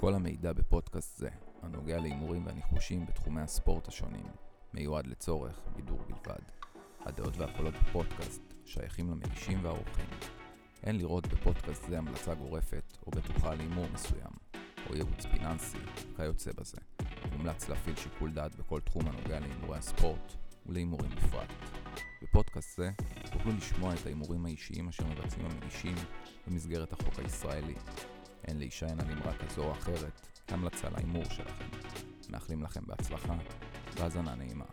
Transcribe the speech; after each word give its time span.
כל 0.00 0.14
המידע 0.14 0.52
בפודקאסט 0.52 1.16
זה, 1.16 1.28
הנוגע 1.62 1.98
להימורים 1.98 2.46
והניחושים 2.46 3.06
בתחומי 3.06 3.40
הספורט 3.40 3.88
השונים, 3.88 4.26
מיועד 4.74 5.06
לצורך 5.06 5.60
בידור 5.76 5.98
בלבד. 6.06 6.42
הדעות 7.00 7.36
והקולות 7.36 7.74
בפודקאסט 7.74 8.42
שייכים 8.64 9.10
למגישים 9.10 9.64
והאורחים. 9.64 10.06
אין 10.82 10.96
לראות 10.96 11.26
בפודקאסט 11.26 11.84
זה 11.88 11.98
המלצה 11.98 12.34
גורפת 12.34 12.98
או 13.06 13.10
בטוחה 13.10 13.54
להימור 13.54 13.86
מסוים, 13.94 14.32
או 14.90 14.94
ייעוץ 14.94 15.26
פיננסי, 15.26 15.78
כיוצא 16.16 16.50
בזה. 16.52 16.78
מומלץ 17.32 17.68
להפעיל 17.68 17.96
שיקול 17.96 18.30
דעת 18.30 18.56
בכל 18.56 18.80
תחום 18.80 19.02
הנוגע 19.06 19.40
להימורי 19.40 19.78
הספורט 19.78 20.32
ולהימורים 20.66 21.10
בפרט. 21.10 21.52
בפודקאסט 22.22 22.76
זה 22.76 22.90
תוכלו 23.32 23.52
לשמוע 23.52 23.94
את 23.94 24.06
ההימורים 24.06 24.46
האישיים 24.46 24.88
אשר 24.88 25.04
מבצעים 25.06 25.46
המגישים 25.46 25.94
במסגרת 26.46 26.92
החוק 26.92 27.18
הישראלי. 27.18 27.74
אין 28.48 28.58
להישען 28.58 29.00
על 29.00 29.12
אמרה 29.12 29.32
כזו 29.38 29.64
או 29.64 29.72
אחרת 29.72 30.26
כהמלצה 30.46 30.88
להימור 30.90 31.24
שלכם. 31.24 31.64
מאחלים 32.30 32.62
לכם 32.62 32.80
בהצלחה 32.86 33.34
והאזנה 33.96 34.34
נעימה. 34.34 34.64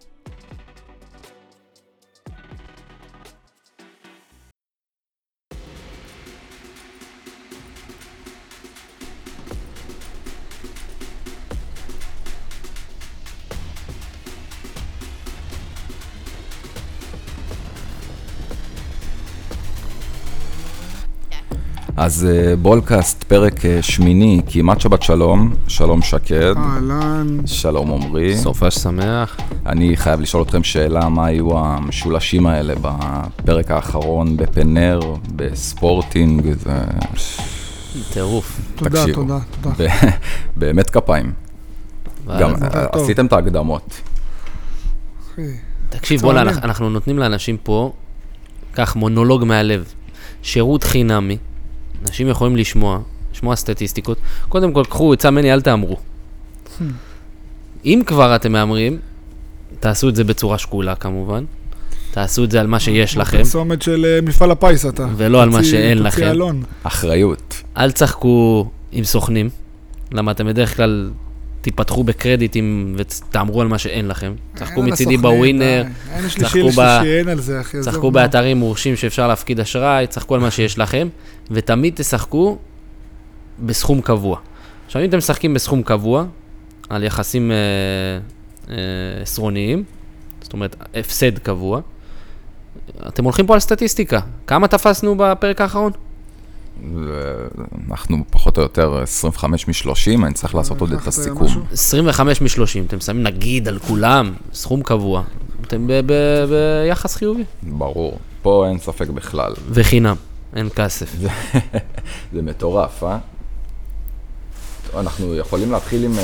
אז 22.08 22.28
אה, 22.30 22.56
בולקאסט, 22.56 23.24
פרק 23.24 23.66
אה, 23.66 23.82
שמיני, 23.82 24.42
כמעט 24.48 24.82
שבת 24.82 25.04
שלום, 25.04 25.56
שלום 25.68 26.02
שקד, 26.02 26.54
אהלן, 26.58 27.38
שלום 27.46 27.94
עמרי. 27.94 28.38
סופש 28.38 28.76
שמח. 28.76 29.38
אני 29.66 29.98
חייב 29.98 30.20
לשאול 30.22 30.44
אתכם 30.44 30.64
שאלה, 30.64 31.09
מה 31.09 31.26
היו 31.26 31.59
המשולשים 31.59 32.48
האלה 32.48 32.73
בפרק 32.81 33.72
האחרון 33.72 34.38
בפנר, 34.38 35.00
בספורטינג, 35.36 36.54
זה... 36.54 36.81
טירוף. 38.14 38.59
תודה. 38.76 39.06
תודה, 39.14 39.40
תודה. 39.62 39.86
באמת 40.56 40.90
כפיים. 40.90 41.34
גם 42.40 42.52
אה. 42.64 42.86
עשיתם 42.92 43.26
את 43.26 43.34
ההקדמות. 43.34 44.02
תקשיב, 45.90 46.22
בוא'נה, 46.22 46.42
אנחנו 46.42 46.90
נותנים 46.90 47.20
לאנשים 47.20 47.58
פה, 47.64 47.94
כך, 48.74 48.96
מונולוג 48.96 49.44
מהלב. 49.44 49.94
שירות 50.44 50.84
חינמי, 50.84 51.38
אנשים 52.08 52.27
יכולים 52.30 52.55
לשמוע, 52.55 53.00
לשמוע 53.33 53.55
סטטיסטיקות. 53.55 54.17
קודם 54.50 54.73
כל, 54.73 54.83
קחו 54.89 55.13
עצה 55.13 55.31
ממני, 55.31 55.53
אל 55.53 55.61
תהמרו. 55.61 55.97
אם 57.86 58.02
כבר 58.05 58.36
אתם 58.36 58.52
מהמרים, 58.52 59.00
תעשו 59.80 60.09
את 60.09 60.16
זה 60.16 60.23
בצורה 60.23 60.58
שקולה 60.58 60.95
כמובן. 60.95 61.44
תעשו 62.11 62.44
את 62.44 62.52
זה 62.52 62.59
על 62.59 62.67
מה 62.67 62.80
שיש 62.80 63.17
לכם, 63.17 63.38
פרסומת 63.38 63.81
של 63.81 64.05
אה, 64.05 64.22
מפעל 64.22 64.52
הפיס 64.52 64.85
אתה. 64.85 65.08
ולא 65.16 65.44
על 65.44 65.50
מה 65.50 65.63
שאין 65.63 66.03
לכם. 66.03 66.35
אחריות. 66.83 67.63
אל 67.78 67.91
תשחקו 67.91 68.67
עם 68.91 69.03
סוכנים, 69.03 69.50
למה 70.11 70.31
אתם 70.31 70.47
בדרך 70.47 70.75
כלל 70.78 71.09
תיפתחו 71.68 72.04
בקרדיטים 72.04 72.96
ותהמרו 72.98 73.62
על 73.62 73.68
מה 73.68 73.78
שאין 73.78 74.08
לכם. 74.08 74.34
תשחקו 74.56 74.82
אין 74.82 74.92
מצידי 74.92 75.18
בווינר, 75.18 75.84
צחקו. 77.82 78.12
באתרים 78.12 78.58
מורשים 78.58 78.96
שאפשר 78.96 79.28
להפקיד 79.28 79.59
אשראי, 79.59 80.08
תשחקו 80.08 80.36
על 80.36 80.42
מה 80.42 80.52
שיש 80.52 80.80
לכם, 80.80 81.08
ותמיד 81.52 81.94
תשחקו 81.96 82.58
בסכום 83.59 84.02
קבוע. 84.02 84.40
עכשיו, 84.86 85.02
אם 85.02 85.09
אתם 85.09 85.18
משחקים 85.18 85.54
בסכום 85.54 85.84
קבוע, 85.84 86.26
על 86.90 87.04
יחסים 87.04 87.52
אה, 87.52 87.58
אה, 88.70 88.76
עשרוניים, 89.22 89.84
זאת 90.42 90.54
אומרת, 90.54 90.76
הפסד 90.96 91.38
קבוע, 91.38 91.81
אתם 93.08 93.24
הולכים 93.24 93.47
פה 93.47 93.53
על 93.53 93.59
סטטיסטיקה. 93.59 94.20
כמה 94.47 94.68
תפסנו 94.68 95.16
בפרק 95.18 95.62
האחרון? 95.62 95.91
אנחנו 97.92 98.18
פחות 98.30 98.58
או 98.58 98.64
יותר 98.64 99.00
25 99.02 99.68
מ-30, 99.68 100.26
אני 100.26 100.34
צריך 100.34 100.56
לעשות 100.56 100.82
עוד 100.82 100.92
את 100.92 100.96
לקחת 100.96 101.08
הסיכום. 101.08 101.48
משהו? 101.48 101.62
25 101.72 102.42
מ-30, 102.42 102.86
אתם 102.88 103.00
שמים 103.00 103.24
נגיד 103.24 103.68
על 103.68 103.80
כולם, 103.80 104.34
סכום 104.54 104.84
קבוע, 104.84 105.24
אתם 105.62 105.88
ביחס 106.88 107.16
חיובי. 107.16 107.44
ברור. 107.64 108.20
פה 108.42 108.66
אין 108.70 108.80
ספק 108.80 109.08
בכלל. 109.08 109.54
וחינם, 109.70 110.16
אין 110.56 110.70
כסף. 110.76 111.16
זה 112.34 112.42
מטורף, 112.48 113.04
אה? 113.04 113.18
אנחנו 114.96 115.36
יכולים 115.36 115.72
להתחיל 115.72 116.04
עם, 116.06 116.20
אה, 116.20 116.24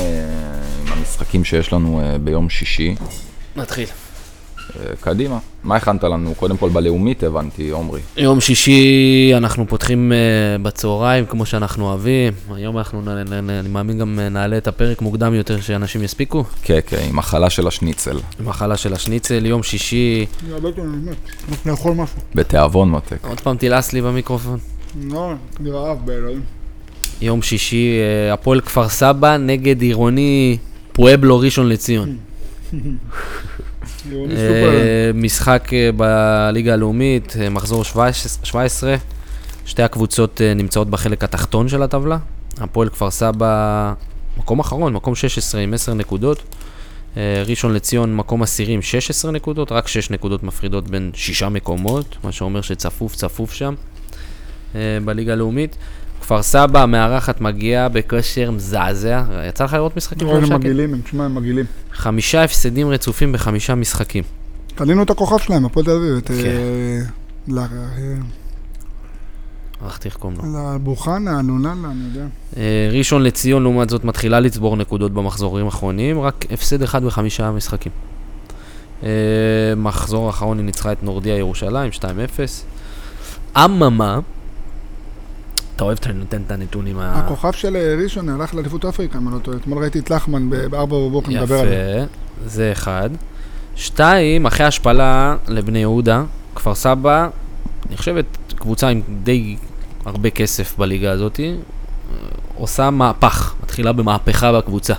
עם 0.80 0.92
המשחקים 0.92 1.44
שיש 1.44 1.72
לנו 1.72 2.00
אה, 2.00 2.18
ביום 2.18 2.50
שישי. 2.50 2.94
נתחיל. 3.56 3.88
אה, 4.80 4.96
קדימה. 5.00 5.38
מה 5.64 5.76
הכנת 5.76 6.04
לנו? 6.04 6.34
קודם 6.34 6.56
כל 6.56 6.68
בלאומית 6.68 7.22
הבנתי, 7.22 7.70
עומרי. 7.70 8.00
יום 8.16 8.40
שישי 8.40 9.32
אנחנו 9.36 9.68
פותחים 9.68 10.12
uh, 10.12 10.62
בצהריים, 10.62 11.26
כמו 11.26 11.46
שאנחנו 11.46 11.84
אוהבים. 11.84 12.32
היום 12.54 12.78
אנחנו, 12.78 13.02
אני 13.10 13.68
מאמין, 13.68 13.98
גם 13.98 14.18
אה, 14.18 14.28
נעלה 14.28 14.58
את 14.58 14.68
הפרק 14.68 15.02
מוקדם 15.02 15.34
יותר, 15.34 15.60
שאנשים 15.60 16.02
יספיקו. 16.02 16.44
כן, 16.62 16.78
כן, 16.86 16.98
עם 17.08 17.16
מחלה 17.16 17.50
של 17.50 17.66
השניצל. 17.66 18.18
מחלה 18.40 18.76
של 18.76 18.92
השניצל, 18.92 19.46
יום 19.46 19.62
שישי, 19.62 20.26
לאכול 21.66 21.94
משהו. 21.94 22.18
בתיאבון 22.34 22.90
מותק. 22.90 23.18
עוד 23.28 23.40
פעם 23.40 23.56
תלעס 23.56 23.92
לי 23.92 24.02
במיקרופון. 24.02 24.58
לא, 25.02 25.32
אני 25.60 25.70
רעב 25.70 25.98
באלוהים. 26.04 26.42
יום 27.20 27.42
שישי, 27.42 27.98
הפועל 28.32 28.60
כפר 28.60 28.88
סבא 28.88 29.36
נגד 29.36 29.82
עירוני 29.82 30.56
פואבלו 30.92 31.38
ראשון 31.38 31.68
לציון. 31.68 32.16
אה. 34.30 35.10
משחק 35.14 35.70
אה, 35.72 35.90
בליגה 35.96 36.72
הלאומית, 36.72 37.36
אה, 37.40 37.50
מחזור 37.50 37.84
17, 37.84 38.44
17. 38.44 38.96
שתי 39.66 39.82
הקבוצות 39.82 40.40
נמצאות 40.56 40.90
בחלק 40.90 41.24
התחתון 41.24 41.68
של 41.68 41.82
הטבלה. 41.82 42.18
הפועל 42.58 42.88
כפר 42.88 43.10
סבא, 43.10 43.92
מקום 44.36 44.60
אחרון, 44.60 44.92
מקום 44.92 45.14
16 45.14 45.60
עם 45.60 45.74
10 45.74 45.94
נקודות. 45.94 46.42
ראשון 47.46 47.74
לציון, 47.74 48.16
מקום 48.16 48.42
עשירי 48.42 48.72
עם 48.72 48.82
16 48.82 49.30
נקודות, 49.30 49.72
רק 49.72 49.88
6 49.88 50.10
נקודות 50.10 50.42
מפרידות 50.42 50.88
בין 50.88 51.10
שישה 51.14 51.48
מקומות, 51.48 52.16
מה 52.24 52.32
שאומר 52.32 52.60
שצפוף 52.60 53.14
צפוף 53.14 53.52
שם 53.52 53.74
בליגה 55.04 55.32
הלאומית. 55.32 55.76
כפר 56.24 56.42
סבא, 56.42 56.82
המארחת 56.82 57.40
מגיעה 57.40 57.88
בכושר 57.88 58.50
מזעזע. 58.50 59.22
יצא 59.48 59.64
לך 59.64 59.72
לראות 59.72 59.96
משחקים 59.96 60.28
של 60.28 60.52
הם? 60.52 60.60
מגעילים, 60.60 60.94
הם, 60.94 61.00
תשמע, 61.00 61.24
הם 61.24 61.34
מגעילים. 61.34 61.64
חמישה 61.92 62.44
הפסדים 62.44 62.88
רצופים 62.88 63.32
בחמישה 63.32 63.74
משחקים. 63.74 64.24
קנינו 64.74 65.02
את 65.02 65.10
הכוכב 65.10 65.38
שלהם, 65.38 65.64
הפועל 65.64 65.84
תל 65.84 65.90
אביב, 65.90 66.16
את... 66.16 66.30
הלכתי 69.80 70.08
איך 70.08 70.16
קוראים 70.16 70.38
לו. 70.38 70.74
לבוכנה, 70.74 71.42
לוננה, 71.42 71.90
אני 71.90 72.04
יודע. 72.14 72.26
אה, 72.56 72.88
ראשון 72.92 73.22
לציון, 73.22 73.62
לעומת 73.62 73.90
זאת, 73.90 74.04
מתחילה 74.04 74.40
לצבור 74.40 74.76
נקודות 74.76 75.12
במחזורים 75.12 75.66
האחרונים, 75.66 76.20
רק 76.20 76.44
הפסד 76.50 76.82
אחד 76.82 77.04
בחמישה 77.04 77.50
משחקים. 77.50 77.92
אה, 79.02 79.08
מחזור 79.76 80.26
האחרון 80.26 80.58
היא 80.58 80.66
ניצחה 80.66 80.92
את 80.92 81.02
נורדיה 81.02 81.36
ירושלים, 81.36 81.90
2-0. 81.92 82.02
אממה, 83.56 84.18
אתה 85.76 85.84
אוהב, 85.84 85.98
נותן 86.14 86.42
את 86.46 86.50
הנתונים 86.50 86.98
ה... 86.98 87.18
הכוכב 87.18 87.52
של 87.52 87.76
אה, 87.76 87.96
ראשון 88.02 88.28
הלך 88.28 88.54
לאליפות 88.54 88.84
אפריקה, 88.84 89.18
אם 89.18 89.28
אני 89.28 89.34
לא 89.34 89.40
טועה. 89.40 89.56
אתמול 89.56 89.78
ראיתי 89.82 89.98
את 89.98 90.10
לחמן 90.10 90.50
בארבע 90.50 90.96
בבוקר 90.96 91.30
מדבר 91.30 91.60
על 91.60 91.68
זה. 91.68 92.04
יפה, 92.04 92.48
זה 92.48 92.72
אחד. 92.72 93.10
שתיים, 93.76 94.46
אחרי 94.46 94.66
השפלה 94.66 95.36
לבני 95.48 95.78
יהודה, 95.78 96.24
כפר 96.54 96.74
סבא 96.74 97.28
נחשבת 97.90 98.24
קבוצה 98.56 98.88
עם 98.88 99.00
די 99.22 99.56
הרבה 100.04 100.30
כסף 100.30 100.78
בליגה 100.78 101.10
הזאת, 101.10 101.40
אה, 101.40 101.54
עושה 102.54 102.90
מהפך, 102.90 103.54
מתחילה 103.62 103.92
במהפכה 103.92 104.52
בקבוצה, 104.52 104.94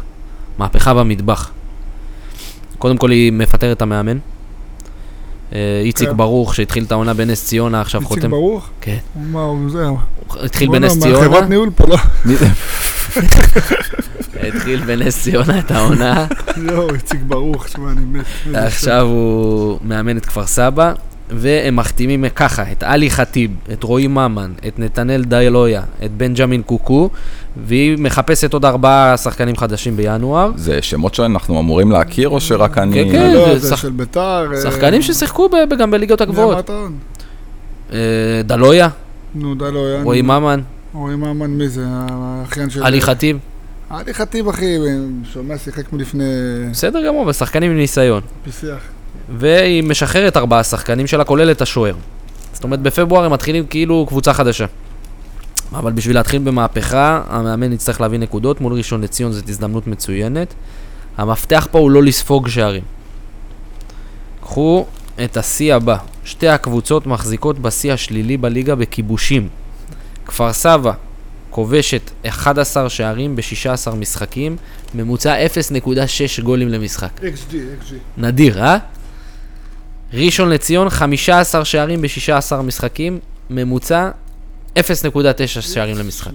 מהפכה 0.57 0.93
במטבח. 0.93 1.51
קודם 2.77 2.97
כל 2.97 3.11
היא 3.11 3.31
מפטרת 3.31 3.77
את 3.77 3.81
המאמן. 3.81 4.17
אה, 5.53 5.81
איציק 5.83 6.09
כן. 6.09 6.17
ברוך, 6.17 6.55
שהתחיל 6.55 6.83
את 6.83 6.91
העונה 6.91 7.13
בנס 7.13 7.45
ציונה, 7.45 7.81
עכשיו 7.81 8.01
איציק 8.01 8.15
חותם... 8.17 8.29
ברוך? 8.29 8.69
כן. 8.81 8.97
מה 9.15 9.41
הוא 9.41 9.69
זה? 9.69 9.85
התחיל 10.39 10.67
בואנה, 10.67 10.87
בנס 10.87 10.99
ציונה, 10.99 11.25
חברת 11.25 11.49
ניהול 11.49 11.69
פה, 11.75 11.85
לא? 11.87 11.97
התחיל 14.47 14.85
בנס 14.85 15.23
ציונה 15.23 15.59
את 15.59 15.71
העונה. 15.71 16.25
יואו, 16.57 16.93
איציק 16.93 17.19
ברוך, 17.27 17.65
תשמע, 17.65 17.91
אני 17.91 18.05
מת. 18.05 18.25
עכשיו 18.53 19.01
הוא 19.05 19.79
מאמן 19.81 20.17
את 20.17 20.25
כפר 20.25 20.45
סבא, 20.45 20.93
והם 21.29 21.75
מחתימים 21.75 22.25
ככה, 22.35 22.71
את 22.71 22.83
עלי 22.83 23.09
חטיב, 23.09 23.51
את 23.73 23.83
רועי 23.83 24.07
ממן, 24.07 24.51
את 24.67 24.79
נתנאל 24.79 25.23
דיילויה, 25.23 25.81
את 26.05 26.11
בנג'מין 26.11 26.61
קוקו, 26.61 27.09
והיא 27.65 27.97
מחפשת 27.99 28.53
עוד 28.53 28.65
ארבעה 28.65 29.17
שחקנים 29.17 29.57
חדשים 29.57 29.97
בינואר. 29.97 30.51
זה 30.55 30.81
שמות 30.81 31.15
שאנחנו 31.15 31.59
אמורים 31.59 31.91
להכיר 31.91 32.29
או 32.29 32.41
שרק 32.41 32.77
אני... 32.77 32.93
כן, 33.05 33.11
כן. 33.11 33.33
לא, 33.33 33.57
זה 33.57 33.69
שח- 33.69 33.81
של 33.81 33.91
ביתר. 33.91 34.51
אה, 34.53 34.61
שחקנים 34.61 35.01
ששיחקו 35.01 35.49
ב- 35.49 35.73
גם 35.79 35.91
בליגות 35.91 36.21
הגבוהות. 36.21 36.69
אה, 37.93 37.97
דלויה, 38.45 38.87
נו, 39.35 39.55
די 39.55 39.65
היה. 39.65 40.03
רועי 40.03 40.21
ממן, 40.21 40.61
רועי 40.93 41.15
ממן, 41.15 41.49
מי 41.51 41.69
זה? 41.69 41.83
האחיין 41.87 42.69
של... 42.69 42.83
עלי 42.83 43.01
חטיב. 43.01 43.37
עלי 43.89 44.13
חטיב, 44.13 44.47
אחי, 44.47 44.75
שומע, 45.33 45.57
שיחק 45.57 45.93
מלפני 45.93 46.23
בסדר 46.71 47.07
גמור, 47.07 47.27
ושחקנים 47.27 47.71
עם 47.71 47.77
ניסיון. 47.77 48.21
פיסח. 48.43 48.77
והיא 49.29 49.83
משחררת 49.83 50.37
ארבעה 50.37 50.63
שחקנים 50.63 51.07
שלה, 51.07 51.23
כולל 51.23 51.51
את 51.51 51.61
השוער. 51.61 51.95
זאת 52.53 52.63
אומרת, 52.63 52.79
בפברואר 52.79 53.25
הם 53.25 53.33
מתחילים 53.33 53.65
כאילו 53.65 54.05
קבוצה 54.07 54.33
חדשה. 54.33 54.65
אבל 55.71 55.91
בשביל 55.91 56.15
להתחיל 56.15 56.41
במהפכה, 56.41 57.21
המאמן 57.27 57.73
יצטרך 57.73 58.01
להביא 58.01 58.19
נקודות, 58.19 58.61
מול 58.61 58.73
ראשון 58.73 59.01
לציון 59.01 59.31
זאת 59.31 59.49
הזדמנות 59.49 59.87
מצוינת. 59.87 60.53
המפתח 61.17 61.67
פה 61.71 61.79
הוא 61.79 61.91
לא 61.91 62.03
לספוג 62.03 62.47
שערים. 62.47 62.83
קחו 64.41 64.85
את 65.23 65.37
השיא 65.37 65.75
הבא. 65.75 65.97
שתי 66.23 66.47
הקבוצות 66.47 67.07
מחזיקות 67.07 67.59
בשיא 67.59 67.93
השלילי 67.93 68.37
בליגה 68.37 68.75
בכיבושים. 68.75 69.47
כפר 70.25 70.53
סבא 70.53 70.91
כובשת 71.49 72.11
11 72.27 72.89
שערים 72.89 73.35
ב-16 73.35 73.95
משחקים, 73.95 74.57
ממוצע 74.95 75.45
0.6 75.45 76.41
גולים 76.43 76.69
למשחק. 76.69 77.09
XG, 77.19 77.53
XG. 77.53 77.93
נדיר, 78.17 78.63
אה? 78.63 78.77
ראשון 80.15 80.49
לציון, 80.49 80.89
15 80.89 81.65
שערים 81.65 82.01
ב-16 82.01 82.55
משחקים, 82.55 83.19
ממוצע 83.49 84.09
0.9 84.77 84.81
שערים 85.47 85.97
למשחק. 85.97 86.31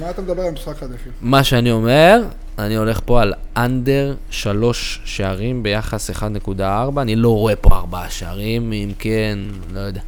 מה, 0.00 0.10
אתה 0.10 0.22
מדבר 0.22 0.42
על 0.42 0.54
הזה, 0.82 0.94
אחי? 0.94 1.08
מה 1.20 1.44
שאני 1.44 1.70
אומר, 1.70 2.22
אני 2.58 2.76
הולך 2.76 3.00
פה 3.04 3.22
על 3.22 3.32
אנדר 3.56 4.14
3 4.30 5.00
שערים 5.04 5.62
ביחס 5.62 6.10
1.4, 6.10 6.62
אני 6.98 7.16
לא 7.16 7.28
רואה 7.28 7.56
פה 7.56 7.76
4 7.76 8.04
שערים, 8.08 8.72
אם 8.72 8.92
כן, 8.98 9.38
לא 9.72 9.80
יודע. 9.80 10.00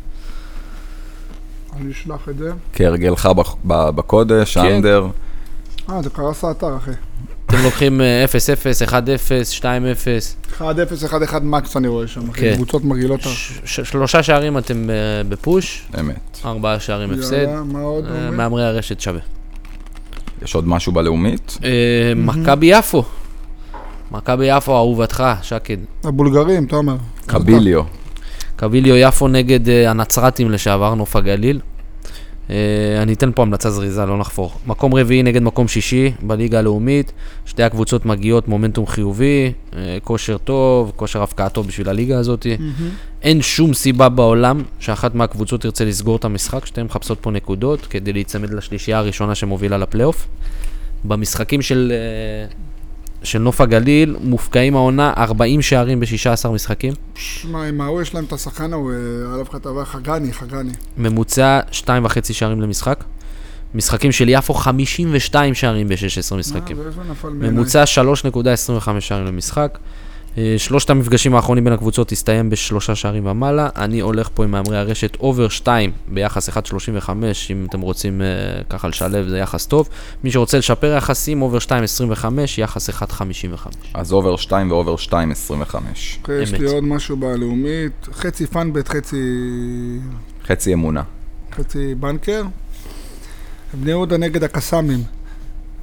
אני 1.77 1.93
אשלח 1.93 2.29
את 2.29 2.39
זה. 2.39 2.53
כהרגלך 2.73 3.29
בקודש, 3.67 4.59
כן. 4.59 4.65
אנדר. 4.65 5.07
אה, 5.91 6.03
זה 6.03 6.11
קרס 6.11 6.45
האתר, 6.45 6.77
אחי. 6.77 6.91
אתם 7.47 7.57
לוקחים 7.65 8.01
אה, 8.01 8.25
0-0, 8.85 8.89
1-0, 8.89 8.93
2-0, 9.61 10.59
1-0, 10.59 10.63
1-1 11.33 11.41
מקס 11.43 11.77
אני 11.77 11.89
רואה 11.89 12.07
שם, 12.07 12.31
אחי. 12.31 12.41
כן. 12.41 12.55
קבוצות 12.55 12.85
מגעילות. 12.85 13.21
שלושה 13.65 14.23
שערים 14.23 14.59
אתם 14.59 14.91
אה, 14.91 14.95
בפוש, 15.29 15.87
אמת. 16.01 16.39
ארבעה 16.45 16.81
שערים 16.81 17.11
הפסד, 17.11 17.47
אה? 17.47 17.63
מהמרי 18.31 18.65
הרשת 18.65 19.01
שווה. 19.01 19.21
יש 20.43 20.55
עוד 20.55 20.69
משהו 20.69 20.93
בלאומית? 20.93 21.59
אה, 21.65 21.71
מכבי 22.17 22.67
יפו. 22.67 23.05
מכבי 24.11 24.47
יפו, 24.47 24.77
אהובתך, 24.77 25.25
שקד. 25.43 25.77
הבולגרים, 26.05 26.67
תומר. 26.67 26.97
קביליו. 27.27 27.83
קביליו 28.57 28.97
יפו 28.97 29.29
נגד 29.29 29.69
הנצרתים 29.87 30.51
לשעבר, 30.51 30.95
נוף 30.95 31.17
הגליל. 31.17 31.61
אה, 32.51 33.03
אני 33.03 33.13
אתן 33.13 33.31
פה 33.35 33.43
המלצה 33.43 33.71
זריזה, 33.71 34.07
לא 34.07 34.19
נחפור. 34.19 34.53
מקום 34.67 34.95
רביעי 34.95 35.23
נגד 35.23 35.43
מקום 35.43 35.69
שישי 35.69 36.13
בליגה 36.23 36.59
הלאומית. 36.59 37.13
שתי 37.47 37.63
הקבוצות 37.63 38.07
מגיעות 38.07 38.49
מומנטום 38.49 38.87
חיובי, 38.87 39.53
אה, 39.77 39.99
כושר 40.05 40.39
טוב, 40.39 40.93
כושר 40.97 41.23
הפקעה 41.23 41.49
טוב 41.49 41.67
בשביל 41.67 41.89
הליגה 41.89 42.19
הזאת. 42.19 42.47
אין 43.23 43.43
שום 43.43 43.75
סיבה 43.75 44.09
בעולם 44.09 44.63
שאחת 44.79 45.15
מהקבוצות 45.15 45.61
תרצה 45.61 45.85
לסגור 45.85 46.17
את 46.17 46.25
המשחק, 46.25 46.67
שתיהן 46.67 46.87
מחפשות 46.87 47.19
פה 47.21 47.31
נקודות 47.31 47.87
כדי 47.87 48.13
להיצמד 48.13 48.55
לשלישייה 48.55 48.99
הראשונה 48.99 49.35
שמובילה 49.35 49.79
לפלייאוף. 49.79 50.27
במשחקים 51.05 51.63
של, 51.63 51.93
אה, 51.95 52.55
של 53.25 53.39
נוף 53.39 53.61
הגליל 53.61 54.17
מופקעים 54.21 54.77
העונה 54.77 55.13
40 55.17 55.63
שערים 55.63 56.01
ב-16 56.01 56.49
משחקים. 56.49 56.93
שמע, 57.15 57.69
עם 57.69 57.81
ההוא 57.81 58.03
יש 58.03 58.15
להם 58.15 58.25
את 58.25 58.33
השחקן 58.33 58.73
ההוא, 58.73 58.93
אה, 58.93 59.35
עליו 59.35 59.47
כתבה, 59.51 59.85
חגני, 59.85 60.33
חגני. 60.33 60.73
ממוצע 60.97 61.61
2.5 61.73 62.33
שערים 62.33 62.61
למשחק. 62.61 63.05
משחקים 63.75 64.13
של 64.13 64.29
יפו 64.29 64.55
52 64.55 65.55
שערים 65.55 65.89
ב-16 65.89 66.35
משחקים. 66.35 66.77
אה, 66.81 67.31
מעיניי. 67.31 67.51
ממוצע 67.51 67.85
3.25 67.87 69.01
שערים 69.01 69.27
למשחק. 69.27 69.79
אה, 70.39 70.55
שלושת 70.59 70.91
המפגשים 70.91 71.35
האחרונים 71.35 71.65
בין 71.65 71.73
הקבוצות 71.73 72.13
הסתיים 72.13 72.51
בשלושה 72.51 72.95
שערים 72.95 73.27
ומעלה. 73.27 73.69
אני 73.77 74.01
הולך 74.01 74.29
פה 74.35 74.45
עם 74.45 74.51
מהמרי 74.51 74.79
הרשת 74.79 75.17
אובר 75.21 75.49
2 75.49 75.93
ביחס 76.09 76.49
1.35, 76.49 77.11
אם 77.51 77.67
אתם 77.69 77.81
רוצים 77.81 78.23
אה, 78.23 78.27
ככה 78.71 78.89
לשלב 78.89 79.29
זה 79.29 79.39
יחס 79.39 79.67
טוב. 79.67 79.89
מי 80.25 80.31
שרוצה 80.31 80.59
לשפר 80.59 80.95
יחסים, 80.97 81.43
over 81.43 81.59
2.25, 81.59 82.25
יחס 82.59 82.91
1.55. 82.91 82.95
אז 83.95 84.13
over 84.13 84.37
2 84.37 84.71
ו 84.71 84.75
over 84.75 84.95
2.25. 84.95 85.15
אוקיי, 86.21 86.43
יש 86.43 86.53
לי. 86.53 86.67
עוד 86.67 86.85
משהו 86.85 87.17
בלאומית. 87.17 88.09
חצי 88.13 88.47
fun 88.47 88.65
bet, 88.65 88.89
חצי... 88.89 89.17
חצי 90.47 90.73
אמונה. 90.73 91.03
חצי 91.53 91.95
banker. 91.95 92.43
בני 93.75 93.91
יהודה 93.91 94.17
נגד 94.17 94.45
הקסאמים. 94.45 95.01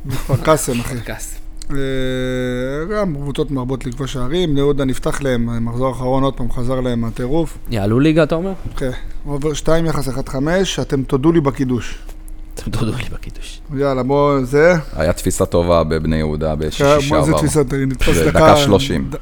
מכפר 0.05 0.37
קאסם, 0.37 0.79
אחי. 0.79 0.95
אה, 1.77 2.95
גם 2.95 3.15
קבוצות 3.15 3.51
מרבות 3.51 3.85
לכבוש 3.85 4.13
שערים, 4.13 4.49
בני 4.49 4.59
יהודה 4.59 4.85
נפתח 4.85 5.21
להם, 5.21 5.65
מחזור 5.65 5.91
אחרון 5.91 6.23
עוד 6.23 6.33
פעם 6.33 6.51
חזר 6.51 6.79
להם 6.79 7.05
הטירוף. 7.05 7.57
יעלו 7.69 7.99
ליגה, 7.99 8.23
אתה 8.23 8.35
אומר? 8.35 8.53
כן, 8.77 8.91
over 9.25 9.53
2 9.53 9.85
יחס 9.85 10.07
1-5, 10.07 10.11
אתם 10.81 11.03
תודו 11.03 11.31
לי 11.31 11.41
בקידוש. 11.41 11.97
אתם 12.55 12.71
תודו 12.71 12.91
לי 12.97 13.03
בקידוש. 13.13 13.61
יאללה, 13.77 14.03
בוא, 14.03 14.39
זה, 14.43 14.73
היה 14.95 15.13
תפיסה 15.13 15.45
טובה 15.45 15.83
בבני 15.83 16.15
יהודה 16.17 16.55
בשישי 16.55 16.83
כן, 17.09 17.15
מה 17.15 17.21
זה. 17.23 17.33
תפיסת, 17.33 17.65
נתפוס 17.73 18.17
דקה... 18.17 18.31
דקה 18.31 18.57
30. 18.57 19.09
ד- 19.09 19.15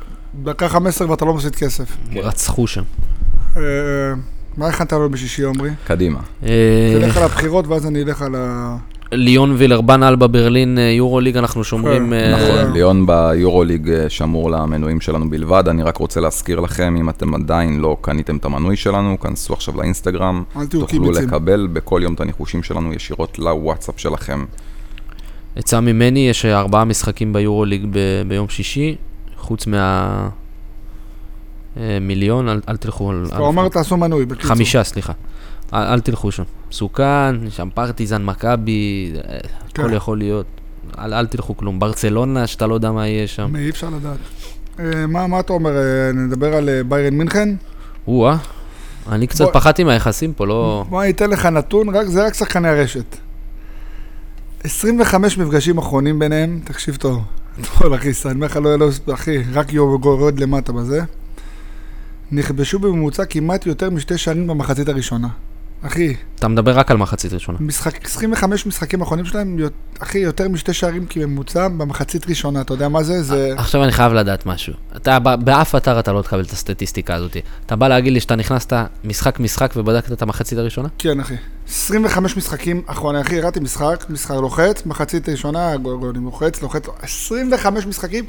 דקה 0.43 0.69
15 0.69 1.09
ואתה 1.11 1.25
לא 1.25 1.33
מפסיד 1.33 1.55
כסף. 1.55 1.97
רצחו 2.15 2.67
שם. 2.67 2.83
אה, 3.57 3.61
מה 4.57 4.67
הכנת 4.67 4.93
לנו 4.93 5.09
בשישי, 5.09 5.43
עומרי? 5.43 5.69
קדימה. 5.87 6.19
אה, 6.43 6.97
תלך 7.01 7.17
על 7.17 7.23
הבחירות 7.23 7.67
ואז 7.67 7.87
אני 7.87 8.03
אלך 8.03 8.21
על 8.21 8.35
ה... 8.37 8.77
ליון 9.11 9.55
וילרבן 9.57 10.03
אלבה 10.03 10.27
ברלין 10.27 10.77
אה, 10.77 10.83
יורו 10.83 11.19
ליג 11.19 11.37
אנחנו 11.37 11.63
שומרים 11.63 12.07
כן, 12.09 12.13
אה, 12.13 12.31
נכון, 12.61 12.73
ליאון 12.73 13.05
ביורוליג 13.05 13.89
אה, 13.89 14.09
שמור 14.09 14.51
למנויים 14.51 15.01
שלנו 15.01 15.29
בלבד. 15.29 15.63
אני 15.67 15.83
רק 15.83 15.97
רוצה 15.97 16.19
להזכיר 16.19 16.59
לכם, 16.59 16.95
אם 16.99 17.09
אתם 17.09 17.35
עדיין 17.35 17.79
לא 17.79 17.97
קניתם 18.01 18.37
את 18.37 18.45
המנוי 18.45 18.75
שלנו, 18.75 19.19
כנסו 19.19 19.53
עכשיו 19.53 19.77
לאינסטגרם, 19.77 20.43
אל 20.55 20.65
תהיו 20.65 20.81
תוכלו. 20.81 21.11
לקבל 21.11 21.67
בכל 21.73 22.01
יום 22.03 22.13
את 22.13 22.21
הניחושים 22.21 22.63
שלנו 22.63 22.93
ישירות 22.93 23.39
לוואטסאפ 23.39 23.99
שלכם. 23.99 24.45
עצה 25.55 25.79
ממני, 25.81 26.29
יש 26.29 26.45
ארבעה 26.45 26.85
משחקים 26.85 27.33
ביורו 27.33 27.65
ליג 27.65 27.85
ב- 27.91 27.97
ביום 28.27 28.49
שישי, 28.49 28.95
חוץ 29.37 29.67
מה... 29.67 30.29
מיליון, 32.01 32.49
אל, 32.49 32.61
אל 32.69 32.77
תלכו 32.77 33.09
על... 33.09 33.25
על- 33.31 33.41
אומר 33.41 33.67
תעשו 33.67 33.97
מנוי, 33.97 34.25
בקיצור. 34.25 34.49
חמישה, 34.55 34.83
סליחה. 34.83 35.13
אל, 35.73 35.83
אל 35.83 35.99
תלכו 35.99 36.31
שם. 36.31 36.43
מסוכן, 36.71 37.35
שם 37.49 37.69
פרטיזן, 37.73 38.25
מכבי, 38.25 39.13
אה, 39.15 39.37
כן. 39.73 39.81
הכל 39.83 39.93
יכול 39.93 40.17
להיות. 40.17 40.45
אל, 40.99 41.13
אל 41.13 41.27
תלכו 41.27 41.57
כלום. 41.57 41.79
ברצלונה, 41.79 42.47
שאתה 42.47 42.67
לא 42.67 42.73
יודע 42.73 42.91
מה 42.91 43.07
יהיה 43.07 43.27
שם. 43.27 43.55
אי 43.55 43.69
אפשר 43.69 43.89
לדעת. 43.89 44.17
אה, 44.79 45.07
מה 45.07 45.27
מה 45.27 45.39
אתה 45.39 45.53
אומר, 45.53 45.71
אה, 45.77 46.11
נדבר 46.13 46.53
על 46.55 46.69
ביירן 46.87 47.13
מינכן? 47.13 47.49
או-אה, 48.07 48.37
אני 49.11 49.27
קצת 49.27 49.45
בוא- 49.45 49.51
פחדתי 49.53 49.83
מהיחסים 49.83 50.33
פה, 50.33 50.47
לא... 50.47 50.85
בוא 50.89 51.01
אני 51.03 51.09
אתן 51.11 51.29
לך 51.29 51.45
נתון, 51.45 51.89
רק- 51.95 52.07
זה 52.07 52.25
רק 52.25 52.33
שחקני 52.33 52.67
הרשת. 52.67 53.15
25 54.63 55.37
מפגשים 55.37 55.77
אחרונים 55.77 56.19
ביניהם, 56.19 56.59
תקשיב 56.63 56.95
טוב. 56.95 57.23
אתמול 57.61 57.95
אחי, 57.95 58.09
אני 58.25 58.33
אומר 58.33 58.45
לך, 58.45 58.55
לא, 58.57 58.75
לא, 58.79 58.89
אחי, 59.13 59.37
רק 59.53 59.73
יורד 59.73 60.39
למטה 60.39 60.71
בזה. 60.73 61.01
נכבשו 62.31 62.79
בממוצע 62.79 63.25
כמעט 63.25 63.65
יותר 63.65 63.89
משתי 63.89 64.17
שערים 64.17 64.47
במחצית 64.47 64.89
הראשונה. 64.89 65.27
אחי, 65.81 66.15
אתה 66.35 66.47
מדבר 66.47 66.77
רק 66.77 66.91
על 66.91 66.97
מחצית 66.97 67.33
ראשונה. 67.33 67.57
משחק, 67.61 68.05
25 68.05 68.65
משחקים 68.65 69.01
אחרונים 69.01 69.25
שלהם, 69.25 69.57
אחי, 69.99 70.19
יותר 70.19 70.49
משתי 70.49 70.73
שערים 70.73 71.05
כממוצע 71.05 71.67
במחצית 71.67 72.29
ראשונה, 72.29 72.61
אתה 72.61 72.73
יודע 72.73 72.87
מה 72.87 73.03
זה? 73.03 73.23
זה... 73.23 73.53
עכשיו 73.57 73.83
אני 73.83 73.91
חייב 73.91 74.13
לדעת 74.13 74.45
משהו. 74.45 74.73
אתה, 74.95 75.19
באף 75.19 75.75
אתר 75.75 75.99
אתה 75.99 76.13
לא 76.13 76.21
תקבל 76.21 76.41
את 76.41 76.51
הסטטיסטיקה 76.51 77.15
הזאת. 77.15 77.37
אתה 77.65 77.75
בא 77.75 77.87
להגיד 77.87 78.13
לי 78.13 78.19
שאתה 78.19 78.35
נכנסת 78.35 78.73
משחק-משחק 79.03 79.73
ובדקת 79.75 80.11
את 80.11 80.21
המחצית 80.21 80.57
הראשונה? 80.57 80.87
כן, 80.97 81.19
אחי. 81.19 81.35
25 81.67 82.37
משחקים 82.37 82.81
אחרונים, 82.85 83.21
אחי, 83.21 83.39
הראיתי 83.39 83.59
משחק, 83.59 84.05
משחק 84.09 84.35
לוחץ, 84.35 84.85
מחצית 84.85 85.29
ראשונה, 85.29 85.77
גול, 85.77 85.97
גול, 85.97 86.13
אני 86.15 86.25
לוחץ, 86.25 86.61
לוחץ, 86.61 86.83
25 87.01 87.85
משחקים. 87.85 88.25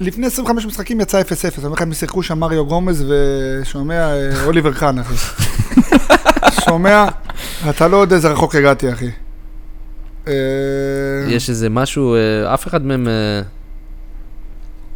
לפני 0.00 0.26
25 0.26 0.66
משחקים 0.66 1.00
יצא 1.00 1.20
0-0, 1.20 1.24
אני 1.58 1.64
אומר 1.64 1.74
לך, 1.74 1.82
הם 1.82 1.94
שיחקו 1.94 2.22
שם 2.22 2.38
מריו 2.38 2.66
גומז 2.66 3.04
ושומע 3.08 3.94
אה, 3.94 4.44
אוליבר 4.44 4.72
קאן, 4.72 4.98
אחי. 4.98 5.14
שומע, 6.68 7.04
אתה 7.70 7.88
לא 7.88 7.96
יודע 7.96 8.16
איזה 8.16 8.28
רחוק 8.28 8.54
הגעתי, 8.54 8.92
אחי. 8.92 9.08
אה, 10.28 10.32
יש 11.28 11.50
איזה 11.50 11.68
משהו, 11.70 12.14
אה, 12.14 12.54
אף 12.54 12.66
אחד 12.66 12.86
מהם... 12.86 13.08
אה, 13.08 13.40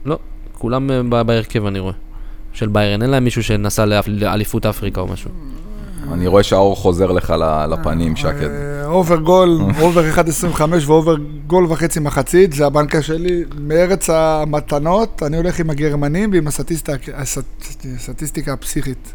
לא, 0.04 0.18
כולם 0.52 0.90
בהרכב 1.26 1.66
אני 1.66 1.78
רואה. 1.78 1.94
של 2.52 2.68
ביירן, 2.68 3.02
אין 3.02 3.10
להם 3.10 3.24
מישהו 3.24 3.42
שנסע 3.42 3.84
לאליפות 4.06 4.66
אפריקה 4.66 5.00
או 5.00 5.06
משהו. 5.06 5.30
אני 6.12 6.26
רואה 6.26 6.42
שהאור 6.42 6.76
חוזר 6.76 7.12
לך 7.12 7.30
ל- 7.30 7.66
לפנים, 7.72 8.16
שקד. 8.16 8.48
over 8.84 9.16
גול, 9.16 9.58
over 9.80 10.02
1.25 10.14 10.60
ו 10.86 10.92
over 10.92 11.14
גול 11.46 11.66
וחצי 11.72 12.00
מחצית, 12.00 12.52
זה 12.52 12.66
ה 12.66 12.71
banker 12.71 13.00
שלי. 13.00 13.44
מארץ 13.60 14.10
המתנות, 14.10 15.22
אני 15.26 15.36
הולך 15.36 15.58
עם 15.60 15.70
הגרמנים 15.70 16.30
ועם 16.32 16.46
הסטטיסטיקה, 16.46 17.12
הסט- 17.22 17.66
הסטטיסטיקה 17.96 18.52
הפסיכית. 18.52 19.12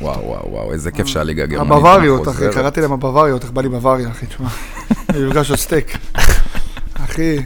וואו, 0.00 0.24
וואו, 0.24 0.52
וואו, 0.52 0.72
איזה 0.72 0.90
כיף 0.90 1.06
שהליגה 1.06 1.42
הגרמנית 1.42 1.72
הבוואריות, 1.72 2.28
אחי, 2.28 2.32
חוזרת. 2.32 2.54
קראתי 2.54 2.80
להם 2.80 2.92
הבוואריות, 2.92 3.42
איך 3.42 3.50
בא 3.50 3.62
לי 3.62 3.68
בוואריה, 3.68 4.10
אחי, 4.10 4.26
תשמע. 4.26 4.48
מפגש 5.28 5.48
של 5.48 5.56
סטייק. 5.56 5.98
אחי, 6.12 6.32
אחי. 6.94 7.36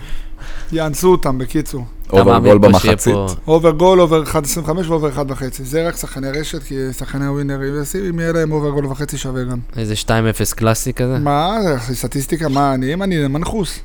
יאנסו 0.72 1.08
אותם, 1.08 1.38
בקיצור. 1.38 1.84
over 2.12 2.38
גול 2.38 2.58
במחצית. 2.58 3.14
over 3.46 3.70
גול, 3.70 4.00
over 4.00 4.22
1.25 4.24 4.70
ו 4.86 4.91
over 4.91 5.10
1.5. 5.10 5.42
זה 5.50 5.88
רק 5.88 5.96
שחקני 5.96 6.30
רשת, 6.30 6.62
כי 6.62 6.74
שחקני 6.92 7.26
הווינר, 7.26 7.60
אם 8.10 8.20
יהיה 8.20 8.32
להם 8.32 8.52
over 8.52 8.70
גול 8.70 8.86
וחצי 8.86 9.18
שווה 9.18 9.44
גם. 9.44 9.58
איזה 9.76 9.94
2-0 9.94 10.54
קלאסי 10.54 10.92
כזה. 10.92 11.18
מה, 11.18 11.56
זה 11.86 11.96
סטטיסטיקה, 11.96 12.48
מה, 12.48 12.74
אני, 12.74 12.94
אם 12.94 13.02
אני 13.02 13.26
מנחוס. 13.26 13.80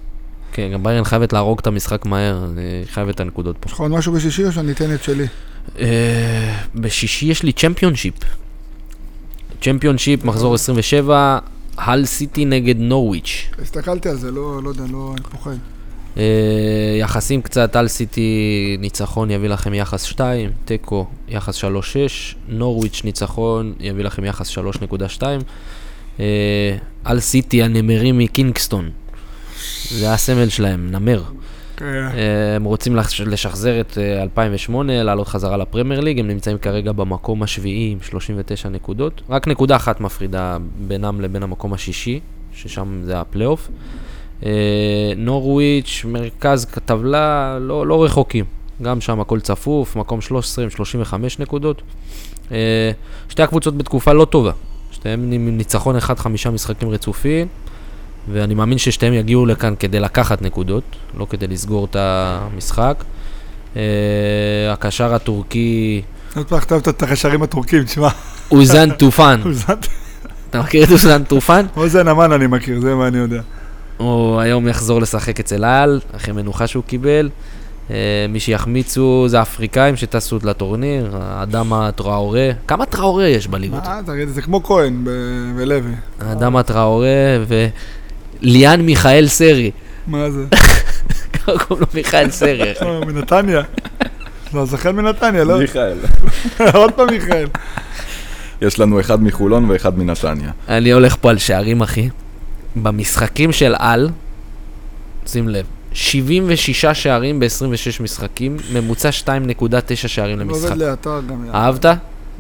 כן, 0.52 0.70
גם 0.74 0.84
ביירן 0.84 1.04
חייבת 1.04 1.34
להרוג 1.34 1.60
את 1.60 1.68
המשחק 1.68 2.06
מהר, 2.06 2.48
היא 2.58 2.86
חייבת 2.88 3.16
את 3.16 3.20
הנקודות 3.20 3.58
פה. 3.60 3.68
יש 3.68 3.74
לך 3.74 3.80
עוד 3.80 3.92
משהו 3.92 4.14
בשישי 4.14 4.46
או 4.46 4.52
שאני 4.52 4.72
אתן 4.72 4.94
את 4.94 5.04
שלי? 5.04 5.28
אה, 5.80 6.56
בשישי 6.76 7.26
יש 7.26 7.44
לי 7.44 7.52
צ'מפיונשיפ. 7.52 8.14
צ'מפיונשיפ, 9.62 10.26
מחזור 10.26 10.54
27, 10.54 11.40
הל 11.78 12.06
סיטי 12.06 12.46
נגד 12.46 12.80
נורוויץ'. 12.80 13.50
הסתכלתי 13.62 14.10
על 14.10 14.18
זה, 14.18 14.32
לא, 14.32 14.64
לא 14.64 14.70
יודע, 14.70 14.84
לא, 14.92 15.14
אני 15.18 15.24
פוחד. 15.32 15.56
אה, 16.18 16.98
יחסים 17.00 17.42
קצת, 17.42 17.76
הל 17.76 17.88
סיטי 17.88 18.78
ניצחון 18.80 19.32
יביא 19.32 19.50
לכם 19.50 19.74
יחס 19.74 20.04
2, 20.04 20.50
תיקו 20.66 21.08
יחס 21.28 21.64
3.6, 21.64 21.68
נורוויץ' 22.48 23.02
ניצחון 23.04 23.74
יביא 23.80 24.04
לכם 24.04 24.26
יחס 24.26 24.50
3.2. 24.50 25.24
אה, 26.20 26.26
הל 27.06 27.20
סיטי 27.20 27.64
הנמרים 27.64 28.18
מקינגסטון, 28.18 28.90
זה 29.90 30.14
הסמל 30.14 30.50
שלהם, 30.50 30.92
נמר. 30.92 31.24
כן. 31.78 31.86
אה, 31.86 32.56
הם 32.56 32.64
רוצים 32.64 32.96
לש- 32.96 33.22
לשחזר 33.22 33.80
את 33.82 33.98
אה, 33.98 34.22
2008, 34.22 35.04
לעלות 35.04 35.28
חזרה 35.28 35.58
לפרמייר 35.58 36.00
ליג, 36.02 36.20
הם 36.20 36.28
נמצאים 36.28 36.58
כרגע 36.58 36.92
במקום 36.92 37.44
השביעי 37.44 37.92
עם 37.92 37.98
39 38.02 38.70
נקודות. 38.70 39.22
רק 39.30 39.48
נקודה 39.48 39.76
אחת 39.76 40.02
מפרידה 40.02 40.58
בינם 40.88 41.22
לבין 41.22 41.44
המקום 41.44 41.74
השישי, 41.74 42.20
ששם 42.54 43.02
זה 43.04 43.20
הפלייאוף. 43.20 43.68
אה, 44.46 44.52
נורוויץ', 45.18 46.06
מרכז 46.08 46.66
טבלה, 46.86 47.58
לא, 47.62 47.88
לא 47.88 48.04
רחוקים. 48.04 48.46
גם 48.82 49.02
שם 49.02 49.20
הכל 49.20 49.40
צפוף, 49.40 49.96
מקום 49.96 50.22
13 50.22 50.64
עם 50.64 50.70
35 50.70 51.40
נקודות. 51.40 51.82
אה, 52.52 52.92
שתי 53.30 53.44
הקבוצות 53.44 53.78
בתקופה 53.78 54.14
לא 54.14 54.26
טובה. 54.26 54.52
שתיהן 54.92 55.32
עם 55.34 55.58
ניצחון 55.58 55.96
אחד, 55.96 56.20
חמישה 56.20 56.50
משחקים 56.52 56.90
רצופים. 56.90 57.48
ואני 58.28 58.54
מאמין 58.54 58.78
ששתיהם 58.78 59.14
יגיעו 59.14 59.46
לכאן 59.46 59.74
כדי 59.80 60.00
לקחת 60.00 60.42
נקודות, 60.42 60.84
לא 61.18 61.28
כדי 61.30 61.48
לסגור 61.48 61.86
את 61.86 61.96
המשחק. 62.00 63.04
Uh, 63.74 63.78
הקשר 64.74 65.14
הטורקי, 65.14 66.02
עוד 66.36 66.46
פעם 66.48 66.60
כתבת 66.60 66.88
את 66.88 67.04
הקשרים 67.04 67.44
הטורקים, 67.44 67.84
תשמע. 67.84 68.10
אוזן 68.52 68.92
טופן. 68.92 69.42
אתה 70.50 70.60
מכיר 70.60 70.84
את 70.84 70.92
אוזן 70.92 71.24
טופן? 71.24 71.66
אוזן 71.78 72.08
המן 72.08 72.32
אני 72.32 72.48
מכיר, 72.48 72.80
זה 72.82 72.96
מה 72.96 73.08
אני 73.08 73.18
יודע. 73.18 73.42
הוא 73.98 74.40
היום 74.40 74.68
יחזור 74.68 75.02
לשחק 75.02 75.40
אצל 75.40 75.64
העל, 75.64 76.00
אחרי 76.16 76.34
מנוחה 76.34 76.68
שהוא 76.68 76.84
קיבל. 76.84 77.30
Uh, 77.88 77.92
מי 78.30 78.40
שיחמיצו 78.40 79.26
זה 79.28 79.40
האפריקאים 79.40 79.96
שטסו 79.96 80.40
לטורניר, 80.44 81.18
האדם 81.22 81.74
הטראורה. 81.74 82.50
כמה 82.68 82.86
טראורה 82.86 83.28
יש 83.28 83.48
בליגות? 83.48 83.84
זה 84.28 84.42
כמו 84.42 84.64
כהן 84.64 85.04
ב- 85.04 85.10
ולוי. 85.56 85.92
האדם 86.20 86.56
הטראורה 86.56 87.38
וליאן 88.46 88.82
מיכאל 88.82 89.28
סרי. 89.28 89.72
מה 90.08 90.30
זה? 90.32 90.46
קוראים 91.46 91.82
לו 91.82 91.88
מיכאל 91.94 92.30
סרי. 92.32 92.74
אה, 92.82 93.06
מנתניה. 93.06 93.62
לא, 94.54 94.66
זכן 94.66 94.96
מנתניה, 94.96 95.44
לא? 95.44 95.60
מיכאל. 95.60 95.98
עוד 96.74 96.92
פעם 96.92 97.08
מיכאל. 97.12 97.48
יש 98.62 98.80
לנו 98.80 99.00
אחד 99.00 99.24
מחולון 99.24 99.70
ואחד 99.70 99.98
מנתניה. 100.00 100.52
אני 100.70 100.92
הולך 100.92 101.16
פה 101.22 101.30
על 101.30 101.38
שערים, 101.38 101.82
אחי. 101.82 102.10
במשחקים 102.76 103.52
של 103.52 103.76
על, 103.78 104.10
שים 105.26 105.50
לב, 105.50 105.66
76 105.94 106.86
שערים 106.86 107.40
ב-26 107.40 108.04
משחקים, 108.04 108.58
ממוצע 108.74 109.10
2.9 109.10 109.28
שערים 109.96 110.40
עובד 110.40 110.52
למשחק. 110.62 110.78
לאתר 110.78 111.22
גם. 111.30 111.46
יאללה. 111.46 111.58
אהבת? 111.58 111.86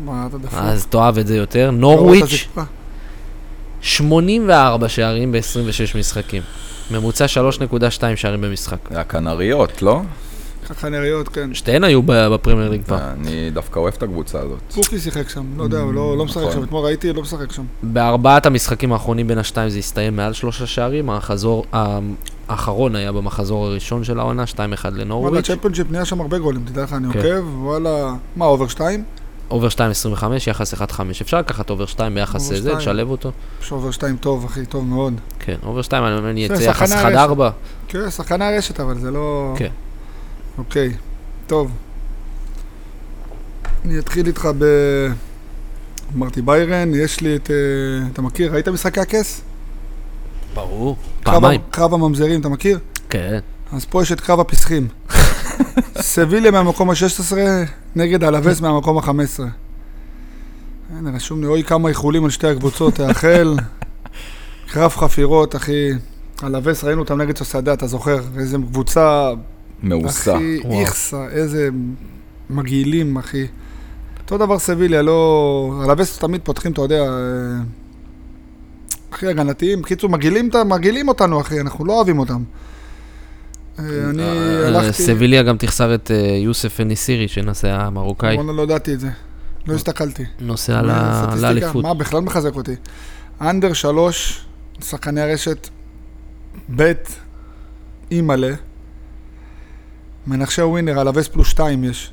מה, 0.05 0.25
אתה 0.29 0.37
דפוק. 0.37 0.59
אז 0.61 0.85
תאהב 0.85 1.17
את 1.17 1.27
זה 1.27 1.37
יותר. 1.37 1.71
נורוויץ'. 1.71 2.47
84 3.85 4.89
שערים 4.89 5.31
ב-26 5.31 5.97
משחקים. 5.97 6.43
ממוצע 6.91 7.25
3.2 7.25 7.79
שערים 8.15 8.41
במשחק. 8.41 8.77
זה 8.91 8.99
הכנריות, 9.01 9.81
לא? 9.81 10.01
ככה 10.69 10.89
נראיות, 10.89 11.27
כן. 11.27 11.53
שתיהן 11.53 11.83
היו 11.83 12.01
בפרמייר 12.05 12.69
ליג 12.69 12.81
פעם. 12.85 12.99
אני 13.21 13.49
דווקא 13.53 13.79
אוהב 13.79 13.93
את 13.97 14.03
הקבוצה 14.03 14.39
הזאת. 14.39 14.59
פוקי 14.73 14.99
שיחק 14.99 15.29
שם, 15.29 15.45
לא 15.57 15.63
יודע, 15.63 15.79
הוא 15.79 15.93
לא 15.93 16.17
לא 16.17 16.25
משחק 16.25 16.41
נכון. 16.41 16.51
שם. 16.53 16.63
אתמול 16.63 16.85
ראיתי, 16.85 17.13
לא 17.13 17.21
משחק 17.21 17.51
שם. 17.51 17.63
בארבעת 17.83 18.45
המשחקים 18.45 18.93
האחרונים 18.93 19.27
בין 19.27 19.37
השתיים 19.37 19.69
זה 19.69 19.79
הסתיים 19.79 20.15
מעל 20.15 20.33
שלושה 20.33 20.65
שערים, 20.67 21.09
החזור, 21.09 21.65
האחרון 22.49 22.95
היה 22.95 23.11
במחזור 23.11 23.65
הראשון 23.65 24.03
של 24.03 24.19
העונה, 24.19 24.43
2-1 24.43 24.57
וואלה, 24.57 24.97
לנורוויץ'. 24.97 25.45
צ'מפיונשיפ 25.45 25.91
נהיה 25.91 26.05
שם 26.05 26.21
הרבה 26.21 26.37
גולים, 26.37 26.61
תדע 26.65 26.83
לך, 26.83 26.93
אני 26.93 27.13
כן. 27.13 27.19
עוקב, 27.19 27.63
וואלה, 27.63 28.13
מה, 28.35 28.45
over 28.45 28.67
שתיים? 28.67 29.03
over 29.51 29.67
2.25, 29.67 30.23
יחס 30.47 30.73
1.5. 30.73 31.01
אפשר 31.21 31.39
לקחת 31.39 31.69
over 31.69 31.85
2 31.85 32.15
ביחס 32.15 32.51
לזה. 32.51 32.73
לשלב 32.73 33.09
אותו. 33.09 33.31
יש 33.61 33.71
over 33.71 33.91
שתיים 33.91 34.17
טוב, 34.17 34.45
אחי, 34.45 34.65
טוב 34.65 34.85
מאוד. 34.85 35.13
כן, 35.39 35.55
over 35.63 35.81
2, 35.81 36.03
אני 36.03 36.17
אומר, 36.17 36.29
אני 36.29 36.45
אצא 36.45 36.53
יחס 36.53 36.89
שחקני 36.89 37.25
1.4. 37.25 37.37
כן, 37.87 38.09
שחקני 38.09 38.45
הרשת, 38.45 38.79
אבל 38.79 38.99
זה 38.99 39.11
לא... 39.11 39.53
כן. 39.57 39.69
אוקיי, 40.57 40.93
טוב. 41.47 41.71
אני 43.85 43.99
אתחיל 43.99 44.27
איתך 44.27 44.49
ב... 44.57 44.65
אמרתי 46.15 46.41
ביירן, 46.41 46.91
יש 46.95 47.21
לי 47.21 47.35
את... 47.35 47.51
אה, 47.51 47.55
אתה 48.13 48.21
מכיר? 48.21 48.53
ראית 48.53 48.67
משחקי 48.67 48.99
הכס? 48.99 49.41
ברור. 50.53 50.95
פעמיים. 51.23 51.61
קרב 51.69 51.93
הממזרים, 51.93 52.41
אתה 52.41 52.49
מכיר? 52.49 52.79
כן. 53.09 53.39
אז 53.75 53.85
פה 53.85 54.01
יש 54.01 54.11
את 54.11 54.21
קרב 54.21 54.39
הפסחים. 54.39 54.87
סביליה 56.01 56.51
מהמקום 56.51 56.89
ה-16 56.89 57.35
נגד 57.95 58.23
אלווס 58.23 58.61
מהמקום 58.61 58.97
ה-15. 58.97 59.43
הנה, 60.97 61.11
רשום 61.15 61.41
לי, 61.41 61.47
אוי 61.47 61.63
כמה 61.63 61.89
איחולים 61.89 62.23
על 62.23 62.29
שתי 62.29 62.47
הקבוצות, 62.47 62.93
תאחל. 62.93 63.55
קרב 64.71 64.91
חפירות, 64.91 65.55
אחי. 65.55 65.89
אלווס, 66.43 66.83
ראינו 66.83 67.01
אותם 67.01 67.21
נגד 67.21 67.37
סוסדה, 67.37 67.73
אתה 67.73 67.87
זוכר? 67.87 68.19
איזה 68.37 68.57
קבוצה, 68.57 69.31
מאוסה. 69.83 70.35
אחי. 70.35 70.59
איכסה, 70.71 71.27
איזה 71.27 71.69
מגעילים, 72.49 73.17
אחי. 73.17 73.47
אותו 74.21 74.37
דבר 74.37 74.59
סביליה, 74.59 75.01
לא... 75.01 75.83
אלווס 75.85 76.17
תמיד 76.17 76.41
פותחים, 76.43 76.71
אתה 76.71 76.81
יודע, 76.81 77.01
אה, 77.01 77.07
הכי 79.11 79.27
הגנתיים. 79.27 79.81
בקיצור, 79.81 80.09
מגעילים 80.65 81.07
אותנו, 81.07 81.41
אחי, 81.41 81.59
אנחנו 81.59 81.85
לא 81.85 81.93
אוהבים 81.93 82.19
אותם. 82.19 82.43
אה, 83.79 83.83
אני 84.09 84.23
אה, 84.23 84.67
הלכתי... 84.67 85.03
סביליה 85.03 85.43
גם 85.43 85.57
תחסר 85.57 85.95
את 85.95 86.11
אה, 86.11 86.15
יוסף 86.43 86.79
אניסירי, 86.81 87.27
שנוסע 87.27 87.73
המרוקאי. 87.81 88.35
וואלה, 88.35 88.51
לא 88.53 88.61
ידעתי 88.61 88.93
את 88.93 88.99
זה. 88.99 89.09
לא 89.67 89.73
הסתכלתי. 89.73 90.23
נוסע 90.39 90.81
לאליפות. 91.41 91.83
מה, 91.83 91.93
בכלל 91.93 92.19
מחזק 92.21 92.55
אותי. 92.55 92.75
אנדר 93.41 93.73
שלוש, 93.73 94.45
שחקני 94.83 95.21
הרשת, 95.21 95.69
בית, 96.69 97.19
אימא'לה. 98.11 98.53
מנחשי 100.27 100.61
ווינר, 100.61 101.01
אלווס 101.01 101.27
פלוס 101.27 101.47
שתיים 101.47 101.83
יש. 101.83 102.11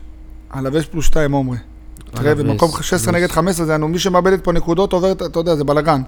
אלווס 0.56 0.84
פלוס 0.84 1.06
שתיים, 1.06 1.32
עומרי. 1.32 1.56
תראה, 2.10 2.34
במקום 2.34 2.70
16 2.70 2.98
פלוס. 2.98 3.08
נגד 3.22 3.30
15, 3.30 3.66
זה 3.66 3.76
נו, 3.76 3.88
מי 3.88 3.98
שמאבדת 3.98 4.44
פה 4.44 4.52
נקודות 4.52 4.92
עובר, 4.92 5.12
את- 5.12 5.22
אתה 5.22 5.38
יודע, 5.38 5.56
זה 5.56 5.64
בלאגן. 5.64 6.02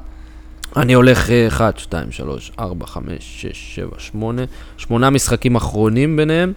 אני 0.76 0.92
הולך 0.92 1.30
1, 1.48 1.78
2, 1.78 2.12
3, 2.12 2.52
4, 2.58 2.86
5, 2.86 3.06
6, 3.20 3.74
7, 3.74 3.90
8. 3.98 4.42
שמונה 4.76 5.10
משחקים 5.10 5.56
אחרונים 5.56 6.16
ביניהם. 6.16 6.52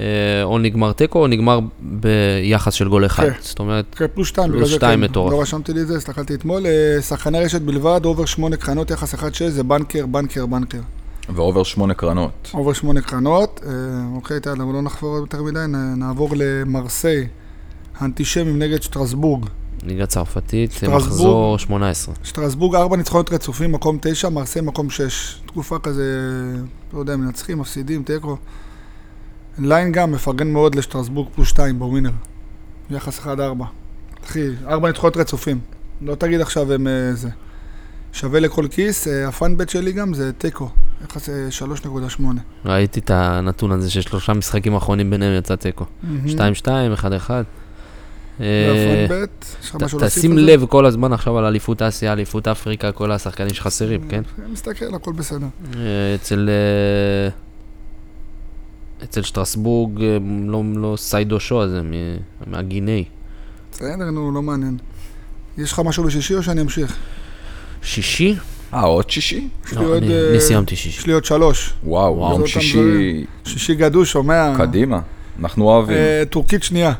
אה, 0.00 0.42
או 0.42 0.58
נגמר 0.58 0.92
תיקו 0.92 1.18
או 1.18 1.26
נגמר 1.26 1.60
ביחס 1.80 2.74
של 2.74 2.88
גול 2.88 3.06
אחד. 3.06 3.24
כן. 3.24 3.32
זאת 3.40 3.58
אומרת, 3.58 3.94
כן, 3.94 4.06
פלוס 4.14 4.28
שתיים. 4.28 4.46
פלוס 4.46 4.56
בגלל 4.56 4.68
זה 4.68 4.74
שתיים 4.74 5.00
כן. 5.00 5.04
מטורף. 5.04 5.32
לא 5.32 5.40
רשמתי 5.40 5.72
לי 5.72 5.80
את 5.80 5.86
זה, 5.86 5.96
הסתכלתי 5.96 6.34
אתמול. 6.34 6.66
אה, 6.66 7.02
שחקני 7.02 7.40
רשת 7.40 7.62
בלבד, 7.62 8.00
over 8.04 8.24
שמונה 8.24 8.56
קרנות, 8.56 8.90
יחס 8.90 9.14
1-6, 9.14 9.18
זה 9.48 9.62
banker, 9.62 10.06
banker, 10.06 10.46
banker. 10.46 10.80
ואובר 11.34 11.62
שמונה 11.62 11.94
קרנות. 11.94 12.50
אובר 12.54 12.72
שמונה 12.72 13.00
קרנות. 13.00 13.60
אה, 13.66 13.72
אוקיי, 14.14 14.40
תראה, 14.40 14.54
לא 14.56 14.82
נחפור 14.82 15.16
יותר 15.16 15.42
מדי, 15.42 15.64
נעבור 15.96 16.30
למרסיי. 16.36 17.28
האנטישמים 17.98 18.58
נגד 18.58 18.82
שטרסבורג. 18.82 19.46
ליגה 19.82 20.06
צרפתית. 20.06 20.82
מחזור 20.82 21.58
18. 21.58 22.14
שטרסבורג 22.22 22.74
ארבע 22.74 22.96
ניצחונות 22.96 23.32
רצופים, 23.32 23.72
מקום 23.72 23.98
תשע, 24.02 24.28
מרסיי 24.28 24.62
מקום 24.62 24.90
שש. 24.90 25.40
תקופה 25.46 25.78
כזה, 25.78 26.04
לא 26.92 26.98
יודע, 26.98 27.16
מנצחים, 27.16 27.58
מפסידים, 27.58 28.02
תיקו. 28.02 28.36
ליין 29.58 29.92
גם 29.92 30.12
מפרגן 30.12 30.52
מאוד 30.52 30.74
לשטרסבורג 30.74 31.28
פלוס 31.34 31.48
שתיים 31.48 31.78
בווינר. 31.78 32.10
יחס 32.90 33.18
1-4. 33.18 33.28
אחי, 34.24 34.48
ארבע 34.66 34.88
ניצחונות 34.88 35.16
רצופים. 35.16 35.60
לא 36.00 36.14
תגיד 36.14 36.40
עכשיו 36.40 36.72
הם 36.72 36.86
אה, 36.86 37.14
זה. 37.14 37.28
שווה 38.12 38.40
לכל 38.40 38.66
כיס, 38.70 39.08
אה, 39.08 39.28
הפאנבט 39.28 39.68
שלי 39.68 39.92
גם 39.92 40.14
זה 40.14 40.32
תיקו. 40.32 40.68
יחס 41.04 41.28
אה, 41.28 41.48
3.8. 42.16 42.22
ראיתי 42.64 43.00
את 43.00 43.10
הנתון 43.10 43.70
הזה 43.70 43.90
ששלושה 43.90 44.32
משחקים 44.32 44.76
אחרונים 44.76 45.10
ביניהם 45.10 45.38
יצא 45.38 45.56
תיקו. 45.56 45.84
2-2, 46.26 46.28
1-1. 46.96 47.30
תשים 50.06 50.32
על 50.32 50.38
זה? 50.38 50.44
לב 50.46 50.66
כל 50.66 50.86
הזמן 50.86 51.12
עכשיו 51.12 51.38
על 51.38 51.44
אליפות 51.44 51.82
אסיה, 51.82 52.12
אליפות 52.12 52.48
אפריקה, 52.48 52.92
כל 52.92 53.12
השחקנים 53.12 53.54
שחסרים, 53.54 54.08
כן? 54.08 54.22
מסתכל, 54.52 54.94
הכל 54.94 55.12
בסדר. 55.12 55.46
אה, 55.76 55.80
אצל... 56.14 56.48
אה, 56.48 57.30
אצל 59.04 59.22
שטרסבורג, 59.22 60.02
אה, 60.02 60.18
לא, 60.46 60.62
לא 60.76 60.94
סיידו 60.96 61.40
שואה, 61.40 61.68
זה 61.68 61.82
מ- 61.82 62.16
מהגיני. 62.46 63.04
בסדר, 63.72 64.10
נו, 64.12 64.32
לא 64.34 64.42
מעניין. 64.42 64.76
יש 65.58 65.72
לך 65.72 65.80
משהו 65.84 66.04
בשישי 66.04 66.34
או 66.34 66.42
שאני 66.42 66.60
אמשיך? 66.60 66.96
שישי? 67.82 68.36
אה, 68.74 68.80
עוד 68.82 69.10
שישי? 69.10 69.48
לא, 69.72 69.80
עוד, 69.80 70.02
אני, 70.02 70.14
אה, 70.14 70.30
אני 70.30 70.40
סיימתי 70.40 70.76
שישי. 70.76 71.00
יש 71.00 71.06
לי 71.06 71.12
עוד 71.12 71.24
שלוש. 71.24 71.74
וואו, 71.84 72.16
וואו, 72.16 72.32
יום 72.38 72.46
שישי. 72.46 73.24
שישי 73.44 73.74
גדוש, 73.74 74.12
שומע? 74.12 74.52
קדימה. 74.58 75.00
אנחנו 75.40 75.64
אוהבים. 75.64 75.96
אה, 75.96 76.22
טורקית 76.30 76.62
שנייה. 76.62 76.92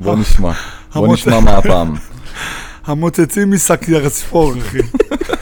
בוא 0.00 0.16
נשמע. 0.16 0.52
בוא 0.94 1.14
נשמע 1.14 1.40
מה 1.40 1.56
הפעם. 1.56 1.94
המוצצים 2.86 3.50
מסקיארספור, 3.50 4.54
אחי. 4.58 4.78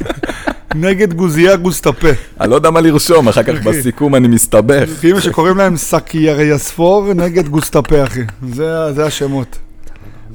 נגד 0.75 1.13
גוזיה 1.13 1.57
גוסטפה. 1.57 2.09
אני 2.41 2.51
לא 2.51 2.55
יודע 2.55 2.71
מה 2.71 2.81
לרשום, 2.81 3.29
אחר 3.29 3.43
כך 3.43 3.65
בסיכום 3.65 4.15
אני 4.15 4.29
מסתבך. 4.29 4.89
כאילו 5.01 5.21
שקוראים 5.21 5.57
להם 5.57 5.77
סקיארספור 5.77 7.15
נגד 7.15 7.49
גוסטפה, 7.49 8.05
אחי. 8.05 8.21
זה 8.53 8.93
זה 8.93 9.07
השמות. 9.07 9.59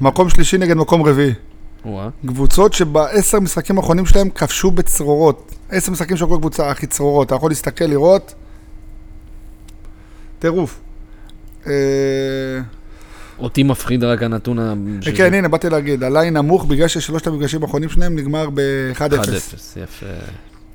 מקום 0.00 0.30
שלישי 0.30 0.58
נגד 0.58 0.76
מקום 0.76 1.02
רביעי. 1.02 1.32
קבוצות 2.26 2.72
שבעשר 2.72 3.40
משחקים 3.40 3.78
האחרונים 3.78 4.06
שלהם 4.06 4.30
כבשו 4.30 4.70
בצרורות. 4.70 5.54
עשר 5.70 5.92
משחקים 5.92 6.16
של 6.16 6.26
כל 6.26 6.36
קבוצה, 6.38 6.72
אחי, 6.72 6.86
צרורות. 6.86 7.26
אתה 7.26 7.34
יכול 7.34 7.50
להסתכל, 7.50 7.84
לראות. 7.84 8.34
טירוף. 10.38 10.80
אה, 13.38 13.44
אותי 13.44 13.62
מפחיד 13.62 14.04
רק 14.04 14.22
הנתון 14.22 14.58
ה... 14.58 14.74
שזה- 15.00 15.16
כן, 15.16 15.34
הנה, 15.34 15.48
באתי 15.48 15.68
להגיד, 15.70 16.04
הליין 16.04 16.36
נמוך 16.36 16.64
בגלל 16.64 16.88
ששלושת 16.88 17.26
המפגשים 17.26 17.62
האחרונים 17.62 17.88
שלהם 17.88 18.16
נגמר 18.16 18.50
ב-1-0. 18.54 18.98
1-0, 18.98 19.00
יפה. 19.82 20.06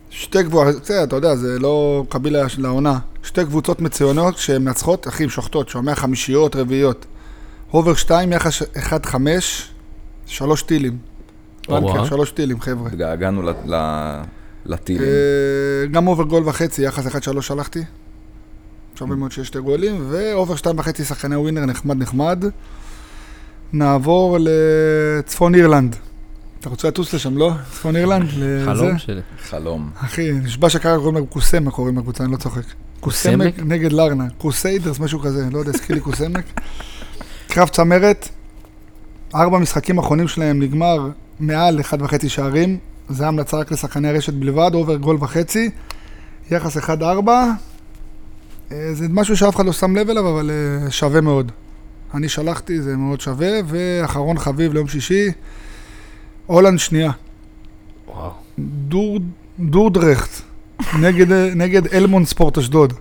שתי 0.10 0.44
קבוצות, 0.44 0.86
זה, 0.86 1.04
אתה 1.04 1.16
יודע, 1.16 1.36
זה 1.36 1.60
לא 1.60 2.04
קביל 2.10 2.36
לעונה. 2.58 3.00
שתי 3.24 3.46
קבוצות 3.46 3.82
מצוינות 3.82 4.38
שהן 4.38 4.64
מנצחות, 4.64 5.08
אחי, 5.08 5.24
הן 5.24 5.30
שוחטות, 5.30 5.70
שומע 5.70 5.96
חמישיות, 5.96 6.56
רביעיות. 6.56 7.06
הובר 7.72 7.94
2, 7.94 8.32
יחס 8.34 8.62
1-5, 8.62 9.16
שלוש 10.26 10.62
טילים. 10.62 10.98
בנקר, 11.70 12.06
שלוש 12.06 12.32
טילים, 12.32 12.62
חבר'ה. 12.62 12.88
התגעגענו 12.88 13.42
ל- 13.42 13.54
ל- 13.76 14.22
לטילים. 14.66 15.02
אה, 15.04 15.88
גם 15.92 16.08
over 16.08 16.24
גול 16.24 16.44
וחצי, 16.50 16.82
יחס 16.82 17.06
1-3 17.08 17.42
שלחתי. 17.42 17.80
שווה 19.00 19.16
מאוד 19.16 19.32
שיש 19.32 19.48
שתי 19.48 19.60
גולים, 19.60 20.06
ו 20.10 20.19
over 20.19 20.56
2.5 20.56 21.04
שחקני 21.04 21.36
ווינר, 21.36 21.66
נחמד 21.66 21.98
נחמד. 21.98 22.46
נעבור 23.74 24.38
לצפון 24.42 25.56
אירלנד. 25.56 25.96
אתה 26.60 26.70
רוצה 26.70 26.88
לטוס 26.88 27.14
לשם, 27.14 27.38
לא? 27.38 27.52
צפון 27.72 27.96
אירלנד? 27.96 28.30
חלום 28.66 28.98
שלי. 28.98 29.22
חלום. 29.50 29.90
אחי, 29.96 30.32
נשבע 30.32 30.70
שככה 30.70 30.96
קוראים 30.98 31.16
להם 31.16 31.26
קוסמק, 31.26 31.74
קוראים 31.74 31.98
לקבוצה, 31.98 32.24
אני 32.24 32.32
לא 32.32 32.38
צוחק. 32.38 32.62
קוסמק? 33.00 33.60
נגד 33.60 33.92
לרנה. 33.92 34.26
קרוסיידרס, 34.38 35.00
משהו 35.00 35.20
כזה, 35.20 35.48
לא 35.52 35.60
יודע, 35.60 35.72
הזכיר 35.76 35.96
לי 35.96 36.02
קוסמק. 36.02 36.46
קרב 37.52 37.68
צמרת, 37.68 38.30
ארבע 39.36 39.58
משחקים 39.58 39.98
אחרונים 39.98 40.28
שלהם 40.28 40.62
נגמר 40.62 41.10
מעל 41.40 41.80
1.5 41.80 42.30
שערים. 42.30 42.78
זה 43.10 43.28
המלצה 43.28 43.58
רק 43.58 43.72
לשחקני 43.72 44.12
רשת 44.12 44.34
בלבד, 44.34 44.72
over 44.74 44.96
גול 44.96 45.18
וחצי. 45.20 45.70
יחס 46.52 46.78
1-4. 46.78 46.90
אה, 48.72 48.94
זה 48.94 49.06
משהו 49.10 49.38
שאף 49.38 49.56
אחד 49.56 49.66
לא 49.66 49.74
שם 49.74 49.96
לב 49.96 50.10
אליו, 50.10 50.30
אבל 50.30 50.52
אה, 50.52 50.92
שווה 50.92 51.22
מאוד. 51.22 51.52
אני 52.14 52.30
שלחתי, 52.30 52.82
זה 52.82 52.98
מאוד 52.98 53.22
שווה. 53.22 53.52
ואחרון 53.66 54.38
חביב 54.40 54.74
ליום 54.74 54.88
שישי, 54.88 55.32
הולנד 56.46 56.80
שנייה. 56.80 57.12
וואו. 58.08 58.32
דור, 58.60 59.20
דורדרכט 59.60 60.42
נגד, 61.00 61.32
נגד 61.34 61.88
הלמונד 61.88 62.26
ספורט 62.26 62.58
אשדוד. 62.58 62.94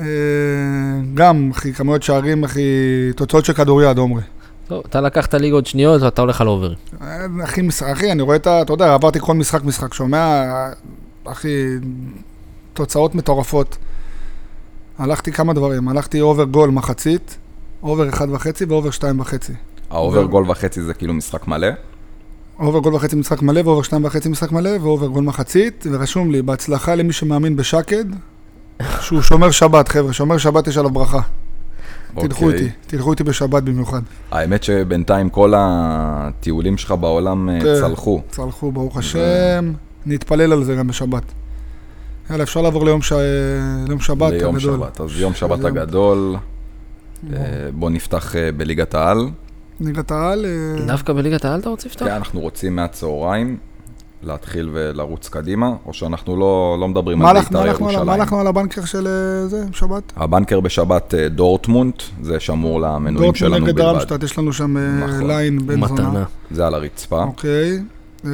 אה, 0.00 0.04
גם, 1.14 1.50
אחי, 1.52 1.72
כמויות 1.72 2.02
שערים, 2.02 2.44
אחי, 2.44 2.62
תוצאות 3.16 3.44
של 3.44 3.52
כדוריד, 3.52 3.98
עומרי. 3.98 4.22
טוב, 4.68 4.82
אתה 4.86 5.00
לקחת 5.00 5.34
ליגות 5.34 5.66
שניות 5.66 6.02
ואתה 6.02 6.22
הולך 6.22 6.40
על 6.40 6.48
over. 6.48 6.74
אה, 7.02 7.26
אחי, 7.44 7.60
אחי, 7.92 8.12
אני 8.12 8.22
רואה 8.22 8.36
את 8.36 8.46
ה... 8.46 8.62
אתה 8.62 8.72
יודע, 8.72 8.94
עברתי 8.94 9.20
כל 9.20 9.34
משחק 9.34 9.64
משחק, 9.64 9.94
שומע, 9.94 10.44
אחי, 11.24 11.66
תוצאות 12.72 13.14
מטורפות. 13.14 13.76
הלכתי 14.98 15.32
כמה 15.32 15.52
דברים, 15.52 15.88
הלכתי 15.88 16.20
over 16.20 16.44
גול 16.44 16.70
מחצית, 16.70 17.36
over 17.82 18.08
אחד 18.08 18.26
וחצי 18.30 18.64
ו 18.64 18.69
over 18.69 18.90
שתיים 18.90 19.20
וחצי. 19.20 19.52
ה 19.90 19.96
over 19.96 20.20
זהו. 20.20 20.28
גול 20.28 20.50
וחצי 20.50 20.82
זה 20.82 20.94
כאילו 20.94 21.14
משחק 21.14 21.48
מלא? 21.48 21.66
over 22.58 22.78
גול 22.78 22.94
וחצי 22.94 23.16
משחק 23.16 23.42
מלא, 23.42 23.60
ו 23.64 23.68
over 23.68 23.82
שתיים 23.82 24.04
וחצי 24.04 24.28
משחק 24.28 24.52
מלא, 24.52 24.70
ו 24.80 24.85
over 24.85 25.06
גול 25.06 25.24
מחצית, 25.24 25.86
ורשום 25.90 26.30
לי, 26.30 26.42
בהצלחה 26.42 26.94
למי 26.94 27.12
שמאמין 27.12 27.56
בשקד, 27.56 28.04
שהוא 29.00 29.22
שומר 29.22 29.50
שבת, 29.50 29.88
חבר'ה, 29.88 30.12
שומר 30.12 30.38
שבת 30.38 30.66
יש 30.66 30.78
עליו 30.78 30.90
ברכה. 30.90 31.20
תלכו 32.20 32.44
אוקיי. 32.44 32.60
איתי, 32.60 32.70
תלכו 32.86 33.12
איתי 33.12 33.24
בשבת 33.24 33.62
במיוחד. 33.62 34.00
האמת 34.30 34.62
שבינתיים 34.62 35.30
כל 35.30 35.52
הטיולים 35.56 36.78
שלך 36.78 36.94
בעולם 37.00 37.48
אה, 37.48 37.60
כן. 37.60 37.74
צלחו. 37.80 38.22
צלחו, 38.30 38.72
ברוך 38.72 38.96
השם, 38.96 39.72
נתפלל 40.06 40.52
על 40.52 40.64
זה 40.64 40.74
גם 40.74 40.86
בשבת. 40.86 41.22
יאללה, 42.30 42.42
אפשר 42.42 42.62
לעבור 42.62 42.84
ליום, 42.84 43.02
ש... 43.02 43.12
ליום 43.88 44.00
שבת 44.00 44.32
ליום 44.32 44.56
הגדול. 44.56 44.76
שבת. 44.76 45.00
אז 45.00 45.20
יום 45.20 45.34
שבת 45.34 45.58
יום- 45.58 45.66
הגדול, 45.66 46.36
אה, 47.32 47.38
בוא 47.74 47.90
נפתח 47.90 48.36
אה, 48.36 48.52
בליגת 48.56 48.94
העל. 48.94 49.18
ליגת 49.80 50.10
העל, 50.10 50.46
אה, 50.46 50.86
דווקא 50.86 51.12
בליגת 51.12 51.44
העל 51.44 51.60
אתה 51.60 51.68
רוצה 51.68 51.88
לפתוח? 51.88 52.08
כן, 52.08 52.14
אנחנו 52.14 52.40
רוצים 52.40 52.76
מהצהריים 52.76 53.56
להתחיל 54.22 54.70
ולרוץ 54.72 55.28
קדימה, 55.28 55.72
או 55.86 55.92
שאנחנו 55.94 56.36
לא 56.36 56.76
לא 56.80 56.88
מדברים 56.88 57.22
על 57.26 57.40
בית"ר 57.40 57.58
על- 57.58 57.66
מה 57.66 57.72
ירושלים. 57.72 58.08
הלכנו 58.08 58.40
על 58.40 58.46
הבנקר 58.46 58.84
של 58.84 59.08
זה, 59.46 59.64
שבת? 59.72 60.12
הבנקר 60.16 60.60
בשבת 60.60 61.14
דורטמונט, 61.30 62.02
זה 62.22 62.40
שמור 62.40 62.80
למנויים 62.80 63.34
שלנו 63.34 63.54
נגד 63.58 63.74
בלבד. 63.74 63.88
דרמשטט, 63.92 64.22
יש 64.22 64.38
לנו 64.38 64.52
שם 64.52 64.76
נכון. 65.04 65.26
ליין 65.26 65.66
בן 65.66 65.86
זונה. 65.88 66.08
מתנה. 66.08 66.24
זה 66.50 66.66
על 66.66 66.74
הרצפה. 66.74 67.22
אוקיי. 67.22 67.78
אה, 68.24 68.30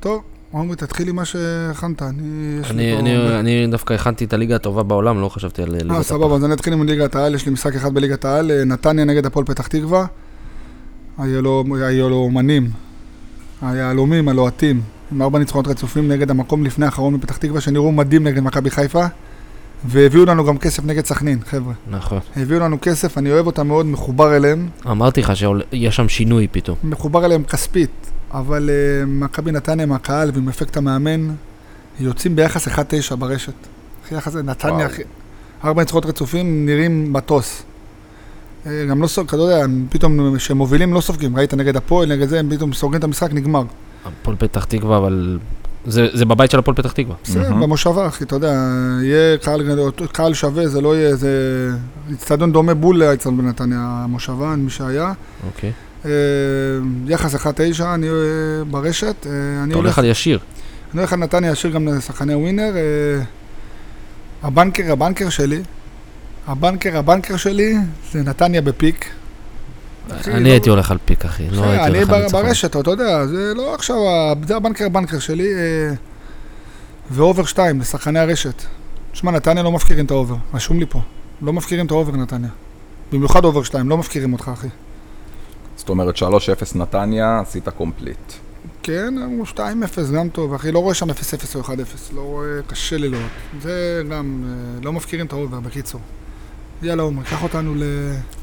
טוב, 0.00 0.22
עומרי, 0.52 0.76
תתחיל 0.76 1.08
עם 1.08 1.16
מה 1.16 1.24
שהכנת. 1.24 2.02
אני, 2.02 2.20
לי 2.74 2.96
אני, 2.96 3.16
פה... 3.16 3.38
אני, 3.38 3.40
אני 3.40 3.66
דווקא 3.70 3.94
הכנתי 3.94 4.24
את 4.24 4.32
הליגה 4.32 4.56
הטובה 4.56 4.82
בעולם, 4.82 5.20
לא 5.20 5.28
חשבתי 5.28 5.62
על 5.62 5.70
ליגת 5.72 5.90
אה, 5.90 6.02
סבבה, 6.02 6.34
אז 6.36 6.44
אני 6.44 6.54
אתחיל 6.54 6.72
עם 6.72 6.82
ליגת 6.82 7.14
העל, 7.14 7.34
יש 7.34 7.46
לי 7.46 7.52
משחק 7.52 7.74
אחד 7.74 7.94
בליגת 7.94 8.24
העל, 8.24 8.50
אה, 8.50 8.64
נתניה 8.64 9.04
נגד 9.04 9.26
הפועל 9.26 9.44
פתח 9.46 9.66
תקווה. 9.66 10.06
היהלום- 11.18 11.72
היהלומנים, 11.74 12.70
היהלומים, 13.62 14.28
הלוהטים, 14.28 14.80
עם 15.12 15.22
ארבע 15.22 15.38
ניצחונות 15.38 15.68
רצופים 15.68 16.08
נגד 16.08 16.30
המקום 16.30 16.64
לפני 16.64 16.84
האחרון 16.86 17.14
מפתח 17.14 17.36
תקווה, 17.36 17.60
שנראו 17.60 17.92
מדהים 17.92 18.26
נגד 18.26 18.42
מכבי 18.42 18.70
חיפה. 18.70 19.04
והביאו 19.84 20.24
לנו 20.24 20.44
גם 20.44 20.58
כסף 20.58 20.84
נגד 20.84 21.04
סכנין, 21.06 21.38
חבר'ה. 21.46 21.72
נכון. 21.90 22.18
הביאו 22.36 22.60
לנו 22.60 22.78
כסף, 22.82 23.18
אני 23.18 23.32
אוהב 23.32 23.46
אותם 23.46 23.68
מאוד, 23.68 23.86
מחובר 23.86 24.36
אליהם. 24.36 24.68
אמרתי 24.90 25.20
לך 25.20 25.32
שיש 25.36 25.96
שם 25.96 26.08
שינוי 26.08 26.48
פתאום. 26.52 26.76
מחובר 26.84 27.24
אליהם 27.24 27.42
כספית, 27.44 28.09
אבל 28.30 28.70
uh, 28.70 29.06
מכבי 29.06 29.52
נתניה 29.52 29.86
מהקהל 29.86 30.30
ועם 30.34 30.48
אפקט 30.48 30.76
המאמן, 30.76 31.28
יוצאים 32.00 32.36
ביחס 32.36 32.68
1-9 32.68 33.16
ברשת. 33.18 33.52
אחי, 34.06 34.14
יחס 34.14 34.34
נתניה. 34.34 34.86
אחי, 34.86 35.02
ארבע 35.64 35.82
ניצחונות 35.82 36.06
רצופים, 36.06 36.66
נראים 36.66 37.12
מטוס. 37.12 37.62
אה, 38.66 38.86
גם 38.90 39.02
לא 39.02 39.06
סוג, 39.06 39.26
אתה 39.26 39.36
יודע, 39.36 39.64
הם 39.64 39.86
פתאום 39.90 40.36
כשהם 40.36 40.56
מובילים 40.56 40.94
לא 40.94 41.00
סופגים, 41.00 41.36
ראית 41.36 41.54
נגד 41.54 41.76
הפועל, 41.76 42.08
נגד 42.08 42.28
זה, 42.28 42.38
הם 42.38 42.56
פתאום 42.56 42.72
סוגרים 42.72 42.98
את 42.98 43.04
המשחק, 43.04 43.32
נגמר. 43.32 43.62
הפועל 44.04 44.36
פתח 44.36 44.64
תקווה, 44.64 44.96
אבל... 44.96 45.38
זה, 45.86 46.06
זה 46.12 46.24
בבית 46.24 46.50
של 46.50 46.58
הפועל 46.58 46.76
פתח 46.76 46.92
תקווה. 46.92 47.14
בסדר. 47.24 47.52
במושבה, 47.52 48.06
אחי, 48.06 48.24
אתה 48.24 48.36
יודע, 48.36 48.52
יהיה 49.02 49.38
קהל, 49.38 49.62
קהל 50.12 50.34
שווה, 50.34 50.68
זה 50.68 50.80
לא 50.80 50.96
יהיה, 50.96 51.16
זה... 51.16 51.30
אצטדיון 52.12 52.52
דומה 52.52 52.74
בול 52.74 52.98
לאצטדיון 52.98 53.38
בנתניה, 53.38 53.78
המושבה, 53.80 54.56
מי 54.56 54.70
שהיה. 54.70 55.12
אוקיי. 55.46 55.70
אה, 55.70 55.89
יחס 57.06 57.34
1-9, 57.34 57.46
אני 57.94 58.08
אה, 58.08 58.14
ברשת, 58.70 59.26
אה, 59.26 59.30
אני 59.62 59.70
אתה 59.70 59.78
הולך 59.78 59.98
על 59.98 60.04
ישיר. 60.04 60.38
אני 60.92 61.00
הולך 61.00 61.12
על 61.12 61.18
נתניה 61.18 61.50
ישיר 61.50 61.70
גם 61.70 61.88
לשחקני 61.88 62.34
ווינר. 62.34 62.72
אה, 62.76 63.22
הבנקר, 64.42 64.92
הבנקר 64.92 65.28
שלי, 65.28 65.62
הבנקר, 66.46 66.96
הבנקר 66.98 67.36
שלי, 67.36 67.74
זה 68.12 68.22
נתניה 68.22 68.62
בפיק. 68.62 69.10
אני 70.26 70.44
לא- 70.44 70.50
הייתי 70.50 70.70
הולך 70.70 70.90
על 70.90 70.98
pick, 71.04 71.24
אחי. 71.24 71.50
לא 71.50 71.64
הייתי 71.64 71.84
אני 71.84 71.98
הולך 71.98 72.10
על 72.10 72.22
ניצחון. 72.22 72.42
ברשת, 72.42 72.76
אתה 72.76 72.90
יודע, 72.90 73.26
זה 73.26 73.52
לא 73.56 73.74
עכשיו, 73.74 73.96
זה 74.46 74.56
ה 74.56 74.60
banker, 74.60 74.84
ה 74.86 74.91
banker 74.91 75.18
שלי. 75.18 75.54
אה, 75.54 75.94
ו 77.10 77.17
over 77.17 77.44
2 77.44 77.80
לשחקני 77.80 78.18
הרשת. 78.18 78.62
שמע, 79.12 79.30
נתניה 79.30 79.62
לא 79.62 79.72
מפקירים 79.72 80.06
את 80.06 80.10
ה 80.10 80.14
over, 80.14 80.36
רשום 80.54 80.80
לי 80.80 80.86
פה. 80.88 81.00
לא 81.42 81.52
מפקירים 81.52 81.86
את 81.86 81.90
ה 81.90 81.95
over 81.95 82.16
נתניה. 82.16 82.50
במיוחד 83.12 83.44
over 83.44 83.62
2, 83.62 83.88
לא 83.88 83.98
מפקירים 83.98 84.32
אותך, 84.32 84.50
אחי. 84.52 84.68
זאת 85.80 85.88
אומרת 85.88 86.16
3-0 86.16 86.22
נתניה, 86.74 87.40
עשית 87.40 87.68
complete. 87.68 88.32
כן, 88.82 89.14
אמרו 89.24 89.44
2-0, 89.44 89.58
גם 90.14 90.28
טוב, 90.28 90.54
אחי, 90.54 90.72
לא 90.72 90.78
רואה 90.78 90.94
שם 90.94 91.10
0-0 91.10 91.12
או 91.54 91.60
1-0, 91.60 91.68
לא 92.14 92.20
רואה, 92.20 92.48
קשה 92.66 92.96
לי 92.96 93.08
לראות. 93.08 93.30
זה 93.62 94.02
גם, 94.10 94.44
אה, 94.46 94.80
לא 94.82 94.92
מפקירים 94.92 95.26
את 95.26 95.32
ה 95.32 95.37
over, 95.37 95.60
בקיצור. 95.60 96.00
יאללה, 96.82 97.02
עומר, 97.02 97.22
קח 97.22 97.42
אותנו 97.42 97.74
ל... 97.74 97.82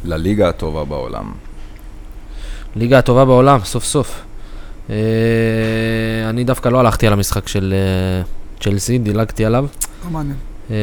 לליגה 0.03 0.49
הטובה 0.49 0.83
בעולם. 0.83 1.33
ליגה 2.75 2.97
הטובה 2.97 3.25
בעולם, 3.25 3.59
סוף 3.63 3.83
סוף. 3.83 4.21
אה, 4.89 4.95
אני 6.29 6.43
דווקא 6.43 6.69
לא 6.69 6.79
הלכתי 6.79 7.07
על 7.07 7.13
המשחק 7.13 7.47
של 7.47 7.73
אה, 7.73 8.23
צ'לסי, 8.59 8.97
דילגתי 8.97 9.45
עליו. 9.45 9.65
לא 10.05 10.09
מעניין. 10.11 10.37
אה, 10.71 10.75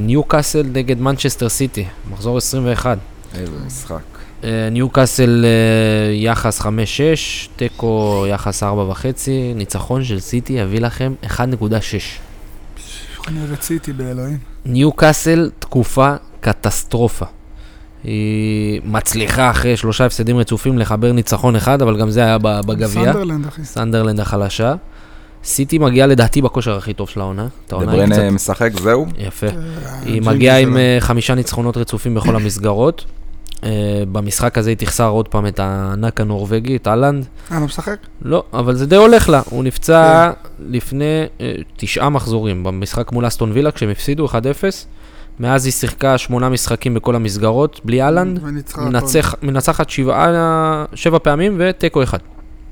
ניו 0.00 0.24
קאסל 0.24 0.66
נגד 0.72 1.00
מנצ'סטר 1.00 1.48
סיטי, 1.48 1.86
מחזור 2.10 2.38
21. 2.38 2.98
איזה 3.34 3.52
משחק. 3.66 4.19
אה, 4.44 4.68
ניו 4.70 4.88
קאסל 4.88 5.44
אה, 5.44 6.12
יחס 6.14 6.60
5-6, 6.60 6.64
תיקו 7.56 8.24
יחס 8.28 8.62
4.5, 8.62 8.66
ניצחון 9.54 10.04
של 10.04 10.20
סיטי 10.20 10.52
יביא 10.52 10.80
לכם 10.80 11.14
1.6. 11.24 11.30
אני 13.28 13.46
רציתי 13.52 13.92
באלוהים. 13.92 14.38
ניו 14.64 14.92
קאסל 14.92 15.50
תקופה 15.58 16.14
קטסטרופה. 16.40 17.26
היא 18.04 18.80
מצליחה 18.84 19.50
אחרי 19.50 19.76
שלושה 19.76 20.06
הפסדים 20.06 20.36
רצופים 20.38 20.78
לחבר 20.78 21.12
ניצחון 21.12 21.56
אחד, 21.56 21.82
אבל 21.82 22.00
גם 22.00 22.10
זה 22.10 22.20
היה 22.24 22.38
בגביע. 22.38 22.88
סנדרלנד, 22.88 23.46
אחי. 23.46 23.64
סנדרלנד 23.64 24.20
החלשה. 24.20 24.74
סיטי 25.44 25.78
מגיעה 25.78 26.06
לדעתי 26.06 26.42
בכושר 26.42 26.76
הכי 26.76 26.94
טוב 26.94 27.08
של 27.08 27.20
העונה. 27.20 27.46
את 27.66 27.72
דה 27.72 27.83
בריינה 27.83 28.14
קצת- 28.14 28.24
משחק, 28.24 28.70
זהו? 28.82 29.06
יפה. 29.18 29.46
אה, 29.46 29.52
היא 30.04 30.22
מגיעה 30.22 30.58
עם. 30.58 30.76
אה, 30.76 30.96
חמישה 31.00 31.34
ניצחונות 31.34 31.76
רצופים 31.76 32.14
בכל 32.14 32.36
המסגרות. 32.36 33.04
אה, 33.64 34.02
במשחק 34.12 34.58
הזה 34.58 34.70
היא 34.70 34.76
תחסר 34.76 35.08
עוד 35.08 35.28
פעם 35.28 35.46
את 35.46 35.58
הענק 35.58 36.20
הנורבגי, 36.20 36.76
את 36.76 36.88
אהלנד. 36.88 37.26
אה, 37.52 37.60
לא 37.60 37.66
משחק? 37.66 37.96
לא, 38.22 38.44
אבל 38.52 38.76
זה 38.76 38.86
די 38.86 38.96
הולך 38.96 39.28
לה. 39.28 39.42
הוא 39.50 39.64
נפצע 39.64 40.30
לפני 40.60 41.24
אה, 41.40 41.54
תשעה 41.76 42.08
מחזורים 42.08 42.64
במשחק 42.64 43.12
מול 43.12 43.26
אסטון 43.26 43.52
וילה, 43.52 43.70
כשהם 43.70 43.90
הפסידו 43.90 44.26
1-0. 44.26 44.32
מאז 45.40 45.64
היא 45.64 45.72
שיחקה 45.72 46.18
שמונה 46.18 46.48
משחקים 46.48 46.94
בכל 46.94 47.16
המסגרות, 47.16 47.80
בלי 47.84 48.02
אהלנד. 48.02 48.40
מנצחת 49.42 49.90
שבעה, 49.90 50.84
שבע 50.94 51.18
פעמים 51.18 51.56
ותיקו 51.58 52.02
אחד. 52.02 52.18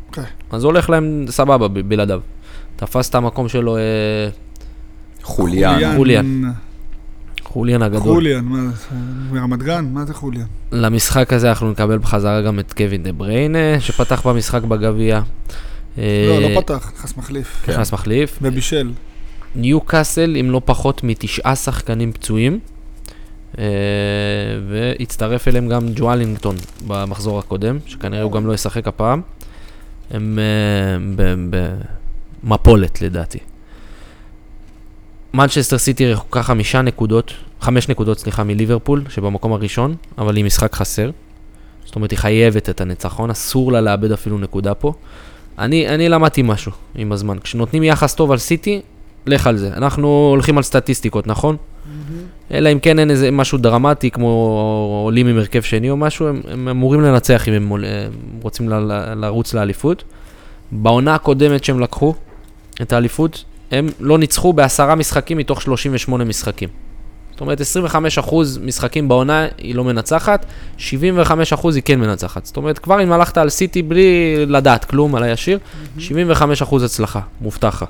אוקיי. 0.09 0.25
אז 0.51 0.65
הולך 0.65 0.91
להם 0.91 1.25
סבבה 1.29 1.69
בלעדיו. 1.69 2.21
תפס 2.77 3.11
את 3.11 3.15
המקום 3.15 3.49
שלו 3.49 3.77
אה, 3.77 3.83
חוליאן. 5.23 5.97
חוליאן. 5.97 6.53
חוליאן 7.49 7.83
הגדול. 7.83 8.01
חוליאן, 8.03 8.45
מה? 8.45 8.71
מרמת 9.33 9.63
גן? 9.63 9.89
מה 9.93 10.05
זה 10.05 10.15
חוליאן? 10.15 10.47
למשחק 10.73 11.33
הזה 11.33 11.49
אנחנו 11.49 11.71
נקבל 11.71 11.99
בחזרה 11.99 12.43
גם 12.43 12.59
את 12.59 12.73
קווין 12.73 13.03
דה 13.03 13.13
בריינה, 13.13 13.81
שפתח 13.81 14.27
במשחק 14.27 14.63
בגביע. 14.63 15.21
לא, 15.99 16.03
אה, 16.03 16.41
לא 16.41 16.61
פתח, 16.61 16.93
נכנס 16.97 17.17
מחליף. 17.17 17.61
כן. 17.65 17.73
נכנס 17.73 17.93
מחליף. 17.93 18.39
ובישל. 18.43 18.93
ניו 19.55 19.81
קאסל 19.81 20.37
עם 20.37 20.51
לא 20.51 20.61
פחות 20.65 21.05
מתשעה 21.05 21.57
שחקנים 21.57 22.13
פצועים. 22.13 22.59
אה, 23.59 23.65
והצטרף 24.69 25.49
אליהם 25.49 25.69
גם 25.69 25.87
ג'ואלינגטון 25.95 26.57
במחזור 26.87 27.39
הקודם, 27.39 27.79
שכנראה 27.87 28.23
הוא 28.23 28.33
גם 28.33 28.47
לא 28.47 28.55
ישחק 28.55 28.89
הפעם. 28.89 29.21
הם 30.11 30.39
אה, 30.39 31.25
במפולת 32.45 33.03
לדעתי. 33.03 33.39
מנצ'סטר 35.35 35.79
סיטי 35.79 36.13
רחוקה 36.13 36.43
חמישה 36.43 36.83
נקודות, 36.83 37.35
חמש 37.61 37.89
נקודות 37.89 38.19
סליחה 38.19 38.45
מליברפול, 38.45 39.03
שבמקום 39.09 39.53
הראשון, 39.53 39.95
אבל 40.19 40.37
היא 40.37 40.45
משחק 40.45 40.75
חסר. 40.75 41.11
זאת 41.85 41.97
אומרת, 41.97 42.11
היא 42.11 42.19
חייבת 42.19 42.69
את 42.69 42.81
הניצחון, 42.81 43.31
אסור 43.31 43.73
לה 43.73 43.81
לאבד 43.81 44.13
אפילו 44.13 44.39
נקודה 44.39 44.75
פה. 44.75 44.93
אני, 45.59 45.89
אני 45.89 46.09
למדתי 46.09 46.43
משהו 46.43 46.73
עם 46.95 47.13
הזמן. 47.13 47.39
כשנותנים 47.39 47.83
יחס 47.83 48.15
טוב 48.15 48.33
על 48.33 48.39
סיטי, 48.39 48.81
לך 49.27 49.47
על 49.47 49.57
זה. 49.57 49.71
אנחנו 49.77 50.29
הולכים 50.31 50.57
על 50.57 50.63
סטטיסטיקות, 50.63 51.27
נכון? 51.27 51.57
אלא 52.51 52.73
אם 52.73 52.79
כן 52.79 52.99
אין 52.99 53.11
איזה 53.11 53.31
משהו 53.31 53.59
דרמטי, 53.59 54.11
כמו 54.11 54.29
עולים 55.05 55.27
עם 55.27 55.39
הרכב 55.39 55.63
שני 55.63 55.91
או 55.91 55.97
משהו, 55.97 56.29
הם, 56.29 56.41
הם 56.51 56.69
אמורים 56.69 57.01
לנצח 57.01 57.49
אם 57.49 57.53
הם 57.53 57.73
הם 57.73 57.81
רוצים 58.43 58.69
ל, 58.69 58.75
ל, 58.75 59.15
לרוץ 59.15 59.55
לאליפות. 59.55 60.05
בעונה 60.73 61.15
הקודמת 61.15 61.65
שהם 61.65 61.81
לקחו 61.81 62.15
את 62.83 62.93
האליפות, 62.93 63.45
הם 63.71 63.89
לא 64.01 64.19
ניצחו 64.19 64.53
בעשרה 64.53 64.95
משחקים 64.95 65.39
מתוך 65.39 65.63
38 65.63 66.25
משחקים. 66.25 66.69
זאת 67.31 67.41
אומרת, 67.41 67.61
25% 67.61 68.35
משחקים 68.63 69.09
בעונה 69.09 69.47
היא 69.59 69.75
לא 69.75 69.85
מנצחת, 69.85 70.47
75% 70.79 70.83
היא 71.75 71.83
כן 71.85 72.01
מנצחת. 72.01 72.47
זאת 72.47 72.57
אומרת, 72.57 72.79
כבר 72.79 73.03
אם 73.03 73.13
הלכת 73.13 73.39
על 73.39 73.49
סיטי 73.49 73.83
בלי 73.83 74.37
לדעת 74.47 74.85
כלום 74.85 75.15
על 75.15 75.23
הישיר, 75.23 75.59
75% 75.99 76.03
הצלחה, 76.85 77.21
מובטחה. 77.41 77.87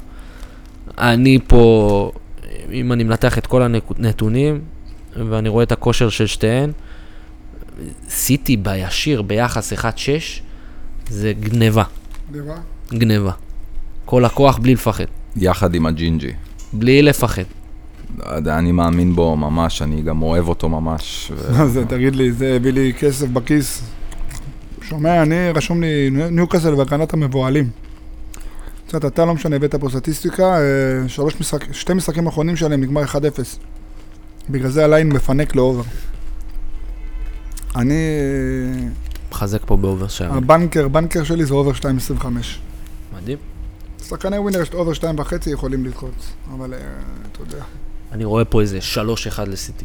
אני 0.98 1.38
פה, 1.46 2.12
אם 2.72 2.92
אני 2.92 3.04
מנתח 3.04 3.38
את 3.38 3.46
כל 3.46 3.62
הנתונים, 3.62 4.60
ואני 5.16 5.48
רואה 5.48 5.62
את 5.62 5.72
הכושר 5.72 6.08
של 6.08 6.26
שתיהן, 6.26 6.72
סיטי 8.08 8.56
בישיר 8.56 9.22
ביחס 9.22 9.72
1-6, 9.72 9.76
זה 11.08 11.32
גניבה, 11.40 11.82
דיבה? 12.30 12.54
גניבה. 12.88 13.32
כל 14.04 14.24
הכוח 14.24 14.58
בלי 14.58 14.74
לפחד, 14.74 15.04
יחד 15.42 15.74
עם 15.74 15.86
הג'ינג'י. 15.86 16.32
בלי 16.72 17.02
לפחד. 17.02 17.42
לא 18.18 18.32
יודע, 18.32 18.58
אני 18.58 18.72
מאמין 18.72 19.14
בו 19.14 19.36
ממש, 19.36 19.82
אני 19.82 20.02
גם 20.02 20.22
אוהב 20.22 20.48
אותו 20.48 20.68
ממש. 20.68 21.32
ו- 21.36 21.58
מה 21.58 21.66
זה, 21.66 21.84
תגיד 21.84 22.16
לי, 22.16 22.32
זה 22.32 22.56
הביא 22.56 22.72
לי 22.72 22.92
כסף 22.98 23.26
בכיס. 23.28 23.82
שומע, 24.82 25.22
אני, 25.22 25.50
רשום 25.54 25.80
לי 25.80 26.10
ניוקאסל 26.10 26.74
והגנת 26.74 27.12
המבוהלים. 27.12 27.70
קצת 28.88 29.04
אתה 29.04 29.24
לא 29.24 29.34
משנה, 29.34 29.56
הבאת 29.56 29.74
פה 29.74 29.88
סטטיסטיקה, 29.88 30.56
אה, 30.56 31.08
שלוש 31.08 31.40
משחק, 31.40 31.72
שתי 31.72 31.94
משחקים 31.94 32.26
אחרונים 32.26 32.56
שלהם 32.56 32.80
נגמר 32.80 33.04
1-0. 33.04 33.16
בגלל 34.50 34.70
זה 34.70 34.84
ה 34.84 34.89
line 34.89 35.08
מפנק 35.08 35.56
ל 35.56 35.61
over. 35.61 35.82
אני, 37.76 37.94
מחזק 39.32 39.60
פה 39.66 39.76
ב 39.76 39.83
over 39.83 40.08
שער. 40.08 40.36
ה 40.36 40.43
banker, 40.43 40.88
banker 40.88 41.24
שלי 41.24 41.44
זה 41.44 41.54
over 41.54 41.72
2.25. 41.72 42.26
מדהים. 43.16 43.38
שחקני 44.08 44.38
ווינר 44.38 44.60
יש 44.62 44.70
over 44.74 44.92
2.5 44.92 45.02
יכולים 45.50 45.84
ללחוץ, 45.84 46.32
אבל 46.54 46.74
אה, 46.74 46.78
אתה 47.32 47.42
יודע, 47.42 47.64
אני 48.12 48.24
רואה 48.24 48.44
פה 48.44 48.60
איזה 48.60 48.78
3-1 48.94 48.98
לסיטי. 49.46 49.84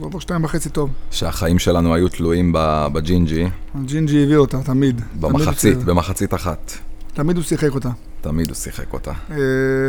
over 0.00 0.18
2.5 0.18 0.26
טוב. 0.72 0.90
שהחיים 1.10 1.58
שלנו 1.58 1.94
היו 1.94 2.08
תלויים 2.08 2.52
ב- 2.54 2.86
בג'ינג'י, 2.92 3.46
הג'ינג'י 3.74 4.22
הביא 4.24 4.36
אותה, 4.36 4.62
תמיד. 4.62 5.00
במחצית, 5.20 5.74
תמיד, 5.74 5.86
במחצית 5.86 6.34
אחת. 6.34 6.72
תמיד 7.14 7.36
הוא 7.36 7.44
שיחק 7.44 7.74
אותה. 7.74 7.90
תמיד 8.20 8.46
הוא 8.48 8.54
שיחק 8.56 8.92
אותה. 8.92 9.12
אה, 9.30 9.36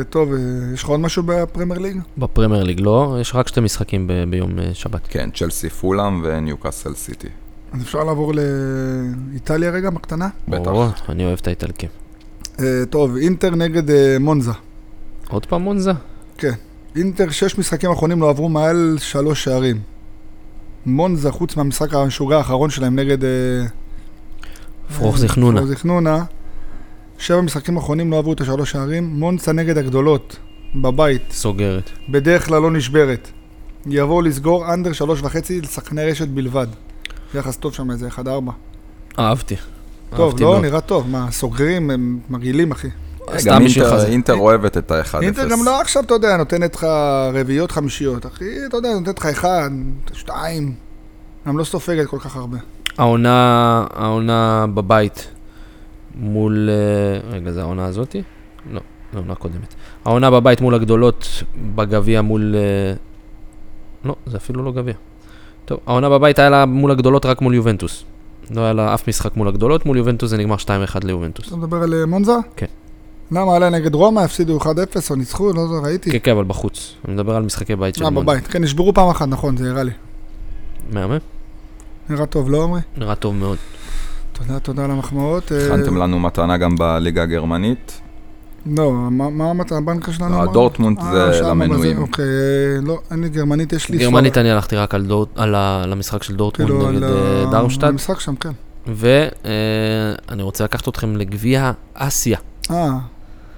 טוב, 0.10 0.34
אה, 0.34 0.38
יש 0.74 0.84
לך 0.84 0.90
עוד 0.90 1.00
משהו 1.00 1.24
בפרמייר 1.26 1.80
ליג? 1.80 2.00
בפרמייר 2.18 2.64
ליג 2.64 2.80
לא, 2.80 3.18
יש 3.22 3.36
רק 3.36 3.48
שתי 3.48 3.60
משחקים 3.62 4.08
ב- 4.08 4.24
ביום 4.30 4.52
שבת. 4.74 5.02
כן, 5.10 5.30
צ'לסי 5.34 5.70
פולאם 5.70 6.22
וניוקאסל 6.24 6.94
סיטי. 6.96 7.28
אז 7.74 7.82
אפשר 7.82 8.04
לעבור 8.04 8.34
לאיטליה 9.32 9.70
רגע, 9.72 9.90
בקטנה? 9.90 10.30
בטח. 10.48 10.72
אני 11.10 11.26
אוהב 11.26 11.38
את 11.42 11.48
האיטלקים. 11.48 11.90
אה, 12.60 12.86
טוב, 12.90 13.16
אינטר 13.16 13.50
נגד 13.50 13.92
אה, 13.92 14.18
מונזה. 14.20 14.52
עוד 15.30 15.46
פעם 15.46 15.62
מונזה? 15.62 15.92
אינטר, 16.96 17.30
שש 17.30 17.58
משחקים 17.58 17.92
אחרונים 17.92 18.22
לא 18.22 18.30
עברו 18.30 18.50
מעל 18.50 18.98
שלוש 19.00 19.44
שערים. 19.44 19.80
מונזה, 20.86 21.32
חוץ 21.32 21.58
מהמשחק 21.58 21.94
המשוגע 21.94 22.38
האחרון 22.38 22.70
שלהם 22.70 22.96
נגד... 22.96 23.24
אה, 23.24 23.30
פרוח 24.98 25.18
זיכנונה. 25.18 25.58
פרוח 25.58 25.70
זיכנונה. 25.70 26.24
שבע 27.18 27.42
משחקים 27.42 27.78
אחרונים 27.78 28.12
לא 28.12 28.18
עברו 28.18 28.34
את 28.34 28.42
השלוש 28.42 28.72
שערים. 28.72 29.04
מונזה 29.04 29.54
נגד 29.54 29.78
הגדולות, 29.78 30.38
בבית, 30.76 31.22
סוגרת. 31.32 31.90
בדרך 32.10 32.46
כלל 32.46 32.62
לא 32.62 32.72
נשברת. 32.72 33.30
יבואו 33.86 34.22
לסגור 34.22 34.74
אנדר 34.74 34.94
שלוש 34.94 35.22
וחצי 35.22 35.62
לשחקני 35.62 36.06
רשת 36.06 36.28
בלבד. 36.28 36.68
יחס 37.36 37.58
טוב 37.58 37.74
שם, 37.74 37.92
איזה 37.92 38.08
1-4. 38.08 38.20
אהבתי. 39.20 39.56
טוב, 40.16 40.42
לא. 40.42 40.60
נראה 40.62 40.82
טוב. 40.82 41.10
מה, 41.10 41.28
סוגרים, 41.32 41.92
הם 41.92 42.20
מגעילים, 42.30 42.72
אחי. 42.72 42.88
סתם 43.38 43.52
גם 43.52 43.62
אינטר- 44.08 44.34
אוהבת 44.38 44.78
את 44.78 44.92
ה-1-0. 44.92 45.22
אינטר 45.22 45.50
גם 45.50 45.60
לא 45.66 45.82
עכשיו, 45.82 46.04
אתה 46.04 46.14
יודע, 46.14 46.38
נותנת 46.38 46.76
לך 46.76 46.88
רביעיות 47.34 47.72
חמישיות. 47.72 48.26
אחי, 48.26 48.46
אתה 48.70 48.78
יודע, 48.78 48.90
נותנת 48.94 49.20
לך 49.20 49.26
אחד, 49.26 49.70
שתיים. 50.14 50.74
גם 51.48 51.58
לא 51.58 51.64
סופגת 51.64 52.08
כל 52.08 52.20
כך 52.20 52.36
הרבה. 52.36 52.58
העונה, 52.98 53.86
העונה 53.94 54.66
בבית 54.74 55.28
מול... 56.16 56.70
אה, 56.70 57.30
רגע, 57.36 57.52
זה 57.52 57.62
העונה 57.62 57.86
הזאתי? 57.86 58.22
לא, 58.72 58.80
זו 59.14 59.18
העונה 59.20 59.36
קודמת. 59.36 59.74
העונה 60.06 60.32
בבית 60.32 60.62
מול 60.62 60.76
הגדולות 60.76 61.44
בגביע 61.76 62.22
מול... 62.22 62.56
אה, 62.56 62.94
לא, 64.06 64.16
זה 64.26 64.38
אפילו 64.38 64.64
לא 64.64 64.72
גביע. 64.72 64.94
טוב, 65.66 65.80
העונה 65.88 66.10
בבית 66.10 66.40
היה 66.40 66.50
לה 66.50 66.66
מול 66.66 66.92
הגדולות 66.92 67.26
רק 67.26 67.42
מול 67.42 67.54
יובנטוס. 67.54 68.06
לא 68.52 68.62
היה 68.62 68.74
לה 68.74 68.94
אף 68.94 69.08
משחק 69.08 69.38
מול 69.38 69.48
הגדולות, 69.48 69.86
מול 69.86 69.98
יובנטוס 69.98 70.30
זה 70.30 70.38
נגמר 70.38 70.56
2-1 70.56 70.68
ליובנטוס. 71.04 71.48
אתה 71.48 71.56
מדבר 71.56 71.84
על 71.84 71.94
אה, 71.94 72.06
מונזה? 72.06 72.36
כן. 72.56 72.66
למה, 73.32 73.56
עליה 73.56 73.70
נגד 73.70 73.96
רומא, 73.96 74.20
הפסידו 74.20 74.60
1-0 74.60 74.66
או 75.10 75.16
ניצחו, 75.16 75.54
לא 75.54 75.62
יודע, 75.62 75.88
ראיתי. 75.88 76.12
כן, 76.12 76.18
כן, 76.24 76.32
אבל 76.32 76.44
בחוץ. 76.44 76.94
אני 77.08 77.14
מדבר 77.14 77.36
על 77.36 77.44
משחקי 77.44 77.76
בית 77.76 77.96
של 77.96 78.06
אה, 78.06 78.10
מונזה. 78.10 78.32
בבית. 78.32 78.48
כן, 78.48 78.64
נשברו 78.64 78.94
פעם 78.94 79.10
אחת, 79.10 79.28
נכון, 79.28 79.58
זה 79.58 79.72
הראה 79.72 79.84
לי. 79.84 79.92
מהמם, 80.92 81.18
נראה 82.10 82.26
טוב, 82.26 82.50
לא 82.50 82.64
עמרי? 82.64 82.82
נראה 82.98 83.16
טוב 83.16 83.36
מאוד. 83.36 83.58
תודה, 84.34 84.60
תודה 84.60 84.86
על 84.86 84.92
המחמאות. 84.92 85.52
אה, 85.52 85.66
הכנתם 85.66 85.98
לנו 85.98 86.20
מתנה 86.20 86.58
גם 86.58 86.76
בליגה 86.76 87.24
הגרמנית. 87.24 88.02
לא, 88.66 88.92
מה 88.94 89.30
מה 89.30 89.50
המטרה, 89.50 89.78
הבנקר 89.78 90.12
שלנו? 90.12 90.36
אמר? 90.36 90.54
דורטמונד 90.54 91.00
אה, 91.00 91.34
זה 91.34 91.42
למנויים. 91.42 91.98
אוקיי, 91.98 92.26
אה, 92.26 92.82
לא, 92.82 93.00
אין 93.12 93.22
לי 93.22 93.30
גרמנית, 93.30 93.74
יש 93.74 93.90
לי... 93.90 93.98
גרמנית. 93.98 94.38
אני 94.38 94.52
הלכתי 94.52 94.76
רק 94.76 94.94
על 95.36 95.56
המשחק 95.92 96.24
של 96.24 96.36
דורטמונד 96.36 96.72
כאילו, 96.72 96.92
נגד 96.92 97.04
אה, 97.04 97.46
דרמשטד. 97.52 97.88
המשחק 97.88 98.20
שם, 98.20 98.36
כן. 98.36 98.50
ואני 98.88 100.44
רוצה 100.44 100.64
לקחת 100.64 100.88
אתכם 100.88 101.16
לגביע 101.16 101.72
אסיה. 101.94 102.38
אה, 102.72 102.90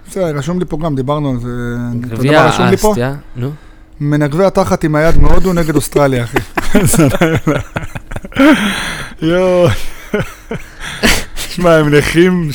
בסדר, 0.09 0.37
רשום 0.37 0.59
לי 0.59 0.65
פה 0.65 0.77
גם, 0.77 0.95
דיברנו 0.95 1.29
על 1.29 1.39
זה. 1.39 1.49
גביע? 1.99 2.49
אסיה, 2.73 3.15
נו. 3.35 3.51
מנגבי 3.99 4.45
התחת 4.45 4.83
עם 4.83 4.95
היד 4.95 5.17
מהודו 5.17 5.53
נגד 5.53 5.75
אוסטרליה, 5.75 6.23
אחי. 6.23 6.37
יואו. 9.21 9.67
שמע, 11.37 11.71
הם 11.75 11.89
נכים. 11.89 12.49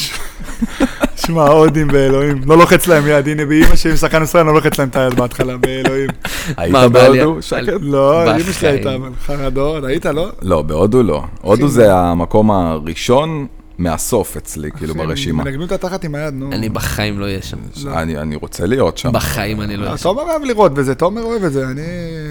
שמע, 1.16 1.42
הודים 1.42 1.88
באלוהים. 1.88 2.40
לא 2.46 2.59
לוחץ 2.59 2.87
להם 2.87 3.07
יד, 3.07 3.29
הנה 3.29 3.44
באמא 3.44 3.77
שלי 3.77 3.90
עם 3.90 3.96
שחקן 3.96 4.22
ישראל, 4.22 4.46
לא 4.46 4.55
לוחץ 4.55 4.79
להם 4.79 4.88
את 4.88 4.96
היד 4.96 5.14
בהתחלה, 5.14 5.57
באלוהים. 5.57 6.09
היית? 6.57 6.92
בהודו? 6.92 7.42
שקט? 7.42 7.72
לא, 7.81 8.31
אמא 8.31 8.53
שלי 8.53 8.68
הייתה. 8.68 8.94
אבל 8.94 9.11
חרדות, 9.27 9.85
היית, 9.85 10.07
לא? 10.07 10.29
לא, 10.42 10.62
בהודו 10.62 11.03
לא. 11.03 11.25
הודו 11.40 11.68
זה 11.68 11.94
המקום 11.94 12.51
הראשון 12.51 13.46
מהסוף 13.79 14.37
אצלי, 14.37 14.70
כאילו, 14.70 14.94
אחי, 14.94 15.07
ברשימה. 15.07 15.44
מנגבים 15.44 15.66
את 15.66 15.72
התחת 15.72 16.05
עם 16.05 16.14
היד, 16.14 16.35
נו. 16.35 16.53
אני 16.53 16.68
בחיים 16.68 17.20
לא 17.20 17.25
אהיה 17.25 17.42
שם. 17.42 17.57
אני 17.92 18.18
אני 18.18 18.37
רוצה 18.37 18.66
להיות 18.66 18.98
שם. 18.98 19.12
בחיים 19.12 19.61
אני 19.61 19.77
לא 19.77 19.83
אה, 19.83 19.87
אהיה 19.87 19.98
שם. 19.98 20.03
תומר 20.03 20.22
אוהב 20.22 20.42
לראות 20.42 20.75
בזה, 20.75 20.94
תומר 20.94 21.22
אוהב 21.22 21.44
את 21.44 21.53
זה, 21.53 21.68
אני... 21.68 21.83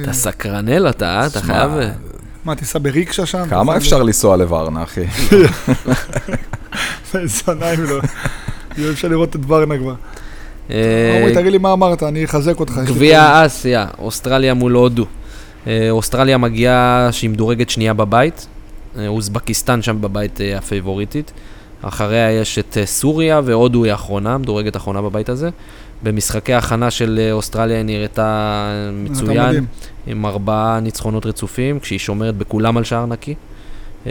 אתה 0.02 0.13
סקרנל 0.13 0.89
אתה, 0.89 1.20
אה? 1.20 1.26
אתה 1.26 1.41
חייב... 1.41 1.72
מה, 2.46 2.56
תיסע 2.56 2.80
בריקשה 2.82 3.26
שם? 3.26 3.50
כמה 3.50 3.78
אפשר 3.78 4.04
לנסוע 4.04 4.38
לוורנה, 4.38 4.84
אחי? 4.84 5.02
זונה 7.25 7.73
אם 7.73 7.84
לא. 7.84 7.99
יהיה 8.77 8.91
אפשר 8.91 9.07
לראות 9.07 9.36
את 9.36 9.39
ורנה 9.47 9.77
כבר. 9.77 9.93
אה, 10.69 11.17
עמרי, 11.19 11.34
תגיד 11.34 11.51
לי 11.51 11.57
מה 11.57 11.73
אמרת, 11.73 12.03
אני 12.03 12.25
אחזק 12.25 12.60
אותך. 12.60 12.73
גביע 12.86 13.45
אסיה, 13.45 13.88
אוסטרליה 13.99 14.53
מול 14.53 14.73
הודו. 14.73 15.05
אה, 15.67 15.88
אוסטרליה 15.89 16.38
מגיעה 16.38 17.10
שהיא 17.12 17.29
מדורגת 17.29 17.69
שנייה 17.69 17.93
בבית, 17.93 18.47
אה, 18.97 19.07
אוזבקיסטן 19.07 19.81
שם 19.81 20.01
בבית 20.01 20.41
אה, 20.41 20.57
הפייבוריטית. 20.57 21.31
אחריה 21.81 22.31
יש 22.31 22.60
את 22.60 22.77
אה, 22.77 22.86
סוריה 22.86 23.41
והודו 23.45 23.84
היא 23.84 23.91
האחרונה, 23.91 24.38
מדורגת 24.38 24.75
אחרונה 24.75 25.01
בבית 25.01 25.29
הזה. 25.29 25.49
במשחקי 26.03 26.53
ההכנה 26.53 26.91
של 26.91 27.19
אה, 27.21 27.31
אוסטרליה 27.31 27.77
היא 27.77 27.86
נראתה 27.86 28.12
אתה 28.13 28.89
מצוין. 28.93 29.65
עם 30.07 30.25
ארבעה 30.25 30.79
ניצחונות 30.79 31.25
רצופים, 31.25 31.79
כשהיא 31.79 31.99
שומרת 31.99 32.38
בכולם 32.38 32.77
על 32.77 32.84
שער 32.84 33.05
נקי. 33.05 33.36
Uh, 34.03 34.07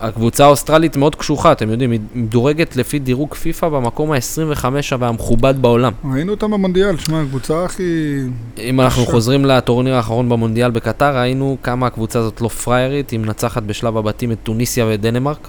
הקבוצה 0.00 0.44
האוסטרלית 0.44 0.96
מאוד 0.96 1.14
קשוחה, 1.14 1.52
אתם 1.52 1.70
יודעים, 1.70 1.90
היא 1.90 2.00
מדורגת 2.14 2.76
לפי 2.76 2.98
דירוג 2.98 3.34
פיפא 3.34 3.68
במקום 3.68 4.12
ה-25 4.12 4.64
והמכובד 4.98 5.62
בעולם. 5.62 5.92
ראינו 6.12 6.32
אותם 6.32 6.50
במונדיאל, 6.50 6.96
שמע, 6.96 7.20
הקבוצה 7.20 7.64
הכי... 7.64 8.18
אם 8.58 8.80
אנחנו. 8.80 9.06
חוזרים 9.06 9.44
לטורניר 9.44 9.94
האחרון 9.94 10.28
במונדיאל 10.28 10.70
בקטר, 10.70 11.18
ראינו 11.18 11.56
כמה 11.62 11.86
הקבוצה 11.86 12.18
הזאת 12.18 12.40
לא 12.40 12.48
פריירית, 12.48 13.10
היא 13.10 13.20
מנצחת 13.20 13.62
בשלב 13.62 13.96
הבתים 13.96 14.32
את 14.32 14.38
טוניסיה 14.42 14.86
ודנמרק. 14.88 15.48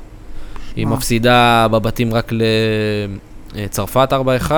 היא? 0.75 0.87
מפסידה 0.87 1.67
בבתים 1.71 2.13
רק 2.13 2.31
לצרפת 3.55 4.13
4-1, 4.49 4.51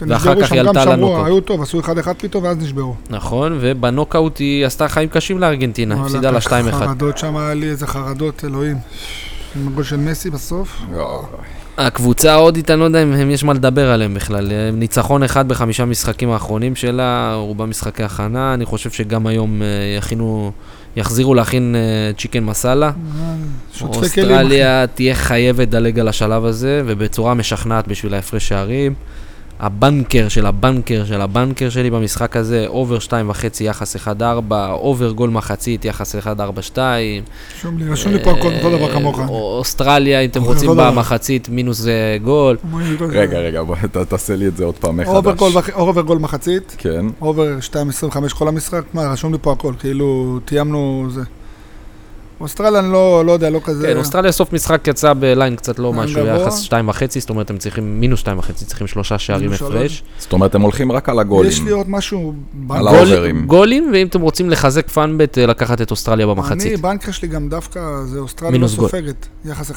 ואחר 0.00 0.30
נסגרו 0.30 0.46
כך 0.46 0.52
היא 0.52 0.60
עלתה 0.60 0.84
לנוקאוט. 0.84 1.26
היו 1.26 1.40
טוב, 1.40 1.62
עשו 1.62 1.80
1-1 1.80 1.84
פתאום 2.18 2.44
ואז 2.44 2.56
נשברו. 2.56 2.94
נכון, 3.10 3.58
ובנוקאוט 3.60 4.38
היא 4.38 4.66
עשתה 4.66 4.88
חיים 4.88 5.08
קשים 5.08 5.38
לארגנטינה, 5.38 6.02
הפסידה 6.02 6.30
לה 6.30 6.38
2-1. 6.38 6.42
חרדות 6.70 7.18
שם, 7.18 7.36
היה 7.36 7.54
לי 7.54 7.70
איזה 7.70 7.86
חרדות, 7.86 8.44
אלוהים. 8.44 8.76
עם 9.56 9.68
הגול 9.68 9.84
של 9.84 9.96
מסי 9.96 10.30
בסוף. 10.30 10.82
לא, 10.92 11.24
הקבוצה 11.78 12.32
ההודית, 12.32 12.70
אני 12.70 12.80
לא 12.80 12.84
יודע 12.84 13.02
אם 13.02 13.30
יש 13.30 13.44
מה 13.44 13.52
לדבר 13.52 13.90
עליהם 13.90 14.14
בכלל. 14.14 14.52
אה, 14.52 14.70
ניצחון 14.72 15.22
אחד 15.22 15.48
בחמישה 15.48 15.84
משחקים 15.84 16.30
האחרונים 16.30 16.76
שלה, 16.76 17.34
רובם 17.34 17.70
משחקי 17.70 18.02
הכנה. 18.02 18.54
אני 18.54 18.64
חושב 18.64 18.90
שגם 18.90 19.26
היום 19.26 19.62
אה, 19.62 19.66
יכינו, 19.98 20.52
יחזירו 20.96 21.34
להכין 21.34 21.76
אה, 21.76 22.12
צ'יקן 22.18 22.44
מסאלה. 22.44 22.90
אוסטרליה 23.82 24.86
תהיה 24.86 25.14
חייבת 25.14 25.68
לדלג 25.68 25.98
על 25.98 26.08
השלב 26.08 26.44
הזה, 26.44 26.82
ובצורה 26.86 27.34
משכנעת 27.34 27.88
בשביל 27.88 28.14
ההפרש 28.14 28.48
שערים. 28.48 28.94
ה 29.62 29.71
banker 29.71 30.28
של 30.28 30.46
ה 30.46 30.54
banker 30.54 31.04
של 31.04 31.20
ה 31.20 31.27
banker 31.27 31.70
שלי 31.70 31.90
במשחק 31.90 32.36
הזה, 32.36 32.64
over 32.66 32.98
2.5 32.98 33.10
יחס 33.60 33.96
1-4, 33.96 34.08
over 34.70 35.12
גול 35.12 35.30
מחצית 35.30 35.84
יחס 35.84 36.14
1-4-2. 36.14 36.18
רשום 37.56 37.78
לי, 37.78 37.88
רשום 37.88 38.12
לי 38.12 38.24
פה 38.24 38.30
הכל 38.30 38.52
אותו 38.54 38.76
דבר 38.76 38.92
כמוך. 38.92 39.20
אה, 39.20 39.28
אוסטרליה, 39.28 40.20
אם 40.20 40.30
אתם 40.30 40.42
רוצים. 40.42 40.70
במחצית, 40.76 41.48
מינוס 41.48 41.86
אה, 41.86 42.16
גול. 42.22 42.56
רגע, 43.10 43.38
רגע, 43.38 43.62
בוא 43.62 43.76
תעשה 44.08 44.36
לי 44.36 44.46
את 44.48 44.56
זה 44.56 44.64
עוד 44.64 44.74
פעם 44.74 44.96
מחדש. 44.96 45.42
over 45.74 46.02
גול 46.02 46.18
מחצית, 46.18 46.74
כן. 46.78 47.06
over 47.20 47.56
2.25 48.10 48.34
כל 48.34 48.48
המשחק, 48.48 48.82
מה, 48.94 49.12
רשום 49.12 49.32
לי 49.32 49.38
פה 49.42 49.52
הכל, 49.52 49.72
כאילו, 49.78 50.38
תיאמנו 50.44 51.06
זה. 51.10 51.22
אוסטרליה 52.42 52.80
אני 52.80 52.92
לא 52.92 53.22
לא 53.26 53.32
יודע, 53.32 53.50
לא 53.50 53.60
כזה... 53.64 53.86
כן, 53.86 53.96
אוסטרליה 53.96 54.32
סוף 54.32 54.52
משחק 54.52 54.88
יצא 54.88 55.12
בליין 55.12 55.56
קצת 55.56 55.78
לא 55.78 55.92
משהו, 55.92 56.20
גבוה. 56.20 56.42
יחס 56.42 56.66
2.5, 56.66 56.72
זאת 57.20 57.30
אומרת 57.30 57.50
הם 57.50 57.58
צריכים 57.58 58.00
מינוס 58.00 58.22
2.5, 58.22 58.52
צריכים 58.52 58.86
שלושה 58.86 59.18
שערים. 59.18 59.52
הפרש. 59.52 60.02
זאת 60.18 60.32
אומרת, 60.32 60.54
הם 60.54 60.62
הולכים 60.62 60.92
רק 60.92 61.08
על 61.08 61.18
הגולים. 61.18 61.50
יש 61.50 61.60
לי 61.60 61.70
עוד 61.70 61.90
משהו... 61.90 62.34
על 62.70 62.88
האוברים. 62.88 63.46
גולים, 63.46 63.90
ואם 63.92 64.06
אתם 64.06 64.20
רוצים 64.20 64.50
לחזק 64.50 64.88
פאנבט, 64.88 65.38
אה, 65.38 65.46
לקחת 65.46 65.80
את 65.82 65.90
אוסטרליה 65.90 66.26
אני, 66.26 66.34
במחצית. 66.34 66.80
בנקר 66.80 67.12
שלי 67.12 67.28
גם 67.28 67.48
דווקא, 67.48 67.80
זה 68.04 68.18
אוסטרליה 68.18 68.50
לא 68.52 68.58
מינוס 68.58 68.74
גול. 68.74 68.88
סופגת, 68.88 69.26
יחס 69.44 69.70
1-3. 69.70 69.74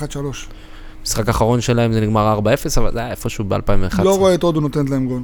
משחק 1.04 1.28
האחרון 1.28 1.62
שלהם 1.62 1.94
זה 1.94 2.02
נגמר 2.02 2.40
4-0, 2.40 2.42
אבל 2.78 2.92
זה 2.94 3.00
היה 3.00 3.12
איפשהו 3.12 3.46
ב-2011. 3.48 4.04
לא 4.04 4.18
רואה 4.18 4.34
את 4.34 4.44
הודו 4.44 4.62
נותנת 4.62 4.90
להם 4.90 5.08
גול. 5.08 5.22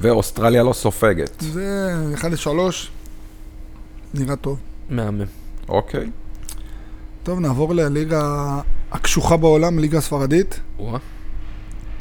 ואוסטרליה 0.00 0.62
לא 0.62 0.72
סופגת. 0.72 1.30
זה 1.40 1.94
1-3, 2.44 2.48
נראה 4.14 4.36
טוב. 4.36 4.58
מהמם. 4.90 5.37
אוקיי. 5.68 6.10
טוב, 7.22 7.40
נעבור 7.40 7.74
לליגה 7.74 8.60
הקשוחה 8.92 9.36
בעולם, 9.36 9.78
ליגה 9.78 9.98
הספרדית. 9.98 10.60
וואה. 10.78 10.98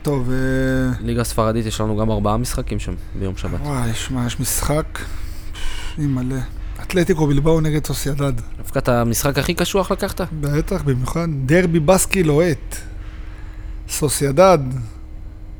טוב, 0.01 0.31
אה, 0.31 0.91
ליגה 1.01 1.21
הספרדית 1.21 1.65
יש 1.65 1.81
לנו 1.81 1.97
גם 1.97 2.11
ארבעה 2.11 2.37
משחקים 2.37 2.79
שם 2.79 2.93
ביום 3.19 3.37
שבת. 3.37 3.59
וואי, 3.61 3.93
שמע, 3.93 4.25
יש 4.27 4.39
משחק, 4.39 4.99
אימא'לה. 5.97 6.39
אתלטיקו 6.81 7.27
בלבאו 7.27 7.61
נגד 7.61 7.85
סוסיידד. 7.85 8.33
דווקא 8.57 8.79
את 8.79 8.89
המשחק 8.89 9.37
הכי 9.37 9.53
קשוח 9.53 9.91
לקחת? 9.91 10.21
בטח, 10.41 10.81
במיוחד 10.81 11.27
דרבי 11.45 11.79
בסקי 11.79 12.23
לוהט. 12.23 12.75
סוסיידד, 13.89 14.59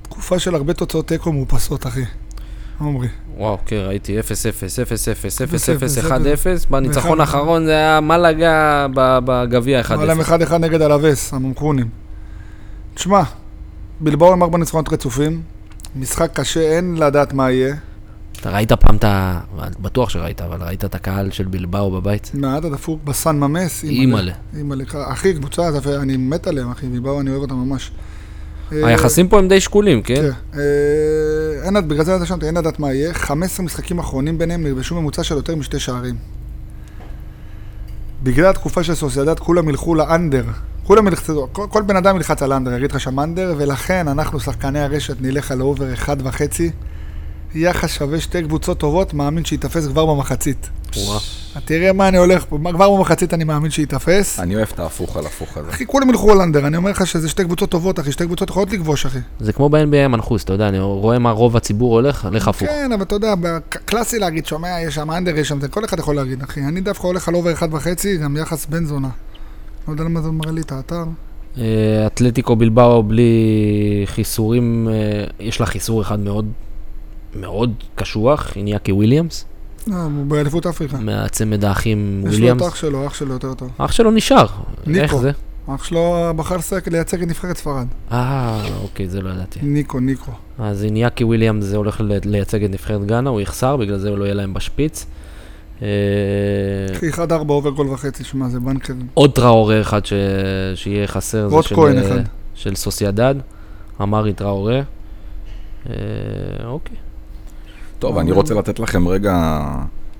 תקופה 0.02 0.40
של 0.40 0.56
הרבה 0.56 0.74
תוצאות 0.74 1.08
תיקו 1.08 1.34
מאופסות, 1.34 1.88
אחי. 1.88 2.04
עמרי. 2.82 3.08
וואו, 3.38 3.58
כן, 3.66 3.76
ראיתי 3.88 4.20
0-0, 4.20 4.24
0-0, 4.24 4.24
0-0, 4.24 6.06
0-0, 6.06 6.12
1-0. 6.12 6.70
בניצחון 6.70 7.20
ואחד- 7.20 7.36
האחרון 7.36 7.66
זה 7.66 7.72
היה 7.72 8.00
מלאגה 8.02 8.88
בגביע 8.94 9.82
1-0. 9.82 9.92
היה 9.94 10.06
להם 10.06 10.22
1-1 10.22 10.54
נגד 10.58 10.82
אלווס, 10.82 11.34
המומחונים. 11.34 11.88
תשמע, 12.94 13.24
בלבאו 14.00 14.34
עם 14.34 14.44
ארבע 14.44 14.58
ניצחונות 14.58 14.94
רצופים, 14.94 15.42
משחק 15.96 16.30
קשה, 16.34 16.60
אין 16.62 16.96
לדעת 16.98 17.34
מה 17.34 17.52
יהיה. 17.52 17.76
אתה 18.42 18.50
ראית 18.50 18.72
פעם 18.72 18.96
את 18.96 19.04
ה... 19.04 19.40
בטוח 19.80 20.10
שראית, 20.10 20.42
אבל 20.42 20.64
ראית 20.64 20.86
את 20.86 20.96
הקהל 20.96 21.32
של 21.32 21.46
בלבאו 21.46 21.92
בבית? 21.92 22.32
מעט 22.34 22.66
הדפוק 22.66 23.00
בסן 23.04 23.40
ממס. 23.40 23.84
אימא'לה. 23.84 24.34
אימא'לה. 24.58 24.84
אחי, 24.94 25.34
קבוצה, 25.34 25.70
אני 26.02 26.18
מת 26.18 26.48
עליהם, 26.48 26.72
אחי, 26.72 26.88
בילבאו 26.88 27.22
אני 27.22 27.30
אוהב 27.30 27.42
אותם 27.42 27.56
ממש. 27.56 27.92
אה, 28.72 28.88
היחסים 28.88 29.28
פה 29.28 29.40
הם 29.40 29.48
די 29.48 29.62
שקולים, 29.62 30.02
כן? 30.02 30.16
כן. 30.16 30.60
אה, 30.60 31.66
אין, 31.66 31.88
בגלל 31.88 32.06
זה 32.06 32.16
רשמתי, 32.16 32.46
אין 32.46 32.58
לדעת 32.58 32.80
מה 32.80 32.94
יהיה. 32.94 33.14
15 33.14 33.66
משחקים 33.66 34.00
אחרונים 34.00 34.38
ביניהם 34.38 34.64
נכבשו 34.64 34.96
ממוצע 34.96 35.24
של 35.24 35.36
יותר 35.36 35.56
משתי 35.56 35.80
שערים. 35.80 36.16
בגלל 38.24 38.46
התקופה 38.46 38.84
של 38.84 38.96
סוסיידד, 38.96 39.40
כולם 39.40 39.70
ילכו 39.70 39.96
ל 39.96 40.03
under. 40.03 40.44
כולם 40.84 41.08
ילחצו, 41.08 41.48
כל, 41.52 41.66
כל 41.70 41.82
בן 41.82 41.96
אדם 41.96 42.16
ילחץ 42.16 42.44
על 42.44 42.54
under, 42.54 42.74
יגיד 42.74 42.92
לך 42.92 43.00
שם 43.00 43.20
under, 43.20 43.56
ולכן 43.58 44.08
אנחנו, 44.08 44.40
שחקני 44.40 44.80
הרשת, 44.80 45.16
נלך 45.22 45.52
על 45.52 45.62
over 45.62 45.94
אחד 45.94 46.18
וחצי. 46.24 46.72
יחס 47.56 47.92
שווה 47.92 48.20
שתי 48.20 48.44
קבוצות 48.44 48.78
טובות, 48.80 49.14
מאמין 49.14 49.46
שייתפס 49.46 49.88
כבר 49.88 50.06
במחצית. 50.06 50.70
וואו. 50.96 51.20
תראה 51.66 51.94
מה 51.94 52.08
אני 52.08 52.18
הולך 52.18 52.46
פה, 52.50 52.60
כבר 52.74 52.96
במחצית 52.96 53.34
אני 53.34 53.44
מאמין 53.44 53.72
שייתפס. 53.72 54.40
אני 54.40 54.56
אוהב 54.56 54.68
את 54.74 54.80
ההפוך 54.80 55.18
על 55.18 55.26
הפוך 55.26 55.58
הזה. 55.58 55.70
אחי, 55.70 55.86
כולם 55.86 56.10
ילכו 56.10 56.32
על 56.32 56.42
under, 56.42 56.68
אני 56.68 56.78
אומר 56.78 56.92
לך 56.92 57.08
שזה 57.08 57.30
שתי 57.30 57.44
קבוצות 57.44 57.70
טובות, 57.70 58.00
אחי, 58.00 58.12
שתי 58.12 58.26
קבוצות 58.26 58.50
יכולות 58.50 58.72
לכבוש, 58.72 59.06
אחי. 59.06 59.20
זה 59.40 59.54
כמו 59.54 59.70
ב-NBA 59.70 60.08
מנחוס, 60.08 60.44
אתה 60.44 60.54
יודע, 60.54 60.70
אני 60.70 60.80
רואה 60.80 61.20
מה 61.20 61.32
רוב 61.32 61.58
הציבור 61.58 61.94
הולך, 61.94 62.26
הולך 62.26 62.48
הפוך. 62.48 62.68
כן, 62.68 62.92
אבל 62.92 63.02
אתה 63.02 63.16
יודע, 63.16 63.34
קלאסי 63.70 64.20
להגיד, 64.20 64.46
שומע, 64.46 64.82
יש 64.82 64.96
שם 64.96 65.12
under, 65.12 65.38
יש 65.38 65.48
שם 65.48 65.62
זה, 65.62 65.68
כל 65.68 65.86
אחד 65.86 66.00
יכול 66.00 66.16
להגיד, 66.16 66.44
אחי. 66.44 66.62
אני 66.62 66.82
דווקא 66.82 67.08
הולך 67.08 67.28
על 67.28 67.36
over 67.36 67.54
אחד 67.54 67.74
וחצי, 67.74 68.18
גם 68.18 68.38
יחס 68.38 68.66
בן 68.66 68.86
זונה. 68.86 69.10
לא 69.88 69.94
יודע 69.94 70.04
למה 70.04 70.22
זה 70.22 70.32
מראה 70.32 70.52
לי 70.52 70.62
את 70.62 70.72
האתר. 70.72 71.04
אה, 71.58 72.08
אתלטיקו 72.08 72.56
בילבאו 72.56 73.04
בלי 73.04 74.04
חיסורים, 74.06 74.88
אה, 74.92 75.24
יש 75.40 75.60
לה 75.60 75.66
חיסור 75.66 76.02
אחד 76.02 76.20
מאוד 76.20 76.52
מאוד 77.36 77.74
קשוח, 77.96 78.54
איניאקי 78.56 78.92
וויליאמס, 78.92 79.46
אה, 79.46 79.57
הוא 79.96 80.26
באליפות 80.26 80.66
אפריקה. 80.66 80.98
מהצמד 80.98 81.66
האחים 81.66 82.20
יש 82.20 82.24
לו 82.24 82.30
את 82.30 82.34
וויליאמס. 82.34 82.62
אח 82.68 82.76
שלו, 82.76 83.08
אח 83.08 83.14
שלו 83.14 83.34
יותר 83.34 83.54
טוב. 83.54 83.70
אח 83.78 83.92
שלו 83.92 84.12
נשאר, 84.12 84.46
ניקו. 84.88 85.04
איך 85.04 85.16
זה? 85.16 85.32
אח 85.68 85.84
שלו 85.84 86.34
בחר 86.36 86.58
לייצג 86.92 87.22
את 87.22 87.28
נבחרת 87.28 87.58
ספרד. 87.58 87.88
אה, 88.12 88.68
אוקיי, 88.82 89.08
זה 89.08 89.22
לא 89.22 89.30
ידעתי. 89.30 89.60
ניקו, 89.64 90.00
ניקו. 90.00 90.32
אז 90.60 90.84
איניאקי 90.84 91.24
וויליאמס 91.24 91.64
זה 91.64 91.78
הולך 91.78 92.02
לייצג 92.26 92.64
את 92.64 92.70
נבחרת 92.70 93.06
גאנה, 93.06 93.30
הוא 93.30 93.42
יחסר, 93.42 93.78
בגלל 93.78 93.98
זה 93.98 94.10
הוא 94.10 94.18
לא 94.18 94.24
יהיה 94.24 94.34
להם 94.34 94.54
בשפיץ. 94.54 95.06
אה, 95.82 95.88
אחי, 96.96 97.10
1-4 97.10 97.50
over 97.50 97.70
גול 97.70 97.90
וחצי, 97.90 98.24
שמע, 98.24 98.50
זה 98.50 98.60
banker. 98.60 98.94
עוד 99.14 99.32
טראורה 99.32 99.82
אחד. 99.82 100.02
שיהיה 100.76 101.08
חסר, 101.08 101.62
של, 101.62 101.76
כהן 101.76 101.98
אה, 101.98 102.08
אחד. 102.08 102.22
של 102.56 102.76
סוסיידד, 102.76 103.36
אמרי 104.02 104.34
טראורה. 104.34 104.82
אה, 105.90 105.94
אוקיי. 106.66 106.98
טוב, 108.00 108.18
אני 108.18 108.32
רוצה 108.32 108.54
לתת 108.54 108.80
לכם 108.80 109.08
רגע, 109.08 109.62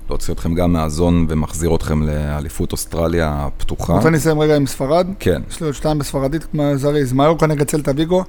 להוציא 0.08 0.34
אתכם 0.34 0.54
גם 0.54 0.72
מה 0.72 0.90
zone 0.90 1.26
ומחזיר 1.28 1.74
אתכם 1.74 2.02
לאליפות 2.02 2.72
אוסטרליה 2.72 3.34
הפתוחה. 3.38 3.92
רוצה 3.92 4.08
אני 4.08 4.16
אסיים 4.16 4.40
רגע 4.40 4.56
עם 4.56 4.66
ספרד? 4.66 5.06
כן, 5.18 5.42
יש 5.50 5.60
לי 5.60 5.66
עוד 5.66 5.74
שתיים 5.74 5.98
בספרדית, 5.98 6.44
כמו 6.44 6.76
זריז. 6.76 7.12
מיורקה 7.12 7.46
נגד 7.46 7.66
סלטה 7.66 7.90
ויגו. 7.96 8.24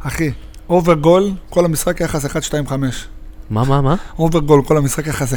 אחי, 0.00 0.30
over 0.68 0.94
גול, 0.94 1.30
כל 1.50 1.64
המשחק 1.64 2.00
יחס 2.00 2.24
1-2-5. 2.24 2.34
מה, 3.50 3.64
מה, 3.64 3.80
מה? 3.80 3.94
אובר 4.18 4.38
גול, 4.38 4.62
כל 4.64 4.76
המשחק 4.76 5.06
יחס 5.06 5.34
1-2-5. 5.34 5.36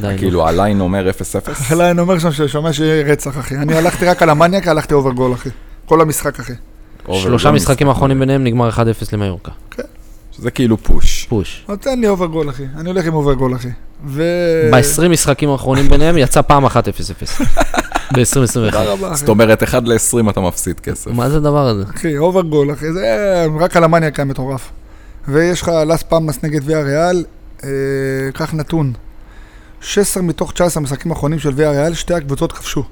די. 0.00 0.14
כאילו 0.18 0.48
ה 0.48 0.54
line 0.54 0.80
אומר 0.80 1.10
0-0. 1.10 1.72
אלא 1.72 1.90
אני 1.90 2.00
אומר 2.00 2.18
שם 2.18 2.32
ששומע 2.32 2.72
שיהיה 2.72 3.12
רצח, 3.12 3.38
אחי. 3.38 3.56
אני 3.56 3.74
הלכתי 3.74 4.06
רק 4.06 4.22
על 4.22 4.30
המניאק, 4.30 4.68
הלכתי 4.68 4.94
over 4.94 5.10
גול, 5.10 5.32
אחי. 5.34 5.48
כל 5.86 6.00
המשחק, 6.00 6.40
אחי. 6.40 6.52
שלושה 7.12 7.50
משחקים 7.50 7.88
האחרונים 7.88 8.18
ביניהם 8.18 8.44
נגמר 8.44 8.70
1-0 8.70 8.74
למיורקה. 9.12 9.52
שזה 10.36 10.50
כאילו 10.50 10.76
push. 10.78 11.26
push. 11.28 11.64
אז 11.68 11.78
תן 11.78 12.00
לי 12.00 12.08
over 12.08 12.26
גול, 12.26 12.50
אחי. 12.50 12.64
אני 12.76 12.88
הולך 12.88 13.06
עם 13.06 13.14
over 13.14 13.34
גול, 13.34 13.56
אחי. 13.56 13.68
ו... 14.06 14.22
ב-20 14.72 15.08
משחקים 15.08 15.48
האחרונים 15.48 15.88
ביניהם 15.88 16.18
יצא 16.18 16.42
פעם 16.42 16.64
אחת 16.64 16.88
0-0. 16.88 16.90
ב-2021. 18.14 18.52
תודה 18.52 18.92
רבה, 18.92 19.08
אחי. 19.08 19.16
זאת 19.16 19.28
אומרת, 19.28 19.62
1 19.62 19.82
ל-20 19.86 20.30
אתה 20.30 20.40
מפסיד 20.40 20.80
כסף. 20.80 21.10
מה 21.10 21.30
זה 21.30 21.36
הדבר 21.36 21.66
הזה? 21.66 21.84
אחי, 21.94 22.18
over 22.18 22.42
גול, 22.42 22.72
אחי. 22.72 22.92
זה 22.92 23.46
רק 23.60 23.76
על 23.76 23.84
המניאק 23.84 24.18
היה 24.18 24.24
מטורף. 24.24 24.70
ויש 25.28 25.62
לך 25.62 25.70
לס 25.86 26.02
פלמאס 26.02 26.42
נגד 26.42 26.60
ויה 26.64 26.80
ריאל, 26.80 27.24
אה, 27.64 27.68
קח 28.32 28.54
נתון. 28.54 28.92
16 29.80 30.22
מתוך 30.22 30.52
19 30.52 30.80
המשחקים 30.80 31.12
האחרונים 31.12 31.38
של 31.38 31.50
ויה 31.54 31.70
ריאל, 31.70 31.94
שתי 31.94 32.14
הקבוצות 32.14 32.52
כבשו. 32.52 32.84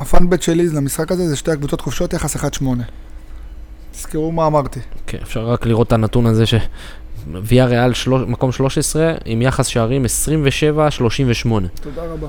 הפאנבט 0.00 0.42
שלי 0.42 0.68
למשחק 0.68 1.12
הזה 1.12 1.28
זה 1.28 1.36
שתי 1.36 1.50
הקבוצות 1.50 1.80
כובשות 1.80 2.12
יחס 2.12 2.36
1-8. 2.36 2.40
תזכרו 3.96 4.32
מה 4.32 4.46
אמרתי. 4.46 4.80
כן, 5.06 5.18
אפשר 5.22 5.46
רק 5.48 5.66
לראות 5.66 5.86
את 5.86 5.92
הנתון 5.92 6.26
הזה 6.26 6.44
שוויה 6.46 7.64
ריאל 7.64 7.92
שלוש- 7.94 8.22
מקום 8.28 8.52
13 8.52 9.14
עם 9.24 9.42
יחס 9.42 9.66
שערים 9.66 10.04
27-38. 10.04 10.08
תודה 11.82 12.02
רבה. 12.04 12.26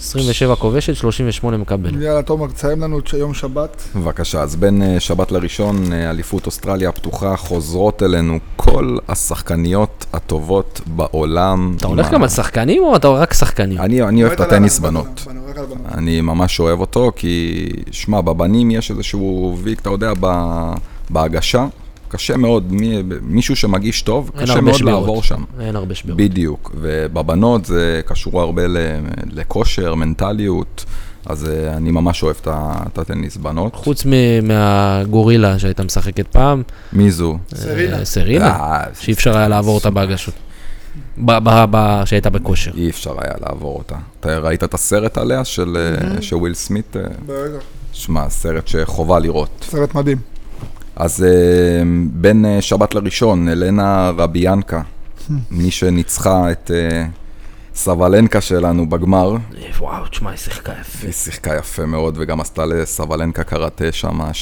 27 0.00 0.54
כובשת, 0.56 0.94
38 0.96 1.56
מקבל. 1.56 2.02
יאללה, 2.02 2.22
תומר, 2.22 2.46
תסיים 2.46 2.80
לנו 2.80 2.98
את 2.98 3.12
יום 3.12 3.34
שבת. 3.34 3.82
בבקשה, 3.96 4.42
אז 4.42 4.56
בין 4.56 4.82
אה, 4.82 5.00
שבת 5.00 5.32
לראשון, 5.32 5.92
אה, 5.92 6.10
אליפות 6.10 6.46
אוסטרליה 6.46 6.88
הפתוחה, 6.88 7.36
חוזרות 7.36 8.02
אלינו 8.02 8.38
כל 8.56 8.96
השחקניות 9.08 10.06
הטובות 10.12 10.80
בעולם. 10.86 11.74
אתה 11.76 11.86
הולך 11.86 12.10
גם 12.10 12.22
על 12.22 12.28
שחקנים 12.28 12.82
או 12.82 12.96
אתה 12.96 13.08
רק 13.08 13.32
שחקנים? 13.34 13.78
אני 13.80 14.02
אני 14.02 14.22
אוהב 14.22 14.32
את 14.32 14.40
הטניס 14.40 14.78
בנות. 14.78 15.26
אני 15.94 16.20
ממש 16.20 16.60
אוהב 16.60 16.80
אותו, 16.80 17.12
כי, 17.16 17.66
שמע, 17.90 18.20
בבנים 18.20 18.70
יש 18.70 18.90
איזשהו 18.90 19.56
ויק, 19.62 19.80
אתה 19.80 19.90
יודע, 19.90 20.12
ב- 20.20 20.74
בהגשה, 21.10 21.66
קשה 22.10 22.36
מאוד, 22.36 22.72
מי, 22.72 23.02
מישהו 23.22 23.56
שמגיש 23.56 24.02
טוב, 24.02 24.30
קשה 24.38 24.60
מאוד 24.60 24.74
שבירות. 24.74 25.00
לעבור 25.00 25.22
שם. 25.22 25.44
אין 25.60 25.76
הרבה 25.76 25.94
שבירות. 25.94 26.20
בדיוק, 26.20 26.72
ובבנות 26.80 27.64
זה 27.64 28.00
קשור 28.06 28.40
הרבה 28.40 28.66
ל- 28.66 28.76
לכושר, 29.30 29.94
מנטליות, 29.94 30.84
אז 31.26 31.48
אה, 31.48 31.76
אני 31.76 31.90
ממש 31.90 32.22
אוהב 32.22 32.36
את 32.46 32.98
הטניס 32.98 33.36
בנות. 33.36 33.74
חוץ 33.74 34.06
מ- 34.06 34.48
מהגורילה 34.48 35.58
שהייתה 35.58 35.82
משחקת 35.84 36.26
פעם, 36.28 36.62
מי 36.92 37.10
זו? 37.10 37.38
סרינה. 37.54 37.98
אה, 37.98 38.04
סרינה, 38.04 38.46
אה, 38.50 38.84
שאי 39.00 39.12
אפשר 39.12 39.36
היה 39.36 39.48
לעבור 39.48 39.74
אותה 39.74 39.90
בהגשות. 39.90 40.34
ב- 41.18 41.38
ב- 41.44 41.64
ב- 41.70 42.02
שהייתה 42.04 42.30
בכושר. 42.30 42.70
אי 42.76 42.90
אפשר 42.90 43.14
היה 43.18 43.34
לעבור 43.40 43.78
אותה. 43.78 43.96
אתה 44.20 44.38
ראית 44.38 44.64
את 44.64 44.74
הסרט 44.74 45.18
עליה 45.18 45.44
של 45.44 45.76
אה, 46.16 46.22
של 46.22 46.36
וויל 46.36 46.54
סמית? 46.54 46.96
בטח. 47.26 47.64
שמע, 47.92 48.28
סרט 48.28 48.68
שחובה 48.68 49.18
לראות. 49.18 49.66
סרט 49.70 49.94
מדהים. 49.94 50.18
אז 51.00 51.24
אה, 51.24 51.82
בין 52.12 52.44
אה, 52.44 52.62
שבת 52.62 52.94
לראשון, 52.94 53.48
אלנה 53.48 54.10
רביאנקה, 54.16 54.82
מי 55.50 55.70
שניצחה 55.70 56.50
את 56.52 56.70
אה, 56.74 57.06
סבלנקה 57.74 58.40
שלנו 58.40 58.88
בגמר, 58.88 59.36
וואו, 59.78 60.06
תשמע, 60.06 60.30
היא 60.30 60.38
שיחקה 60.38 60.72
יפה. 60.80 61.06
היא 61.06 61.12
שיחקה 61.12 61.54
יפה 61.56 61.86
מאוד 61.86 62.16
וגם 62.20 62.40
עשתה 62.40 62.66
לסבלנקה 62.66 63.44
קראטה 63.44 63.92
שם 63.92 64.20
6-0, 64.20 64.32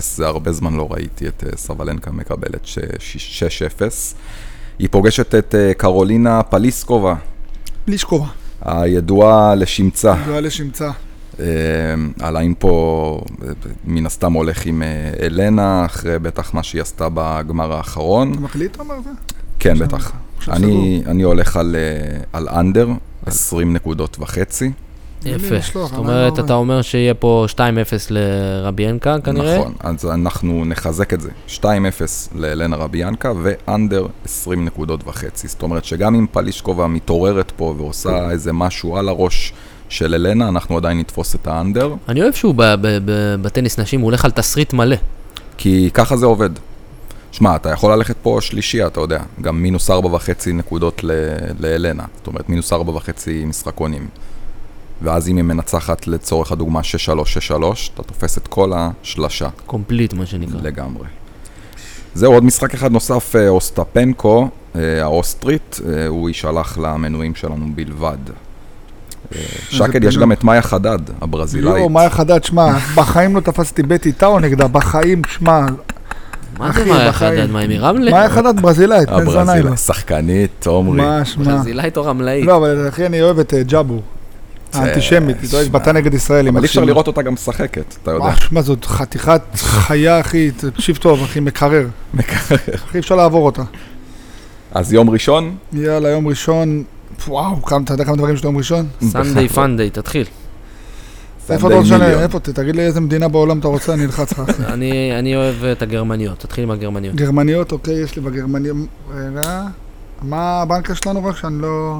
זה 0.00 0.26
הרבה 0.26 0.52
זמן 0.52 0.74
לא 0.74 0.88
ראיתי 0.90 1.28
את 1.28 1.44
סבלנקה 1.56 2.10
מקבלת 2.10 2.66
ש- 2.66 2.78
ש- 2.98 3.42
6-0. 3.42 4.14
היא 4.78 4.88
פוגשת 4.90 5.34
את 5.34 5.54
קרולינה 5.76 6.42
פליסקובה, 6.42 7.14
בלי 7.86 7.98
שקובה. 7.98 8.26
הידועה 8.60 9.54
לשמצה. 9.54 10.14
גאה 10.26 10.40
לשמצה. 10.40 10.90
אה, 11.40 11.44
הליין 12.20 12.54
פה 12.58 13.20
אה, 13.42 13.48
מן 13.84 14.06
הסתם 14.06 14.32
הולך 14.32 14.66
עם 14.66 14.82
אה, 14.82 14.86
אלנה, 15.26 15.84
אחרי 15.86 16.18
בטח 16.18 16.54
מה 16.54 16.62
שהיא 16.62 16.82
עשתה 16.82 17.08
בגמר 17.14 17.72
האחרון. 17.72 18.32
אתה 18.32 18.40
מחליט, 18.40 18.76
תומר? 18.76 18.94
זה? 19.04 19.10
כן, 19.58 19.78
בטח. 19.78 20.12
אני, 20.48 21.02
אני 21.06 21.22
הולך 21.22 21.56
על, 21.56 21.76
אה, 21.78 22.18
על 22.32 22.48
אנדר, 22.48 22.88
20 23.26 23.72
נקודות 23.72 24.16
וחצי. 24.20 24.70
יפה. 25.24 25.54
זאת 25.72 25.92
אומרת, 25.98 26.38
לא- 26.38 26.44
אתה 26.44 26.54
אומר 26.54 26.82
שיהיה 26.82 27.14
פה 27.14 27.46
2-0 27.48 27.58
לרביאנקה 28.10 29.16
כנראה? 29.24 29.58
נכון, 29.58 29.72
אז 29.80 30.06
אנחנו 30.06 30.64
נחזק 30.64 31.12
את 31.12 31.20
זה. 31.20 31.30
2-0 31.48 31.62
לאלנה 32.34 32.76
רביאנקה 32.76 33.32
ואנדר 33.42 34.06
20 34.24 34.64
נקודות 34.64 35.06
וחצי. 35.06 35.48
זאת 35.48 35.62
אומרת 35.62 35.84
שגם 35.84 36.14
אם 36.14 36.26
פלישקובה 36.32 36.86
מתעוררת 36.86 37.52
פה 37.56 37.74
ועושה 37.78 38.30
איזה 38.30 38.52
משהו 38.52 38.96
על 38.96 39.08
הראש 39.08 39.52
של 39.88 40.14
אלנה, 40.14 40.48
אנחנו 40.48 40.76
עדיין 40.76 40.98
נתפוס 40.98 41.34
את 41.34 41.46
האנדר, 41.46 41.94
אני 42.08 42.22
אוהב 42.22 42.34
שהוא 42.34 42.54
בטניס 43.42 43.80
נשים, 43.80 44.00
הוא 44.00 44.06
הולך 44.06 44.24
על 44.24 44.30
תסריט 44.30 44.72
מלא. 44.72 44.96
כי 45.58 45.90
ככה 45.94 46.16
זה 46.16 46.26
עובד. 46.26 46.50
שמע, 47.32 47.56
אתה 47.56 47.70
יכול 47.70 47.92
ללכת 47.92 48.16
פה 48.22 48.38
שלישייה, 48.40 48.86
אתה 48.86 49.00
יודע, 49.00 49.22
גם 49.40 49.62
מינוס 49.62 49.90
ארבע 49.90 50.08
וחצי 50.08 50.52
נקודות 50.52 51.04
לאלנה, 51.60 52.04
זאת 52.16 52.26
אומרת 52.26 52.48
מינוס 52.48 52.72
ארבע 52.72 52.92
וחצי 52.92 53.44
משחקונים. 53.44 54.08
ואז 55.02 55.28
אם 55.28 55.36
היא 55.36 55.44
מנצחת 55.44 56.06
לצורך 56.06 56.52
הדוגמה 56.52 56.80
6-3-6-3, 56.80 56.82
אתה 57.94 58.02
תופס 58.02 58.38
את 58.38 58.48
כל 58.48 58.72
השלשה 58.74 59.48
קומפליט, 59.66 60.12
מה 60.12 60.26
שנקרא. 60.26 60.60
לגמרי. 60.62 61.06
זהו, 62.14 62.32
עוד 62.32 62.44
משחק 62.44 62.74
אחד 62.74 62.92
נוסף, 62.92 63.36
אה, 63.36 63.48
אוסטפנקו, 63.48 64.48
אה, 64.76 65.02
האוסטרית, 65.02 65.80
אה, 65.88 66.06
הוא 66.06 66.28
יישלח 66.28 66.78
למנויים 66.78 67.34
שלנו 67.34 67.66
בלבד. 67.74 68.18
אה, 69.34 69.40
שקד, 69.70 70.04
יש. 70.04 70.18
גם 70.18 70.32
את 70.32 70.44
מאיה 70.44 70.62
חדד, 70.62 70.98
הברזילאית. 71.20 71.76
יואו, 71.76 71.88
מה 71.88 72.00
היה 72.00 72.10
חדד? 72.10 72.44
שמע, 72.44 72.78
בחיים 72.94 73.36
לא 73.36 73.40
תפסתי 73.40 73.82
בית 73.82 74.06
איתה 74.06 74.26
או 74.26 74.38
נגדה, 74.40 74.68
בחיים, 74.68 75.22
שמע, 75.28 75.60
מה 76.58 76.72
זה 76.72 76.84
בחיים. 76.84 77.12
חדד? 77.12 77.50
מה, 77.50 77.58
היא 77.58 77.68
מרמלה? 77.68 78.10
מה 78.10 78.20
היה 78.20 78.30
חדד 78.30 78.60
ברזילאית? 78.60 79.08
בן 79.08 79.24
זונה 79.24 79.52
היא. 79.52 79.60
הברזילאית, 79.60 79.78
שחקנית, 79.78 80.66
עומרי. 80.66 80.96
מה, 80.96 81.24
שמע. 81.24 81.44
ברזילאית 81.44 81.96
או 81.96 82.04
רמלאית? 82.04 82.46
לא, 82.46 82.56
אבל 82.56 82.88
אחי, 82.88 83.06
אני 83.06 83.22
אוהב 83.22 83.38
את 83.38 83.54
אה, 83.54 83.62
ג'אבו. 83.62 84.00
האנטישמית, 84.72 85.36
היא 85.42 85.50
דואגת 85.50 85.70
בתה 85.70 85.92
נגד 85.92 86.14
ישראל. 86.14 86.48
אבל 86.48 86.60
אי 86.60 86.66
אפשר 86.66 86.84
לראות 86.84 87.06
אותה 87.06 87.22
גם 87.22 87.32
משחקת, 87.32 87.94
אתה 88.02 88.10
יודע. 88.10 88.34
מה, 88.50 88.62
זאת 88.62 88.84
חתיכת 88.84 89.42
חיה, 89.54 90.20
אחי, 90.20 90.50
תקשיב 90.50 90.96
טוב, 90.96 91.22
אחי, 91.22 91.40
מקרר. 91.40 91.86
מקרר. 92.14 92.58
אחי, 92.74 92.98
אפשר 92.98 93.16
לעבור 93.16 93.46
אותה. 93.46 93.62
אז 94.72 94.92
יום 94.92 95.10
ראשון, 95.10 95.56
יאללה, 95.72 96.08
יום 96.08 96.28
ראשון, 96.28 96.84
וואו, 97.28 97.56
אתה 97.84 97.94
יודע 97.94 98.04
כמה 98.04 98.16
דברים 98.16 98.36
של 98.36 98.44
יום 98.46 98.56
ראשון? 98.56 98.86
סנדיי 99.02 99.48
פנדיי, 99.48 99.90
תתחיל. 99.90 100.26
איפה 101.50 101.66
אתה 101.68 101.76
רוצה, 101.76 102.22
איפה, 102.22 102.38
ת- 102.40 102.48
תגיד 102.48 102.76
לי 102.76 102.82
איזה 102.82 103.00
מדינה 103.00 103.28
בעולם 103.28 103.58
אתה 103.58 103.68
רוצה, 103.68 103.94
אני 103.94 104.04
אלחץ 104.04 104.32
לך. 104.32 104.42
אני 104.72 105.18
אני 105.18 105.36
אוהב 105.36 105.64
את 105.64 105.82
הגרמניות, 105.82 106.38
תתחיל 106.38 106.64
עם 106.64 106.70
הגרמניות. 106.70 107.14
גרמניות, 107.14 107.72
אוקיי, 107.72 107.94
יש 107.94 108.16
לי 108.16 108.22
בגרמניות, 108.22 108.76
רגע, 109.14 109.62
מה 110.22 110.60
הבנקר 110.62 110.94
שלנו 110.94 111.24
רק 111.24 111.36
שאני 111.36 111.62
לא... 111.62 111.98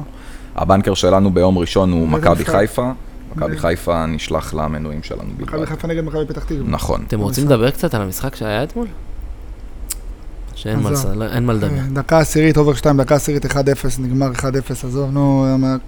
הבנקר 0.55 0.93
שלנו 0.93 1.33
ביום 1.33 1.57
ראשון 1.57 1.91
הוא 1.91 2.07
מכבי? 2.07 2.45
חיפה. 2.45 2.91
מכבי 3.35 3.57
חיפה 3.57 4.05
נשלח 4.05 4.53
למנויים 4.53 5.03
שלנו 5.03 5.23
מכבי 5.39 5.51
בלבד. 5.57 5.65
חיפה 5.65 5.87
נגד 5.87 6.03
מכבי 6.03 6.25
פתח 6.27 6.43
תקווה. 6.43 6.61
נכון. 6.65 7.03
אתם 7.07 7.19
רוצים 7.19 7.45
לדבר 7.45 7.71
קצת 7.71 7.93
על 7.93 8.01
המשחק 8.01 8.35
שהיה 8.35 8.63
אתמול? 8.63 8.87
שאין 10.57 10.79
מה 10.79 10.89
עזוב. 10.89 11.11
לס- 11.11 11.17
לא- 11.17 11.25
אין 11.25 11.45
מה 11.45 11.53
לדבר. 11.53 11.67
אה, 11.77 11.83
דקה 11.93 12.19
עשירית, 12.19 12.57
אובר 12.57 12.73
2, 12.73 12.97
דקה 12.97 13.15
עשירית 13.15 13.45
1-0, 13.45 13.49
נגמר 13.99 14.31
1-0, 14.31 14.43
עזוב, 14.83 15.11
נו, 15.11 15.45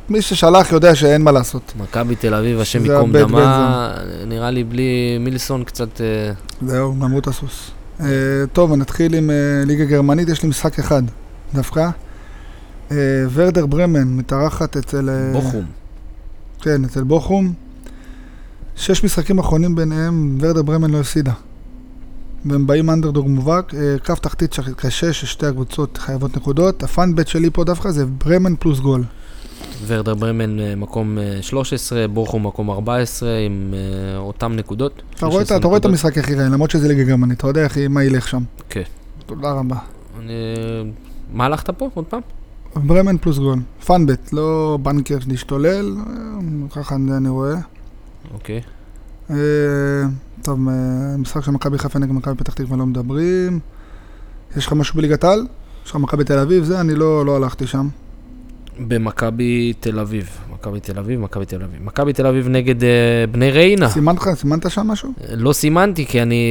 מי 0.10 0.22
ששלח 0.22 0.72
יודע 0.72 0.96
שאין 0.96 1.22
מה 1.22 1.32
לעשות. 1.32 1.74
מכבי 1.80 2.16
תל 2.16 2.34
אביב, 2.34 2.60
השם 2.60 2.86
ייקום 2.86 3.12
דמה, 3.18 3.94
נראה 4.28 4.52
לי 4.52 4.64
בלי 4.64 5.18
מילסון 5.20 5.64
קצת... 5.64 6.02
אה, 6.02 6.32
זהו, 6.68 6.96
גמרו 7.00 7.20
את 7.20 7.28
הסוס. 7.28 7.72
אה, 8.02 8.06
טוב, 8.54 8.74
נתחיל 8.76 9.14
עם 9.16 9.30
אה, 9.30 9.36
ליגה 9.66 9.86
גרמנית, 9.86 10.30
יש 10.30 10.44
לי 10.44 10.50
משחק 10.50 10.80
אחד, 10.80 11.04
דווקא. 11.54 11.90
ורדר 13.34 13.66
ברמן 13.66 14.08
מתארחת 14.08 14.78
אצל... 14.78 15.10
בוכום. 15.34 15.64
כן, 16.62 16.86
אצל 16.86 17.04
בוכום. 17.04 17.54
שש 18.76 19.04
משחקים 19.04 19.40
אחרונים 19.40 19.76
ביניהם, 19.76 20.38
ורדר 20.42 20.62
ברמן 20.62 20.90
לא 20.90 21.00
הפסידה. 21.00 21.32
והם 22.46 22.68
באים 22.68 22.90
אנדרדוג 22.90 23.28
מובהק, 23.28 23.74
אה, 23.76 23.96
קו 24.06 24.16
תחתית 24.16 24.54
של 24.54 24.74
קשה 24.74 25.14
ששתי 25.14 25.46
הקבוצות 25.46 25.98
חייבות 25.98 26.38
נקודות. 26.38 26.84
הפאנבט 26.84 27.28
שלי 27.28 27.50
פה 27.50 27.64
דווקא 27.64 27.92
זה 27.92 28.06
ברמן 28.06 28.56
פלוס 28.60 28.80
גול. 28.80 29.04
ורדר 29.88 30.16
ברמן 30.16 30.60
אה, 30.60 30.76
מקום 30.76 31.18
אה, 31.18 31.38
13, 31.42 32.08
בוכום 32.08 32.48
מקום 32.48 32.70
14 32.70 33.30
עם 33.46 33.74
אה, 33.74 34.18
אותם 34.18 34.52
נקודות. 34.56 35.02
אתה 35.16 35.26
רואה, 35.26 35.38
את- 35.42 35.46
16 35.46 35.58
אתה 35.58 35.68
רואה 35.68 35.80
את. 35.80 35.86
המשחק 35.86 36.18
איך 36.18 36.30
ייראה, 36.30 36.50
למרות 36.50 36.72
שזה 36.72 36.88
ליגה 36.88 37.04
גרמנית, 37.04 37.38
אתה 37.38 37.48
יודע 37.48 37.68
מה 37.90 38.04
ילך 38.04 38.28
שם. 38.28 38.44
כן. 38.70 38.82
תודה 39.26 39.52
רבה. 39.52 39.76
אני... 40.20 40.34
מה 41.34 41.46
הלכת 41.46 41.70
פה 41.70 41.90
עוד 41.94 42.06
פעם? 42.06 42.22
ברמן 42.76 43.18
פלוס 43.18 43.38
גול. 43.38 43.60
פאנבט, 43.86 44.34
לא 44.34 44.78
בנקר 44.82 45.18
להשתולל, 45.28 45.96
אה, 45.98 46.04
ככה 46.76 46.96
אני 46.96 47.30
רואה. 47.30 47.56
אוקיי. 48.34 48.62
אה, 49.30 49.36
טוב, 50.42 50.60
אה, 50.70 50.74
משחק 51.18 51.44
של 51.44 51.52
מכבי 51.52 51.78
חיפה 51.78 52.00
נגד 52.00 52.12
מכבי 52.12 52.36
פתח 52.36 52.54
תקווה 52.54 52.78
לא 52.78 52.86
מדברים. 52.86 53.60
יש 54.58 54.68
לך 54.68 54.74
משהו 54.74 54.96
בליגת 54.96 55.24
העל? 55.24 55.46
יש 55.86 55.90
לך 55.92 55.96
מכבי 55.96 56.24
תל 56.24 56.40
אביב? 56.40 56.64
זה, 56.64 56.80
אני 56.82 56.96
לא 56.96 57.26
לא 57.26 57.36
הלכתי 57.36 57.68
שם. 57.68 57.88
במכבי 58.88 59.74
תל 59.80 60.00
אביב. 60.00 60.30
מכבי 60.54 60.80
תל 60.80 61.00
אביב, 61.00 61.20
מכבי 61.20 61.46
תל 61.46 61.62
אביב. 61.64 61.84
מכבי 61.84 62.14
תל 62.14 62.28
אביב 62.28 62.48
נגד 62.48 62.84
אה, 62.84 62.90
בני 63.32 63.52
ריינה. 63.52 63.90
סימנת 63.90 64.20
סימנת 64.36 64.72
שם 64.72 64.88
משהו? 64.88 65.14
לא 65.38 65.54
סימנתי, 65.54 66.06
כי 66.06 66.22
אני, 66.22 66.46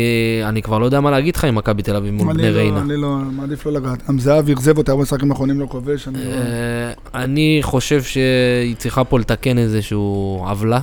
אני 0.44 0.62
כבר 0.62 0.78
לא 0.78 0.84
יודע 0.84 1.00
מה 1.00 1.10
להגיד 1.10 1.36
לך 1.36 1.44
עם 1.44 1.54
מכבי 1.54 1.82
תל 1.82 1.96
אביב 1.96 2.14
מול 2.14 2.32
בני 2.32 2.42
לא- 2.42 2.56
ריינה. 2.56 2.80
אני 2.80 2.96
לא, 2.96 3.16
מעדיף 3.32 3.66
לא 3.66 3.72
לגעת. 3.72 4.08
גם 4.08 4.18
זהב 4.18 4.50
אכזב 4.50 4.78
אותי, 4.78 4.90
הרבה 4.90 5.02
משחקים 5.02 5.30
האחרונים 5.30 5.60
לא 5.60 5.66
כובש. 5.66 6.08
אני 6.08 6.24
לא- 6.24 6.30
אה, 6.30 6.92
אני 7.22 7.58
חושב 7.62 8.02
שהיא 8.02 8.76
צריכה 8.76 9.04
פה 9.04 9.18
לתקן 9.18 9.58
איזשהו 9.58 10.02
עוולה. 10.48 10.80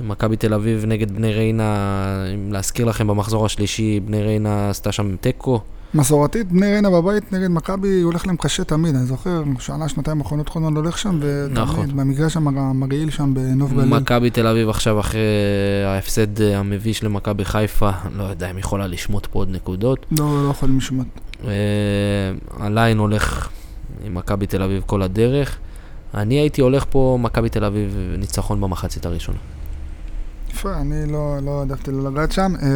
מכבי 0.00 0.36
תל 0.36 0.54
אביב 0.54 0.84
נגד 0.86 1.10
בני 1.10 1.32
ריינה, 1.32 1.66
אם 2.34 2.52
להזכיר 2.52 2.86
לכם, 2.86 3.06
במחזור 3.06 3.46
השלישי 3.46 4.00
בני 4.00 4.22
ריינה 4.22 4.70
עשתה 4.70 4.92
שם 4.92 5.16
תיקו. 5.16 5.60
מסורתית, 5.94 6.52
בני 6.52 6.66
ריינה 6.66 6.90
בבית 6.90 7.32
נגד 7.32 7.48
מכבי 7.50 8.00
הולך 8.00 8.26
להם 8.26 8.36
קשה 8.36 8.64
תמיד, 8.64 8.94
אני 8.94 9.06
זוכר, 9.06 9.42
שנה, 9.58 9.88
שנתיים 9.88 10.18
האחרונות 10.20 10.48
כל 10.48 10.58
הזמן 10.58 10.76
הולך 10.76 10.98
שם, 10.98 11.20
נכון. 11.50 11.80
ותמיד, 11.80 11.96
במגרש 11.96 12.36
המג- 12.36 12.58
המגעיל 12.58 13.10
שם 13.10 13.34
בנוף 13.34 13.72
גליל. 13.72 13.84
מכבי 13.84 14.30
תל 14.30 14.46
אביב 14.46 14.68
עכשיו 14.68 15.00
אחרי 15.00 15.20
ההפסד 15.86 16.40
המביש 16.42 17.04
למכבי 17.04 17.44
חיפה, 17.44 17.90
לא 18.16 18.22
יודע 18.24 18.50
אם 18.50 18.58
יכולה 18.58 18.86
לשמוט 18.86 19.26
פה 19.26 19.38
עוד 19.38 19.50
נקודות. 19.50 20.06
לא, 20.18 20.44
לא 20.44 20.50
יכולים 20.50 20.76
לשמוע. 20.78 21.04
אה, 21.44 21.50
הליין 22.60 22.98
הולך 22.98 23.48
עם 24.04 24.14
מכבי 24.14 24.46
תל 24.46 24.62
אביב 24.62 24.82
כל 24.86 25.02
הדרך. 25.02 25.58
אני 26.14 26.34
הייתי 26.34 26.60
הולך 26.60 26.84
פה 26.90 27.18
מכבי 27.20 27.48
תל 27.48 27.64
אביב 27.64 27.96
ניצחון 28.18 28.60
במחצית 28.60 29.06
הראשונה. 29.06 29.38
יפה, 30.62 30.80
אני 30.80 31.12
לא, 31.12 31.38
לא 31.44 31.58
העדפתי 31.58 31.90
לא 31.90 32.10
לגעת 32.10 32.32
שם. 32.32 32.52
אה, 32.62 32.68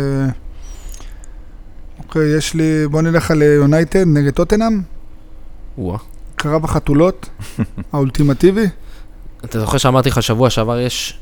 אוקיי, 1.99 2.37
יש 2.37 2.55
לי, 2.55 2.89
בוא 2.91 3.03
נלך 3.03 3.31
על 3.31 3.43
יונייטד 3.43 4.05
נגד 4.07 4.33
טוטנאם, 4.33 4.81
וואה. 5.79 5.99
קרב 6.37 6.65
החתולות, 6.65 7.29
האולטימטיבי. 7.93 8.67
אתה 9.45 9.61
זוכר 9.61 9.79
שאמרתי 9.79 10.09
לך 10.09 10.23
שבוע 10.23 10.51
שעבר 10.51 10.79
יש 10.79 11.19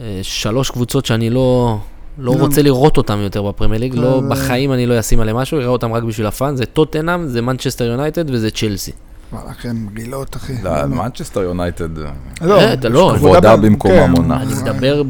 אה, 0.00 0.20
שלוש 0.22 0.70
קבוצות 0.70 1.06
שאני 1.06 1.30
לא, 1.30 1.78
לא 2.18 2.34
לא. 2.34 2.40
רוצה 2.40 2.62
לראות 2.62 2.96
אותן 2.96 3.18
יותר 3.18 3.42
בפרמייר 3.42 3.80
ליג, 3.80 3.94
לא, 3.94 4.14
אה, 4.14 4.28
בחיים 4.28 4.72
אני 4.72 4.86
לא 4.86 5.00
אשים 5.00 5.20
עליהם 5.20 5.36
משהו, 5.36 5.58
אראה 5.58 5.68
אותם 5.68 5.92
רק 5.92 6.02
בשביל 6.02 6.26
ה 6.26 6.32
fun, 6.32 6.56
זה 6.56 6.66
טוטנאם, 6.66 7.26
זה 7.26 7.42
מנצ'סטר 7.42 7.84
יונייטד 7.84 8.30
וזה 8.30 8.50
צ'לסי. 8.50 8.92
וואלה, 9.32 9.54
כן, 9.54 9.76
מגעילות, 9.76 10.36
אחי. 10.36 10.52
לא, 10.62 10.86
מנצ'סטר 10.86 11.42
יונייטד, 11.42 11.98
לא, 12.40 12.60
אה, 12.60 12.72
אתה 12.72 12.88
לא, 12.88 13.14
כבודה 13.16 13.56
במקום 13.56 13.90
כן, 13.90 14.02
המונח. 14.02 14.42
אני 14.42 14.54
מדבר 14.62 15.02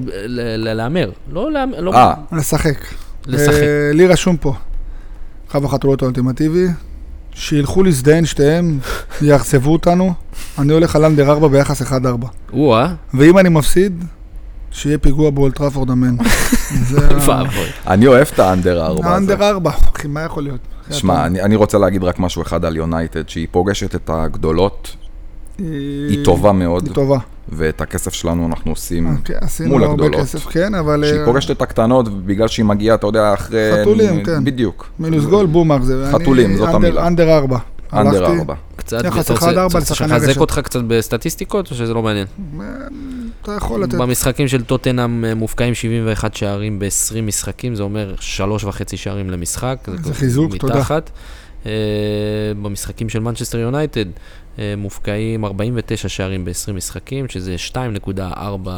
להמר, 0.74 1.10
לא 1.32 1.52
להמר, 1.52 1.80
לא 1.80 1.94
אה, 1.94 2.14
לשחק. 2.32 2.78
לשחק. 3.26 3.62
אה, 3.62 3.90
לי 3.92 4.06
רשום 4.06 4.36
פה, 4.36 4.54
קרב 5.48 5.64
החתולות 5.64 6.02
האולטימטיבי, 6.02 6.66
שילכו 7.32 7.82
להזדיין 7.82 8.26
שתיהם, 8.26 8.78
יאכזבו 9.22 9.72
אותנו. 9.72 10.14
אני 10.58 10.72
הולך 10.72 10.96
על 10.96 11.04
אנדר 11.04 11.30
4 11.30 11.48
ביחס 11.48 11.82
1-4. 11.82 11.94
או-אה, 12.52 12.94
ואם 13.14 13.38
אני 13.38 13.48
מפסיד, 13.48 14.04
שיהיה 14.70 14.98
פיגוע 14.98 15.30
באולטראפורד 15.30 15.90
אמן. 15.90 16.16
אני 17.86 18.06
אוהב 18.06 18.26
את 18.34 18.38
האנדר 18.38 18.86
ארבע 18.86 19.06
הזה. 19.06 19.14
האנדר 19.14 19.48
4, 19.48 19.70
אחי, 19.70 20.08
מה 20.08 20.20
יכול 20.22 20.42
להיות? 20.42 20.60
שמע, 20.90 21.26
אני, 21.26 21.42
אני 21.42 21.56
רוצה 21.56 21.78
להגיד 21.78 22.04
רק 22.04 22.18
משהו 22.18 22.42
אחד 22.42 22.64
על 22.64 22.76
יונייטד, 22.76 23.28
שהיא 23.28 23.48
פוגשת 23.50 23.94
את 23.94 24.10
הגדולות, 24.12 24.96
היא 25.58 26.24
טובה 26.24 26.52
מאוד, 26.52 26.86
היא 26.86 26.94
טובה. 26.94 27.18
ואת 27.48 27.80
הכסף 27.80 28.12
שלנו 28.12 28.46
אנחנו 28.46 28.72
עושים 28.72 29.16
כן, 29.24 29.34
עשינו 29.40 29.68
מול 29.68 29.84
הרבה 29.84 30.04
הגדולות. 30.04 30.20
כסף, 30.20 30.46
כן, 30.46 30.74
אבל... 30.74 31.04
שהיא 31.08 31.20
אה, 31.20 31.24
פוגשת 31.24 31.50
את 31.50 31.62
הקטנות, 31.62 32.26
בגלל 32.26 32.48
שהיא 32.48 32.66
מגיעה, 32.66 32.94
אתה 32.94 33.06
יודע, 33.06 33.34
אחרי... 33.34 33.70
חתולים, 33.80 34.24
כן. 34.24 34.44
בדיוק. 34.44 34.90
מינוס 34.98 35.24
גול, 35.24 35.46
בומר 35.46 35.82
זה. 35.82 36.08
חתולים, 36.12 36.50
אני 36.50 36.56
זאת 36.56 36.74
המילה. 36.74 37.06
אנדר 37.06 37.36
4. 37.36 37.58
אנדר 37.92 38.26
ארבע. 38.26 38.54
קצת... 38.88 39.04
יחס 39.04 39.30
1-4 39.30 39.34
לשחקן 39.78 40.04
הגשה. 40.04 40.16
לחזק 40.16 40.40
אותך 40.40 40.60
קצת 40.64 40.80
בסטטיסטיקות, 40.86 41.70
או 41.70 41.76
שזה 41.76 41.94
לא 41.94 42.02
מעניין? 42.02 42.26
אה, 42.60 42.66
אתה 43.42 43.52
יכול 43.52 43.82
לתת... 43.82 43.94
במשחקים 43.94 44.48
של 44.48 44.64
טוטנאם 44.64 45.24
אה, 45.24 45.34
מופקעים 45.34 45.74
71 45.74 46.34
שערים 46.34 46.78
ב-20 46.78 47.20
משחקים, 47.22 47.74
זה 47.74 47.82
אומר 47.82 48.14
3.5 48.18 48.96
שערים 48.96 49.30
למשחק. 49.30 49.78
זה 50.02 50.10
אה, 50.10 50.14
חיזוק, 50.14 50.56
תודה. 50.56 50.82
במשחקים 52.62 53.08
של 53.08 53.18
מנצ'סטר 53.18 53.58
יונייטד 53.58 54.04
מופקעים 54.76 55.44
49 55.44 56.08
שערים 56.08 56.44
ב-20 56.44 56.72
משחקים, 56.72 57.28
שזה 57.28 57.56
2.4 57.72 58.68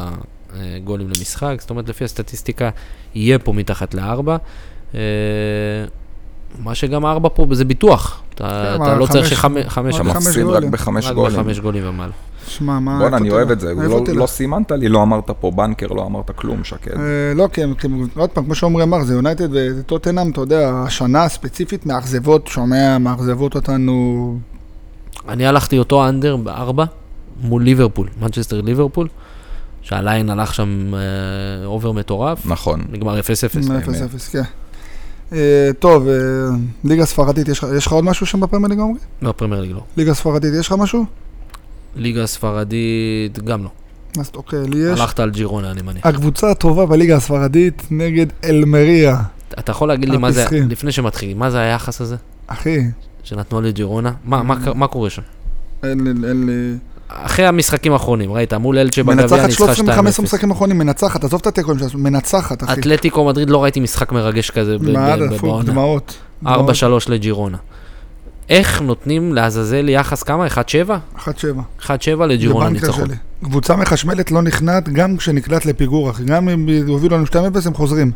גולים 0.83 1.07
למשחק, 1.07 1.57
זאת 1.59 1.69
אומרת 1.69 1.89
לפי 1.89 2.03
הסטטיסטיקה 2.03 2.69
יהיה 3.15 3.39
פה 3.39 3.53
מתחת 3.53 3.93
לארבע. 3.93 4.37
מה 6.59 6.75
שגם 6.75 7.05
הארבע 7.05 7.29
פה 7.33 7.45
זה 7.51 7.65
ביטוח, 7.65 8.21
אתה, 8.35 8.43
כן, 8.43 8.83
אתה 8.83 8.91
מה, 8.93 8.95
לא 8.95 9.05
צריך 9.05 9.25
חמש- 9.33 9.33
שחמש, 9.33 9.65
חמש, 9.67 9.95
רק 9.95 10.01
אתה 10.01 10.17
מפסיד 10.19 10.43
רק 10.45 10.53
גולים. 10.53 10.71
בחמש 10.71 11.05
רק 11.05 11.13
גולים. 11.15 11.39
בחמש 11.39 11.59
גולים 11.59 11.83
ומעלה. 11.89 12.11
שמע, 12.47 12.79
מה... 12.79 12.99
בואנה, 12.99 13.17
אני 13.17 13.29
אוהב? 13.31 13.51
את 13.51 13.59
זה. 13.59 13.73
לא- 13.73 14.01
תלך? 14.05 14.17
לא 14.17 14.25
סימנת 14.27 14.71
לי, 14.71 14.89
לא 14.89 15.01
אמרת 15.03 15.29
פה 15.39 15.51
בנקר, 15.51 15.87
לא 15.87 16.05
אמרת 16.05 16.31
כלום, 16.31 16.63
שקד. 16.63 16.91
אה, 16.99 17.33
לא, 17.35 17.47
כי 17.53 17.61
עוד 18.15 18.29
פעם, 18.29 18.45
כמו 18.45 18.55
שעומרי 18.55 18.83
אמר, 18.83 19.03
זה 19.03 19.13
יונייטד 19.13 19.47
וטוטנאם, 19.51 20.31
אתה 20.31 20.41
יודע, 20.41 20.83
השנה 20.85 21.23
הספציפית 21.23 21.85
מאכזבות, 21.85 22.47
שומע, 22.47 22.97
מאכזבות 22.97 23.55
אותנו. 23.55 24.37
אני 25.29 25.45
הלכתי 25.47 25.79
אותו 25.79 26.09
אנדר 26.09 26.35
בארבע 26.35 26.85
מול 27.41 27.63
ליברפול, 27.63 28.07
מנצ'סטר 28.21 28.61
ליברפול, 28.61 29.07
שהליין 29.81 30.29
הלך 30.29 30.53
שם 30.53 30.91
אה, 30.93 30.99
over 31.65 31.91
מטורף, 31.91 32.45
נכון. 32.45 32.81
נגמר 32.91 33.19
0-0. 33.19 33.23
0-0, 33.23 34.31
כן. 34.31 34.41
אה, 35.33 35.37
טוב, 35.79 36.07
אה, 36.07 36.13
ליגה 36.83 37.05
ספרדית, 37.05 37.47
יש 37.47 37.59
לך- 37.87 37.91
עוד 37.91 38.03
משהו 38.03 38.25
שם 38.25 38.39
בפרמייר 38.39 38.69
ליג, 38.69 38.79
עומרי? 38.79 38.99
בפרמייר 39.21 39.61
ליג 39.61 39.71
לא. 39.71 39.83
ליגה 39.97 40.13
ספרדית, 40.13 40.53
יש 40.59 40.67
לך 40.67 40.73
משהו? 40.79 41.05
ליגה 41.95 42.23
הספרדית 42.23 43.39
גם 43.45 43.63
לא. 43.63 43.69
אז 44.19 44.31
אוקיי, 44.35 44.59
לי 44.67 44.77
יש. 44.93 44.99
הלכת 44.99 45.19
על 45.19 45.29
ג'ירונה, 45.29 45.71
אני 45.71 45.81
מניח. 45.81 46.05
הקבוצה 46.05 46.51
הטובה 46.51 46.85
בליגה 46.85 47.15
הספרדית 47.15 47.83
נגד 47.91 48.25
אלמריה. 48.43 49.21
אתה 49.59 49.71
יכול 49.71 49.87
להגיד 49.87 50.09
לי 50.09 50.17
מה 50.17 50.31
זה. 50.31 50.45
לפני 50.69 50.91
שמתחילים, 50.91 51.39
מה 51.39 51.51
זה 51.51 51.59
היחס 51.59 52.01
הזה 52.01 52.15
אחי, 52.47 52.77
שנתנו 53.23 53.61
לג'ירונה? 53.61 54.11
מה- 54.25 54.87
קורה 54.87 55.09
שם? 55.09 55.21
אין 55.83 55.99
לי... 56.47 56.75
אחרי 57.13 57.45
המשחקים 57.45 57.93
האחרונים, 57.93 58.31
ראית, 58.33 58.53
מול 58.53 58.77
אלצ'ה 58.77 59.03
בגביע 59.03 59.15
מנצחת 59.15 59.39
ניצחה 59.39 59.75
13 59.75 60.01
מ-15 60.01 60.17
2-0. 60.17 60.21
משחקים 60.21 60.51
אחרונים, 60.51 60.77
מנצחת, 60.77 61.23
עזוב 61.23 61.39
את 61.41 61.47
התיקו, 61.47 61.73
מנצחת, 61.95 62.63
אחי. 62.63 62.73
אתלטיקו 62.73 63.25
מדריד 63.25 63.49
לא 63.49 63.63
ראיתי 63.63 63.79
משחק 63.79 64.11
מרגש 64.11 64.49
כזה 64.49 64.77
בעונה. 64.77 65.15
דמעות. 65.63 66.17
4-3 66.45 66.47
דמעות. 66.47 67.09
לג'ירונה. 67.09 67.57
איך 68.49 68.81
נותנים 68.81 69.33
לעזאזל 69.33 69.89
יחס 69.89 70.23
כמה? 70.23 70.47
1-7? 70.47 70.49
1-7. 71.17 71.21
1-7 71.81 71.89
לג'ירונה 72.27 72.69
ניצחון. 72.69 73.07
קבוצה 73.43 73.75
מחשמלת 73.75 74.31
לא 74.31 74.41
נכנעת 74.41 74.89
גם 74.89 75.17
כשנקלט 75.17 75.65
לפיגור, 75.65 76.09
אחי. 76.09 76.23
גם 76.23 76.49
אם 76.49 76.67
הובילו 76.87 77.17
לנו 77.17 77.25
2-0 77.25 77.35
הם 77.65 77.73
חוזרים. 77.73 78.11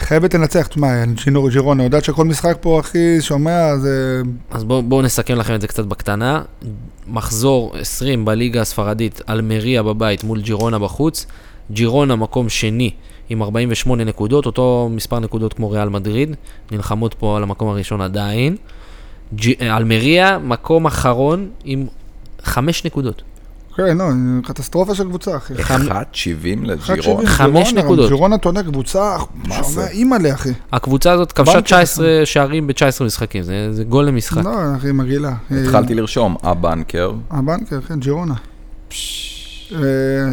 חייבת 0.00 0.34
לנצח, 0.34 0.66
תשמע, 0.66 1.04
ג'ינור 1.24 1.50
ג'ירונה, 1.50 1.82
יודעת 1.82 2.04
שכל 2.04 2.24
משחק 2.24 2.56
פה, 2.60 2.80
אחי, 2.80 3.20
שומע, 3.20 3.76
זה... 3.76 4.22
אז 4.50 4.64
בואו 4.64 4.82
בוא 4.82 5.02
נסכם 5.02 5.34
לכם 5.34 5.54
את 5.54 5.60
זה 5.60 5.66
קצת 5.66 5.84
בקטנה. 5.84 6.42
מחזור 7.06 7.76
20 7.80 8.24
בליגה 8.24 8.60
הספרדית, 8.60 9.20
אלמריה 9.28 9.82
בבית 9.82 10.24
מול 10.24 10.40
ג'ירונה 10.40 10.78
בחוץ. 10.78 11.26
ג'ירונה 11.70 12.16
מקום 12.16 12.48
שני 12.48 12.90
עם 13.28 13.42
48 13.42 14.04
נקודות, 14.04 14.46
אותו 14.46 14.88
מספר 14.92 15.18
נקודות 15.18 15.52
כמו 15.52 15.70
ריאל 15.70 15.88
מדריד. 15.88 16.36
נלחמות 16.72 17.14
פה 17.14 17.36
על 17.36 17.42
המקום 17.42 17.68
הראשון 17.68 18.00
עדיין. 18.00 18.56
ג'... 19.34 19.62
אלמריה 19.62 20.38
מקום 20.38 20.86
אחרון 20.86 21.48
עם 21.64 21.86
5 22.42 22.84
נקודות. 22.84 23.22
כן, 23.86 23.96
לא, 23.98 24.04
קטסטרופה 24.44 24.94
של 24.94 25.04
קבוצה, 25.04 25.36
אחי. 25.36 25.54
1.70 25.54 25.66
לג'ירון. 26.62 27.24
1.70, 27.24 27.28
חמש 27.28 27.68
ג'ירונה, 27.68 27.82
נקודות. 27.82 28.08
ג'ירונה, 28.08 28.36
יודע, 28.44 28.62
קבוצה, 28.62 29.16
שומע, 29.44 29.62
זה? 29.62 29.86
אימא'לה, 29.86 30.34
אחי. 30.34 30.52
הקבוצה 30.72 31.12
הזאת 31.12 31.32
כבשה 31.32 31.52
בנקר. 31.52 31.60
19 31.60 32.22
שערים 32.24 32.66
ב-19 32.66 33.04
משחקים, 33.04 33.42
זה, 33.42 33.72
זה 33.72 33.84
גול 33.84 34.04
למשחק. 34.04 34.44
לא, 34.44 34.76
אחי, 34.76 34.92
מגעילה. 34.92 35.32
התחלתי 35.50 35.94
לרשום, 35.94 36.36
הבנקר. 36.42 37.12
הבנקר, 37.30 37.80
כן, 37.80 38.00
ג'ירונה. 38.00 38.34
אה, 39.72 39.78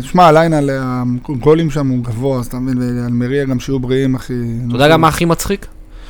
שמע, 0.01 0.25
הליין 0.25 0.53
על 0.53 0.69
הגולים 1.29 1.69
שם 1.69 1.87
הוא 1.87 2.03
גבוה, 2.03 2.39
אז 2.39 2.45
אתה 2.45 2.59
מבין, 2.59 2.77
ואלמריה 2.77 3.45
גם 3.45 3.59
שיהיו 3.59 3.79
בריאים, 3.79 4.15
אחי. 4.15 4.33
אתה 4.67 4.75
יודע 4.75 4.87
גם 4.87 5.01
מה 5.01 5.07
הכי 5.07 5.25
מצחיק? 5.25 5.67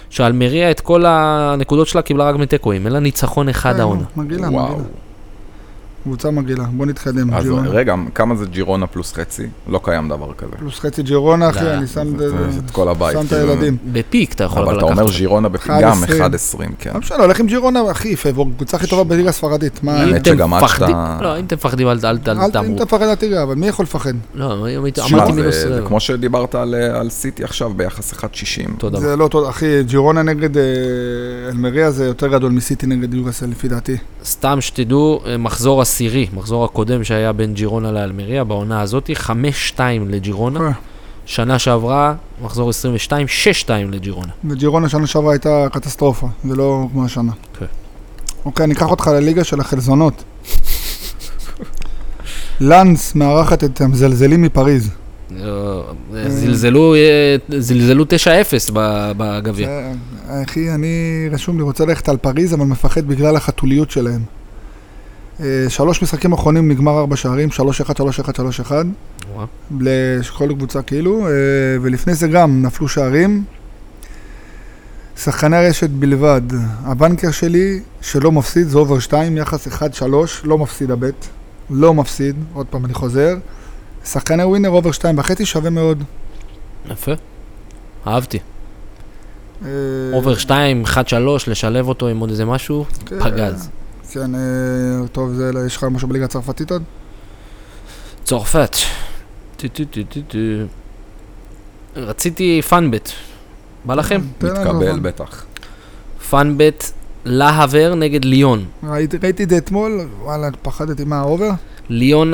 שאלמריה 0.09 0.71
את 0.71 0.79
כל 0.79 1.05
הנקודות 1.07 1.88
שלה 1.88 2.01
קיבלה 2.01 2.29
רק 2.29 2.36
מתיקואים, 2.36 2.86
אין 2.86 2.93
לה 2.93 2.99
ניצחון 2.99 3.49
אחד 3.49 3.73
כן, 3.73 3.79
העונה. 3.79 4.03
מגעילה. 4.15 4.49
מגעילה. 4.49 4.83
קבוצה 6.05 6.31
מגעילה. 6.31 6.63
בוא 6.63 6.85
נתקדם. 6.85 7.33
אז 7.33 7.43
ג'ירונה. 7.43 7.69
רגע, 7.69 7.95
כמה 8.15 8.35
זה 8.35 8.45
ג'ירונה 8.45 8.87
פלוס 8.87 9.13
חצי? 9.13 9.43
לא 9.67 9.79
קיים 9.83 10.09
דבר 10.09 10.33
כזה. 10.37 10.51
פלוס 10.59 10.79
חצי 10.79 11.03
ג'ירונה, 11.03 11.49
אחי, 11.49 11.71
אני 11.73 11.87
שם 11.87 12.13
את 12.65 12.71
כל 12.71 12.87
הבית. 12.89 13.13
שם 13.17 13.25
את 13.25 13.29
כאילו. 13.29 13.49
הילדים. 13.51 13.77
בפיק 13.91 14.33
אתה 14.33 14.43
יכול 14.43 14.57
אבל 14.61 14.67
אבל 14.67 14.77
אתה 14.77 14.85
לקחת. 14.85 14.91
אומר 14.97 15.03
אותו. 15.03 15.17
ז'ירונה 15.17 15.49
בפ- 15.49 15.67
1.20. 15.67 15.81
גם 15.81 16.03
1.20, 16.03 16.75
כן. 16.79 16.91
לא 16.93 16.99
משנה, 16.99 17.17
הולך 17.17 17.39
עם 17.39 17.47
ג'ירונה, 17.47 17.79
אחי, 17.91 18.15
פייבור, 18.15 18.47
קבוצה 18.55 18.77
הכי 18.77 18.87
טובה 18.87 19.03
בליגה 19.03 19.29
הספרדית. 19.29 19.83
מה, 19.83 19.93
האמת 19.99 20.09
אם 20.09 20.15
אתם 20.15 20.35
שגם 20.35 20.53
מפחדים- 20.53 20.87
שאתה- 20.87 21.17
לא, 21.21 21.39
אם 21.39 21.45
אתם 21.45 21.55
מפחדים 21.55 21.87
אל 21.87 21.97
אל- 22.03 22.17
אם 22.17 22.49
תאמרו. 22.51 22.75
אתה 22.75 22.83
מפחד 22.85 23.01
אל 23.05 23.15
תיגע, 23.15 23.43
אבל 23.43 23.55
מי 23.55 23.67
יכול 23.67 23.83
לפחד? 23.83 24.13
לא, 24.35 24.53
אמרתי 25.11 25.31
מינוס 25.31 25.55
זה 25.55 25.77
רבע. 25.77 25.87
כמו 25.87 25.99
שדיברת 25.99 26.55
על 26.55 26.75
אה, 26.75 26.99
על 26.99 27.09
סיטי 27.09 27.43
עכשיו 27.43 27.69
ביחס 27.75 28.13
1.60. 28.13 28.71
תודה. 28.77 28.99
זה 28.99 29.15
לא 29.15 29.27
טוב, 29.27 29.47
אחי, 29.49 29.83
ג'ירונה 29.83 30.21
נגד 30.23 30.57
אה, 30.57 30.63
אלמריה 31.49 31.91
זה 31.91 32.05
יותר 32.05 32.27
גדול 32.27 32.51
מסיטי 32.51 32.87
נגד 32.87 33.13
יוגסל, 33.13 33.45
לפי 33.45 33.67
דעתי. 33.67 33.97
סתם 34.25 34.57
שתדעו, 34.61 35.21
אה, 35.25 35.37
מחזור 35.37 35.81
עשירי, 35.95 36.27
מחזור 36.33 36.65
הקודם 36.65 37.03
שהיה 37.03 37.33
בין 37.33 37.53
ג'ירונה 37.53 37.91
לאלמריה, 37.91 38.43
בעונה 38.43 38.81
הזאת, 38.81 39.09
5-2 39.77 39.79
לג'ירונה. 40.07 40.59
אה. 40.59 40.71
שנה 41.25 41.59
שעברה, 41.59 42.13
מחזור 42.43 42.69
22, 42.69 43.27
6-2 43.27 43.69
לג'ירונה. 43.91 44.31
וג'ירונה 44.49 44.89
שנה 44.89 45.07
שעברה 45.07 45.31
הייתה 45.33 45.67
קטסטרופה, 45.71 46.27
זה 46.49 46.55
לא 46.55 46.87
כמו 46.91 47.05
השנה. 47.05 47.31
כן. 47.59 47.65
אוקיי, 48.45 48.63
אני 48.63 48.73
אקח 48.73 48.91
אותך 48.91 49.07
לליגה 49.07 49.43
של 49.43 49.59
החלזונות. 49.59 50.23
לאנס 52.61 53.15
מארחת 53.15 53.63
את 53.63 53.81
המזלזלים 53.81 54.41
מפריז. 54.41 54.89
אה, 55.39 55.45
זלזלו, 56.27 56.95
אה, 56.95 57.35
זלזלו 57.59 58.05
9-0 58.05 58.07
ב- 58.73 59.11
בגביע. 59.17 59.67
זה- 59.67 59.91
אחי, 60.43 60.71
אני 60.71 60.95
רשום 61.31 61.57
לי, 61.57 61.63
רוצה 61.63 61.85
ללכת 61.85 62.09
על 62.09 62.17
פריז, 62.17 62.53
אבל 62.53 62.65
מפחד 62.65 63.07
בגלל 63.07 63.35
החתוליות 63.35 63.91
שלהם. 63.91 64.21
אה, 65.39 65.65
שלוש 65.69 66.03
משחקים 66.03 66.33
אחרונים 66.33 66.71
נגמר 66.71 66.99
ארבע 66.99 67.15
שערים, 67.15 67.49
3-1, 67.49 67.53
3-1, 67.53 68.39
3-1, 68.69 68.71
וואו. 69.33 69.47
לכל 69.79 70.49
קבוצה 70.53 70.81
כאילו, 70.81 71.27
אה, 71.27 71.31
ולפני 71.81 72.13
זה 72.13 72.27
גם 72.27 72.61
נפלו 72.61 72.88
שערים. 72.88 73.43
שחקני 75.17 75.57
הרשת 75.57 75.89
בלבד. 75.89 76.41
ה 76.83 76.90
banker 76.90 77.31
שלי, 77.31 77.79
שלא 78.01 78.31
מפסיד, 78.31 78.67
זה 78.67 78.77
over 78.77 78.99
2, 78.99 79.38
יחס 79.38 79.67
1-3, 79.67 79.81
לא 80.43 80.57
מפסיד 80.57 80.91
ה 80.91 80.98
bet. 80.98 81.25
לא 81.69 81.93
מפסיד, 81.93 82.36
עוד 82.53 82.67
פעם 82.69 82.86
אני 82.86 82.93
חוזר. 82.93 83.36
שחקני 84.05 84.43
ווינר 84.43 84.69
over 84.69 84.91
2 84.91 85.17
וחצי 85.19 85.45
שווה 85.45 85.69
מאוד. 85.69 86.03
יפה. 86.91 87.11
אהבתי. 88.07 88.39
אה, 89.65 89.69
over 90.13 90.36
2, 90.36 90.83
1-3, 90.86 90.89
לשלב 91.47 91.88
אותו 91.88 92.07
עם 92.07 92.19
עוד 92.19 92.29
איזה 92.29 92.45
משהו, 92.45 92.86
כן. 93.05 93.19
פגז. 93.19 93.69
כן, 94.16 94.36
אה, 94.36 95.07
טוב, 95.11 95.34
זה, 95.34 95.51
יש 95.66 95.78
לך 95.78 95.84
משהו 95.84 96.07
בליגה 96.07 96.26
הצרפתית 96.26 96.72
עוד? 96.72 96.84
צרפת. 98.24 98.76
רציתי 101.95 102.61
fun 102.61 102.82
bet. 102.82 103.09
בא 103.86 103.95
לכם? 103.95 104.22
לנו, 104.41 104.53
מתקבל. 104.53 104.99
בטח. 104.99 105.45
fun 106.29 106.61
bet 106.61 106.91
לה 107.25 107.49
האבר 107.49 107.95
נגד 107.95 108.26
ליון. 108.26 108.66
ראיתי, 108.84 109.18
ראיתי 109.24 109.43
את 109.43 109.49
זה 109.49 109.57
אתמול, 109.57 110.07
וואלה, 110.22 110.49
פחדתי 110.61 111.03
מה, 111.03 111.20
ה 111.19 111.24
over? 111.24 111.49
ליון 111.89 112.34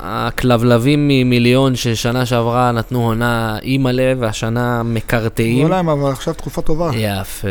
הכלבלבים 0.00 1.08
מליון 1.08 1.76
ששנה 1.76 2.26
שעברה 2.26 2.72
נתנו 2.72 3.06
עונה 3.06 3.58
אימא'לה 3.62 4.12
והשנה 4.18 4.82
מקרטעים. 4.82 5.68
לא 5.68 5.76
להם, 5.76 5.88
אבל 5.88 6.10
עכשיו 6.10 6.34
תקופה 6.34 6.62
טובה. 6.62 6.90
יפה. 6.94 7.48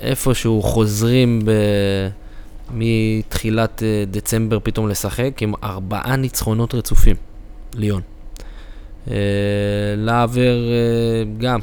איפשהו 0.00 0.62
חוזרים 0.62 1.40
ב... 1.44 1.50
מתחילת 2.72 3.82
אה, 3.82 4.04
דצמבר 4.10 4.58
פתאום 4.62 4.88
לשחק 4.88 5.42
עם 5.42 5.52
ארבעה 5.64 6.16
ניצחונות 6.16 6.74
רצופים, 6.74 7.16
ליון. 7.74 8.00
אה, 9.10 9.14
להבר 9.96 10.56
אה, 10.70 11.24
גם, 11.38 11.60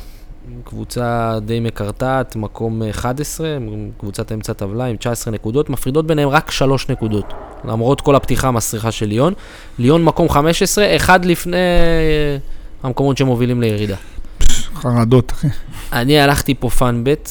קבוצה 0.63 1.37
די 1.45 1.59
מקרטעת, 1.59 2.35
מקום 2.35 2.81
11, 2.89 3.57
קבוצת 3.97 4.31
אמצע 4.31 4.53
טבלה 4.53 4.85
עם 4.85 4.95
19 4.95 5.33
נקודות, 5.33 5.69
מפרידות 5.69 6.07
ביניהם 6.07 6.29
רק 6.29 6.51
3 6.51 6.89
נקודות, 6.89 7.33
למרות 7.65 8.01
כל 8.01 8.15
הפתיחה 8.15 8.47
המסריחה 8.47 8.91
של 8.91 9.05
ליון. 9.05 9.33
ליון 9.79 10.03
מקום 10.03 10.29
15, 10.29 10.95
אחד 10.95 11.25
לפני 11.25 11.57
המקומות 12.83 13.17
שמובילים 13.17 13.61
לירידה. 13.61 13.95
חרדות, 14.75 15.31
אחי. 15.31 15.47
אני 15.93 16.19
הלכתי 16.19 16.55
פה 16.59 16.69
fun 16.69 16.95
bet, 16.95 17.29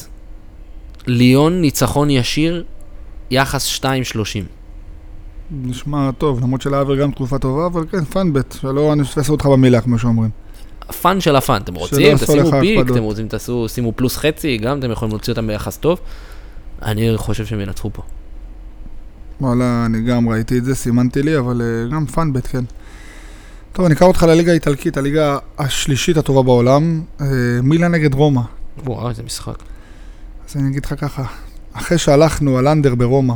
ליון 1.07 1.61
ניצחון 1.61 2.11
ישיר, 2.11 2.65
יחס 3.31 3.79
2.30. 3.79 3.85
נשמע 5.51 6.11
טוב, 6.19 6.41
למרות 6.41 6.63
שלהאבר 6.63 6.97
גם 6.97 7.11
תקופה 7.11 7.39
טובה, 7.39 7.67
אבל 7.67 7.85
כן, 7.91 8.05
fun 8.05 8.25
bet, 8.25 8.53
שלא 8.61 8.95
נפספס 8.95 9.31
אותך 9.31 9.47
במילה, 9.47 9.81
כמו 9.81 9.99
שאומרים. 9.99 10.31
ה 10.89 10.97
fun 10.97 11.21
של 11.21 11.37
ה 11.37 11.42
fun, 11.42 11.63
אתם 11.63 11.75
רוצים, 11.75 12.17
תשימו 12.17 12.51
pick. 12.61 12.91
אתם 12.91 13.03
רוצים, 13.03 13.29
תעשו, 13.29 13.69
שימו 13.69 13.93
פלוס 13.93 14.17
חצי, 14.17 14.57
גם 14.57 14.79
אתם 14.79 14.91
יכולים 14.91 15.13
להוציא 15.13 15.33
אותם 15.33 15.47
ביחס 15.47 15.77
טוב. 15.77 16.01
אני 16.83 17.13
חושב 17.17 17.47
שהם 17.47 17.61
ינצחו 17.61 17.91
פה. 17.93 18.03
וואלה, 19.41 19.87
אני 19.87 20.01
גם 20.01 20.29
ראיתי 20.29 20.59
את 20.59 20.65
זה, 20.65 20.75
סימנתי 20.75 21.23
לי, 21.23 21.39
אבל 21.39 21.63
אה, 21.63 21.91
גם 21.91 22.07
fun 22.07 22.24
bet, 22.24 22.47
כן. 22.47 22.65
טוב, 23.73 23.85
אני 23.85 23.95
אקח 23.95 24.03
אותך 24.03 24.23
לליגה 24.23 24.53
האיטלקית, 24.53 24.97
הליגה 24.97 25.39
השלישית 25.59 26.17
הטובה 26.17 26.43
בעולם, 26.43 27.03
אה, 27.21 27.27
מילאן 27.63 27.89
נגד 27.89 28.15
רומא. 28.15 28.41
וואו, 28.85 29.09
איזה 29.09 29.23
משחק. 29.23 29.63
אז 30.49 30.57
אני 30.57 30.69
אגיד 30.69 30.85
לך 30.85 30.95
ככה, 31.01 31.25
אחרי 31.79 31.99
שהלכנו 31.99 32.59
על 32.59 32.69
under 32.69 32.95
ברומא, 32.95 33.35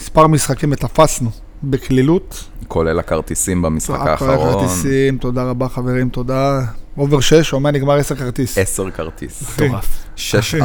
מספר 0.00 0.26
משחקים 0.26 0.72
ותפסנו 0.72 1.30
בקלילות. 1.64 2.44
כולל 2.68 2.98
הכרטיסים 2.98 3.62
במשחק 3.62 4.00
האחרון. 4.06 4.52
כרטיסים, 4.52 5.18
תודה 5.18 5.42
רבה 5.44 5.68
חברים, 5.68 6.08
תודה. 6.08 6.60
over 6.98 7.20
6, 7.20 7.52
אומר 7.52 7.70
נגמר 7.70 7.94
10 7.94 8.14
כרטיס. 8.14 8.58
10 8.58 8.90
כרטיס. 8.90 9.42
מטורף. 9.60 10.04
6-4. 10.16 10.62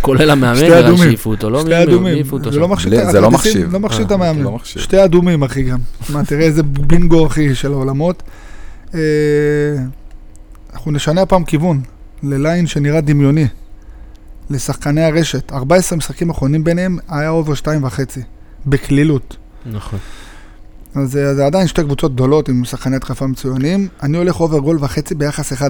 כולל 0.00 0.30
המאמן, 0.30 0.56
שתי 0.56 0.66
נראה 0.68 0.78
אדומים. 0.80 0.98
שהעיפו 1.02 1.30
אותו, 1.30 1.50
לא? 1.50 1.60
שתי 1.60 1.68
מי- 1.68 1.76
מי 1.76 1.82
אדומים, 1.82 2.14
העיפו 2.14 2.36
אותו 2.36 2.52
זה 2.52 2.58
לא? 2.60 2.68
מחשיב 2.68 2.90
זה 2.90 3.20
לא 3.20 3.26
הכרטיסים, 3.26 3.32
מחשיב. 3.52 3.72
לא 3.72 3.80
מחשיב 3.80 4.04
את 4.06 4.10
אה, 4.12 4.16
המאמן. 4.16 4.42
לא. 4.42 4.58
שתי 4.64 5.04
אדומים, 5.04 5.42
אחי, 5.42 5.62
גם. 5.62 5.78
מה, 6.08 6.24
תראה 6.24 6.44
איזה 6.44 6.62
בינגו, 6.62 7.26
אחי, 7.26 7.54
של 7.54 7.72
העולמות. 7.72 8.22
אה, 8.94 9.00
אנחנו 10.74 10.90
נשנה 10.92 11.22
הפעם 11.22 11.44
כיוון, 11.44 11.80
ל 12.22 12.31
line 12.31 12.66
שנראה 12.66 13.00
דמיוני. 13.00 13.46
לשחקני 14.50 15.04
הרשת. 15.04 15.52
14 15.52 15.98
משחקים 15.98 16.30
אחרונים 16.30 16.64
ביניהם 16.64 16.98
היה 17.08 17.28
over 17.28 17.52
2.5. 17.54 18.20
בקלילות. 18.66 19.36
נכון. 19.66 19.98
אז 20.94 21.12
זה, 21.12 21.34
זה 21.34 21.46
עדיין 21.46 21.66
שתי 21.66 21.82
קבוצות 21.82 22.14
גדולות 22.14 22.48
עם 22.48 22.64
שחקני 22.64 22.96
התקפה 22.96 23.26
מצוינים. 23.26 23.88
אני 24.02 24.16
הולך 24.16 24.40
over 24.40 24.58
גול 24.58 24.78
וחצי 24.80 25.14
ביחס 25.14 25.52
1-4. 25.52 25.64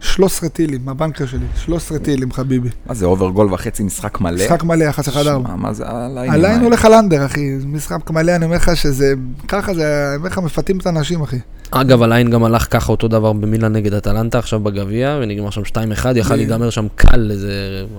13 0.00 0.48
טילים, 0.48 0.88
ה 0.88 0.93
banker 0.93 1.26
שלי. 1.26 1.46
13 1.56 1.98
טילים, 1.98 2.32
חביבי. 2.32 2.68
מה 2.86 2.94
זה 2.94 3.06
over 3.06 3.30
גול 3.30 3.54
וחצי 3.54 3.82
משחק 3.82 4.20
מלא? 4.20 4.44
משחק 4.44 4.64
מלא, 4.64 4.84
יחס 4.84 5.08
1-4. 5.08 5.12
שמע, 5.12 5.56
מה 5.56 5.72
זה 5.72 5.84
ה 5.86 5.95
line 5.95 6.30
האלה? 6.30 6.60
הולך 6.60 6.84
על 6.84 6.94
under, 6.94 7.26
אחי. 7.26 7.56
משחק 7.66 8.10
מלא, 8.10 8.36
אני 8.36 8.44
אומר 8.44 8.56
לך 8.56 8.76
שזה... 8.76 9.14
ככה 9.48 9.74
זה, 9.74 10.06
אני 10.08 10.16
אומר 10.16 10.28
לך, 10.28 10.38
מפתים 10.38 10.78
את 10.78 10.86
האנשים, 10.86 11.22
אחי. 11.22 11.38
אגב, 11.74 12.02
ה 12.02 12.08
line 12.08 12.30
גם 12.30 12.44
הלך 12.44 12.66
ככה 12.70 12.92
אותו 12.92 13.08
דבר 13.08 13.32
במילאן 13.32 13.72
נגד 13.72 13.94
אטלנטה 13.94 14.38
עכשיו 14.38 14.60
בגביע, 14.60 15.18
ונגמר 15.22 15.50
שם 15.50 15.62
2-1, 15.62 16.06
יכל 16.16 16.36
להיגמר 16.36 16.70
שם 16.70 16.86
קל 16.94 17.30
איזה 17.30 17.52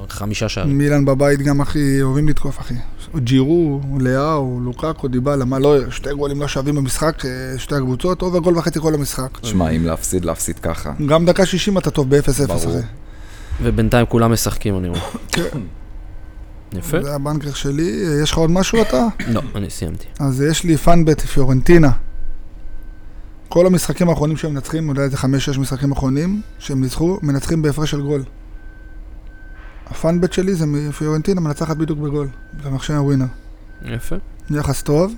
חמישה 0.10 0.50
שערים. 0.50 0.78
מילאן 0.78 1.06
בבית 1.06 1.42
גם, 1.42 1.62
אחי, 1.62 2.02
אוהבים 2.02 2.30
לתקוף, 2.30 2.60
אחי. 2.60 2.74
ג'ירו, 3.18 3.82
לאאו, 4.00 4.60
לוקאקו, 4.64 5.08
דיבלה, 5.08 5.46
מה 5.46 5.60
לא, 5.60 5.92
שתי 5.92 6.10
גולים 6.14 6.42
לא 6.42 6.48
שווים 6.48 6.76
במשחק, 6.76 7.26
אה, 7.26 7.32
שתי 7.58 7.76
הקבוצות, 7.76 8.22
over 8.22 8.40
גול 8.40 8.58
וחצי 8.58 8.80
כל 8.80 8.94
המשחק. 8.94 9.30
שמע, 9.44 9.70
אם 9.70 9.86
להפסיד, 9.86 10.26
להפסיד 10.26 10.60
ככה. 10.60 10.92
גם 11.06 11.26
דקה 11.26 11.46
60 11.46 11.78
אתה 11.78 11.92
טוב 11.92 12.16
ב-0-0, 12.16 12.48
ברור. 12.48 12.58
אחי. 12.58 12.88
ובינתיים 13.64 14.06
כולם 14.06 14.32
משחקים, 14.32 14.78
אני 14.78 14.88
רואה. 14.88 15.02
כן. 15.32 15.60
יפה. 16.80 17.04
זה 17.04 17.16
הבנקר 17.16 17.54
שלי. 17.54 18.06
אה, 18.08 18.24
יש 18.24 18.32
לך 18.32 18.38
עוד 18.38 18.52
משהו 18.52 18.82
אתה? 18.82 19.08
לא, 19.34 19.42
אני 19.56 19.70
סיימתי. 19.70 20.06
אז 20.20 20.42
יש 20.42 20.64
לי 20.64 20.78
פאנבט 20.78 21.22
פיורנטינה. 21.22 21.90
כל 23.54 23.66
המשחקים 23.66 24.10
האחרונים 24.10 24.38
שהם 24.38 24.54
מנצחים, 24.54 24.90
אולי 24.90 25.02
איזה 25.02 25.18
חמש, 25.18 25.46
שש 25.46 25.58
משחקים 25.58 25.92
אחרונים 25.92 26.42
שהם 26.60 26.82
ניצחו, 26.82 27.20
מנצחים 27.22 27.62
בהפרש 27.62 27.92
של 27.92 28.02
גול. 28.02 28.24
הפאנבט 29.88 30.34
שלי 30.34 30.54
זה 30.56 30.66
מפיורנטינה, 30.66 31.42
מנצחת 31.42 31.78
בדיוק 31.78 32.00
בגול. 32.00 32.28
זה 32.64 32.70
מחשב 32.70 32.94
הווינר. 32.94 33.26
יפה. 33.86 34.16
יחס 34.50 34.82
טוב. 34.84 35.14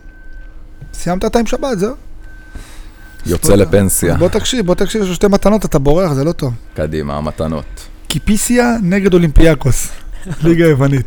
סיימת 0.93 1.25
אתה 1.25 1.39
עם 1.39 1.45
שבת, 1.45 1.79
זהו. 1.79 1.95
יוצא 3.25 3.55
לפנסיה. 3.55 4.17
בוא 4.17 4.29
תקשיב, 4.29 4.65
בוא 4.65 4.75
תקשיב, 4.75 5.01
יש 5.01 5.07
לו 5.07 5.15
שתי 5.15 5.27
מתנות, 5.27 5.65
אתה 5.65 5.79
בורח, 5.79 6.13
זה 6.13 6.23
לא 6.23 6.31
טוב. 6.31 6.53
קדימה, 6.73 7.17
המתנות. 7.17 7.88
קיפיסיה 8.07 8.75
נגד 8.83 9.13
אולימפיאקוס, 9.13 9.88
ליגה 10.43 10.65
יוונית. 10.65 11.05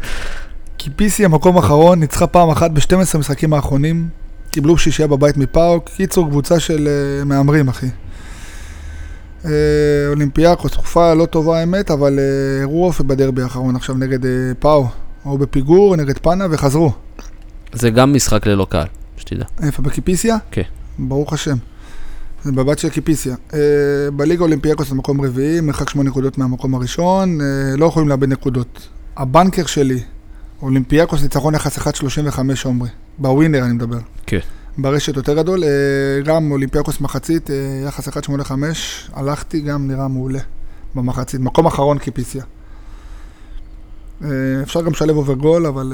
קיפיסיה 0.76 1.28
מקום 1.28 1.58
אחרון, 1.58 2.00
ניצחה 2.00 2.26
פעם 2.26 2.50
אחת 2.50 2.70
ב-12 2.70 3.18
משחקים 3.18 3.52
האחרונים, 3.52 4.08
קיבלו 4.50 4.78
שישייה 4.78 5.08
בבית 5.08 5.36
מפאוק, 5.36 5.88
קיצור 5.88 6.28
קבוצה 6.28 6.60
של 6.60 6.88
uh, 6.88 7.24
מהמרים 7.24 7.68
אחי. 7.68 7.86
Uh, 9.42 9.46
אולימפיאקוס, 10.08 10.72
תקופה 10.72 11.14
לא 11.14 11.26
טובה 11.26 11.60
האמת, 11.60 11.90
אבל 11.90 12.18
uh, 12.18 12.62
הראו 12.62 12.84
אופי 12.84 13.02
בדרבי 13.02 13.42
האחרון 13.42 13.76
עכשיו 13.76 13.94
נגד 13.94 14.22
uh, 14.24 14.26
פאו, 14.58 14.86
או 15.24 15.38
בפיגור 15.38 15.96
נגד 15.96 16.18
פאנה 16.18 16.46
וחזרו. 16.50 16.92
זה 17.72 17.90
גם 17.90 18.14
משחק 18.14 18.46
ללא 18.46 18.66
קהל. 18.70 18.86
שתדע. 19.16 19.44
איפה, 19.62 19.82
בקיפיסיה? 19.82 20.36
כן. 20.50 20.62
ברוך 20.98 21.32
השם. 21.32 21.56
זה 22.44 22.52
בבית 22.52 22.78
של 22.78 22.88
קיפיסיה. 22.88 23.36
אה, 23.54 23.58
בליגה 24.16 24.42
אולימפיאקוס 24.42 24.88
זה 24.88 24.94
מקום 24.94 25.20
רביעי, 25.20 25.60
מרחק 25.60 25.88
שמונה 25.88 26.10
נקודות 26.10 26.38
מהמקום 26.38 26.74
הראשון, 26.74 27.40
אה, 27.40 27.76
לא 27.76 27.86
יכולים 27.86 28.08
לאבד 28.08 28.28
נקודות. 28.28 28.88
ה 29.16 29.23
banker 29.23 29.66
שלי, 29.66 30.00
אולימפיאקוס 30.62 31.22
ניצחון 31.22 31.54
יחס 31.54 31.78
1.35 31.78 32.64
עומרי. 32.64 32.88
בווינר 33.18 33.64
אני 33.64 33.72
מדבר. 33.72 33.98
כן. 34.26 34.38
ברשת 34.78 35.16
יותר 35.16 35.34
גדול, 35.34 35.64
אה, 35.64 35.68
גם 36.24 36.50
אולימפיאקוס 36.50 37.00
מחצית, 37.00 37.50
אה, 37.50 37.56
יחס 37.86 38.08
1.85, 38.08 39.10
הלכתי, 39.12 39.60
גם 39.60 39.88
נראה 39.88 40.08
מעולה 40.08 40.38
במחצית. 40.94 41.40
מקום 41.40 41.66
אחרון 41.66 41.98
קיפיסיה. 41.98 42.42
אה, 44.24 44.28
אפשר 44.62 44.82
גם 44.82 44.92
לשלב 44.92 45.16
אוברגול, 45.16 45.66
אבל 45.66 45.92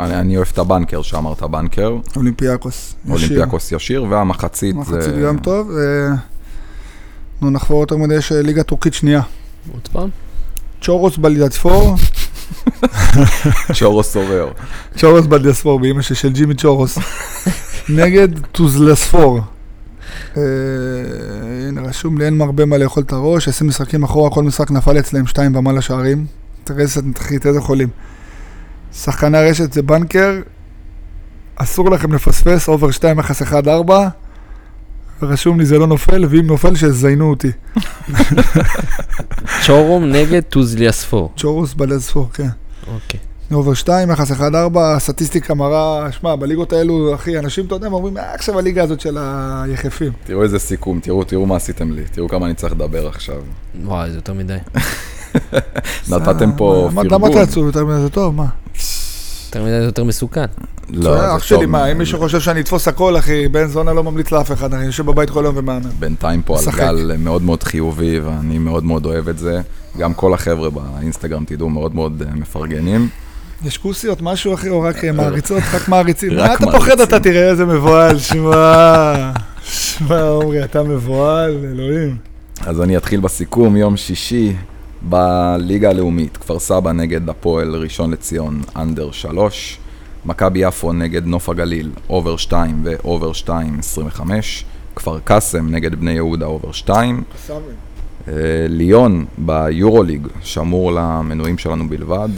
אני, 0.00 0.14
אני 0.20 0.36
אוהב 0.36 0.48
את 0.52 0.58
הבנקר 0.58 1.02
שאמרת 1.02 1.42
בנקר, 1.42 1.96
אולימפיאקוס. 2.16 2.94
ישיר. 3.04 3.14
אולימפיאקוס 3.14 3.72
ישיר, 3.72 4.04
והמחצית 4.10 4.76
מחצית 4.76 5.02
זה... 5.02 5.22
גם 5.26 5.38
טוב. 5.38 5.70
נו, 7.42 7.50
נחפור 7.50 7.80
יותר 7.80 7.96
מדי, 7.96 8.14
יש 8.14 8.32
ליגה 8.32 8.62
טורקית 8.62 8.94
שנייה. 8.94 9.22
עוד 9.72 9.88
פעם? 9.92 10.08
צ'ורוס 10.80 11.16
בלדיאספור, 11.16 11.96
צ'ורו 13.78 14.02
סורר. 14.02 14.52
צ'ורוס 14.96 15.26
בלדיאספור, 15.26 15.80
באמא 15.80 16.02
של 16.02 16.32
ג'ימי 16.32 16.54
צ'ורוס, 16.54 16.98
נגד 17.88 18.28
טוזלספור. 18.52 19.40
אה, 20.36 20.42
הנה, 21.68 21.80
רשום 21.80 22.18
לי, 22.18 22.24
אין 22.24 22.38
הרבה 22.38 22.64
מה 22.64 22.78
לאכול 22.78 23.02
את 23.02 23.12
הראש, 23.12 23.48
20 23.48 23.68
משחקים 23.68 24.02
אחורה, 24.02 24.30
כל 24.30 24.42
משחק 24.42 24.70
נפל 24.70 24.98
אצלם 24.98 25.26
שתיים 25.26 25.56
ומעלה 25.56 25.80
שערים. 25.80 26.26
תראה 26.64 26.84
איזה 27.44 27.60
חולים. 27.60 27.88
שחקני 28.92 29.38
הרשת 29.38 29.72
זה 29.72 29.82
banker, 29.82 30.40
אסור 31.56 31.90
לכם 31.90 32.12
לפספס, 32.12 32.68
over 32.68 32.90
2 32.90 33.16
יחס 35.22 35.30
1-4. 35.30 35.32
רשום 35.32 35.58
לי 35.60 35.66
זה 35.66 35.78
לא 35.78 35.86
נופל, 35.86 36.24
ואם 36.30 36.46
נופל 36.46 36.74
שיזיינו 36.76 37.30
אותי. 37.30 37.50
צ'ורום 39.66 40.04
נגד 40.04 40.40
טוזליאספור. 40.40 41.32
צ'ורוס 41.36 41.74
בלדיאספור, 41.74 42.28
כן. 42.32 42.48
אוקיי. 42.94 43.20
over 43.52 43.74
2, 43.74 44.10
יחס 44.10 44.30
1-4, 44.32 44.42
הסטטיסטיקה 44.78 45.54
מראה, 45.54 46.12
שמע, 46.12 46.36
בליגות 46.36 46.72
האלו, 46.72 47.14
אחי, 47.14 47.38
אנשים, 47.38 47.66
אתה 47.66 47.74
יודע, 47.74 47.86
הם 47.86 47.92
אומרים, 47.92 48.18
"אה, 48.18 48.34
עכשיו 48.34 48.58
הליגה 48.58 48.82
הזאת 48.82 49.00
של 49.00 49.18
היחפים. 49.20 50.12
תראו 50.24 50.42
איזה 50.42 50.58
סיכום, 50.58 51.00
תראו, 51.00 51.24
תראו 51.24 51.46
מה 51.46 51.56
עשיתם 51.56 51.92
לי, 51.92 52.02
תראו 52.12 52.28
כמה 52.28 52.46
אני 52.46 52.54
צריך 52.54 52.72
לדבר 52.72 53.08
עכשיו. 53.08 53.36
וואי, 53.84 54.10
זה 54.10 54.16
יותר 54.16 54.32
מדי. 54.34 54.56
נתתם 56.10 56.52
פה 56.56 56.88
מה- 56.94 57.02
פרגון. 57.02 57.14
למה 57.20 57.28
אתה 57.28 57.40
עצוב 57.42 57.66
יותר 57.66 57.84
מזה? 57.84 58.00
זה 58.00 58.08
טוב, 58.08 58.34
מה? 58.34 58.46
יותר 59.50 59.62
מדי 59.62 59.80
זה 59.80 59.84
יותר 59.86 60.04
מסוכן. 60.04 60.44
לא, 60.90 61.14
זה 61.14 61.20
זה 61.20 61.36
אח 61.36 61.42
שלי. 61.42 61.66
מה, 61.66 61.92
אם 61.92 61.98
מישהו 61.98 62.18
חושב 62.18 62.40
שאני 62.40 62.60
אתפוס 62.60 62.88
הכל, 62.88 63.18
אחי, 63.18 63.48
בן 63.48 63.66
זונה 63.66 63.92
לא 63.92 64.04
ממליץ 64.04 64.32
לאף 64.32 64.52
אחד, 64.52 64.74
אני 64.74 64.84
יושב 64.84 65.06
בבית 65.06 65.30
כל 65.30 65.42
יום 65.44 65.56
ומאמן. 65.58 65.90
בינתיים 65.98 66.42
פה 66.42 66.58
על. 66.58 66.76
גל 66.76 67.16
מאוד 67.18 67.42
מאוד 67.42 67.62
חיובי, 67.62 68.20
ואני 68.20 68.58
מאוד 68.58 68.84
מאוד 68.84 69.06
אוהב 69.06 69.28
את 69.28 69.38
זה. 69.38 69.60
גם 69.98 70.14
כל 70.14 70.34
החבר'ה 70.34 70.70
באינסטגרם, 70.70 71.44
תדעו, 71.44 71.68
מאוד 71.68 71.94
מאוד 71.94 72.22
אה, 72.26 72.34
מפרגנים. 72.34 73.08
יש 73.64 73.78
כוסיות, 73.78 74.22
משהו, 74.22 74.54
אחי, 74.54 74.68
או 74.68 74.80
רק 74.80 75.04
אה, 75.04 75.12
מעריצות? 75.12 75.62
רק 75.72 75.88
מעריצים. 75.88 76.36
מה 76.36 76.54
אתה. 76.54 76.66
פוחד? 76.72 77.00
אתה 77.00 77.20
תראה 77.20 77.50
איזה 77.50 77.66
מבוהל, 77.66 78.18
שמע. 78.18 79.32
שמע, 79.62 80.22
עומרי, 80.22 80.64
אתה 80.64 80.82
מבוהל, 80.82 81.56
אלוהים. 81.72 82.16
אז 82.60 82.80
אני 82.80 82.96
אתחיל 82.96 83.20
בסיכום, 83.20 83.76
יום 83.76 83.96
שישי 83.96 84.56
בליגה 85.02 85.90
הלאומית, 85.90 86.36
כפר 86.36 86.58
סבא 86.58 86.92
נגד 86.92 87.28
הפועל 87.28 87.76
ראשון 87.76 88.10
לציון, 88.10 88.62
under 88.76 89.10
3, 89.10 89.78
מכבי 90.24 90.58
יפו 90.58 90.92
נגד 90.92 91.26
נוף 91.26 91.48
הגליל, 91.48 91.90
over 92.10 92.36
2 92.36 92.80
ו 92.84 92.94
over 92.94 93.32
2, 93.32 93.78
25, 93.78 94.64
כפר 94.96 95.18
קאסם 95.18 95.68
נגד 95.70 95.94
בני 95.94 96.12
יהודה, 96.12 96.46
over 96.46 96.72
2, 96.72 97.22
אה, 98.28 98.32
ליון 98.68 99.24
ביורוליג, 99.38 100.26
שמור 100.42 100.92
למנויים 100.92 101.58
שלנו 101.58 101.88
בלבד, 101.88 102.28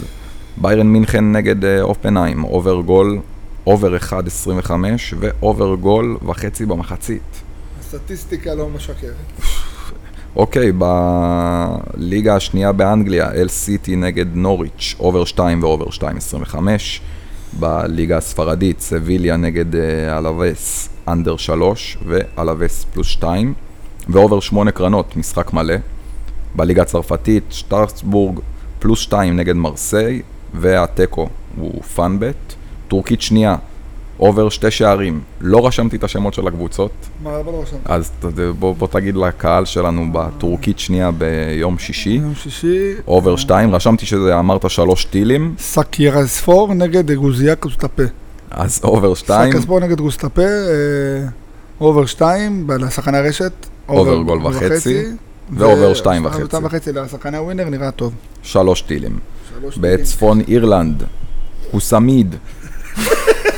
ביירן 0.56 0.86
מינכן 0.86 1.32
נגד 1.32 1.64
אה, 1.64 1.82
הופנהיים, 1.82 2.44
over 2.44 2.80
גול, 2.80 3.20
over 3.66 3.96
1, 3.96 4.26
25 4.26 5.14
ו 5.20 5.31
over 5.31 5.74
גול 5.74 6.16
וחצי 6.26 6.66
במחצית. 6.66 7.42
הסטטיסטיקה 7.80 8.54
לא 8.54 8.68
משקרת. 8.68 9.14
אוקיי, 10.36 10.72
בליגה 10.72 12.36
השנייה 12.36 12.72
באנגליה, 12.72 13.32
האל 13.32 13.48
סיטי 13.48 13.96
נגד 13.96 14.26
נוריץ', 14.34 14.94
over 15.00 15.24
2 15.24 15.62
ו 15.62 15.68
over 15.68 15.90
2, 15.90 16.16
25. 16.16 17.00
בליגה 17.58 18.16
הספרדית, 18.16 18.80
סביליה 18.80 19.36
נגד 19.36 19.76
אה, 19.76 20.18
אלווס, 20.18 20.88
under 21.08 21.36
3 21.36 21.98
ואלווס 22.06 22.84
פלוס 22.84 23.06
2. 23.06 23.54
ו 24.08 24.15
over 24.15 24.40
8 24.40 24.70
קרנות, 24.70 25.16
משחק 25.16 25.52
מלא. 25.52 25.74
בליגה 26.54 26.82
הצרפתית, 26.82 27.44
שטרסבורג 27.50 28.40
פלוס 28.78 29.00
2 29.00 29.36
נגד 29.36 29.56
מרסיי, 29.56 30.22
והתיקו 30.54 31.28
הוא 31.56 31.82
פאנבט. 31.82 32.54
טורקית 32.88 33.22
שנייה, 33.22 33.56
אובר 34.20 34.48
שתי 34.48 34.70
שערים. 34.70 35.20
לא 35.40 35.66
רשמתי 35.66 35.96
את 35.96 36.04
השמות 36.04 36.34
של 36.34 36.46
הקבוצות, 36.46 36.90
מה, 37.22 37.40
אבל 37.40 37.52
לא 37.52 37.62
רשמתי. 37.62 37.82
אז 37.84 38.10
בוא, 38.58 38.74
בוא 38.74 38.88
תגיד 38.88 39.16
לקהל 39.16 39.64
שלנו 39.64 40.06
בטורקית 40.12 40.78
שנייה 40.78 41.10
ביום 41.10 41.78
שישי, 41.78 42.10
יום 42.10 42.34
שישי. 42.34 42.94
אובר 43.06 43.36
2, 43.36 43.74
רשמתי 43.74 44.06
שזה 44.06 44.38
אמרת 44.38 44.70
שלוש 44.70 45.04
טילים, 45.04 45.54
סאקירספור 45.58 46.74
נגד 46.74 47.10
גוזיה 47.10 47.56
קוסטפה. 47.56 48.02
אז 48.50 48.80
אובר 48.84 49.14
2, 49.14 49.46
סאקירספור 49.46 49.80
נגד 49.80 50.00
גוסטפה, 50.00 50.42
אה, 50.42 51.28
אובר 51.80 52.06
2, 52.06 52.70
לשחקני 52.70 53.18
הרשת. 53.18 53.52
over 53.88 54.22
גול 54.22 54.46
וחצי, 54.46 55.04
ו 55.50 55.59
over 55.59 55.94
שתיים 55.94 56.24
וחצי. 56.24 56.44
שתיים 56.44 56.64
וחצי 56.64 56.92
לשחקני 56.92 57.36
הווינר, 57.36 57.68
נראה 57.68 57.90
טוב. 57.90 58.12
שלוש 58.42 58.82
טילים. 58.82 59.18
שלוש 59.60 59.74
טילים. 59.74 59.96
בצפון 60.00 60.40
אירלנד, 60.40 61.02
הוסמיד, 61.70 62.34
לא, 62.96 63.02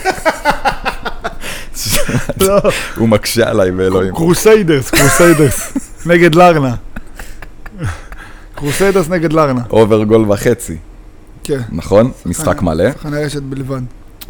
הוא 2.98 3.08
מקשה 3.08 3.50
עליי 3.50 3.70
באלוהים. 3.70 4.14
קרוסיידרס, 4.14 4.90
קרוסיידרס. 4.90 5.72
נגד 6.06 6.34
לרנה. 6.34 6.74
קרוסיידרס 8.54 9.08
נגד 9.08 9.32
לרנה. 9.32 9.60
over 9.70 10.04
גול 10.04 10.30
וחצי, 10.32 10.76
כן. 11.44 11.60
נכון? 11.72 12.10
משחק 12.26 12.62
מלא. 12.62 12.92
שחקני 12.92 13.24
רשת 13.24 13.42
בלבד. 13.42 13.80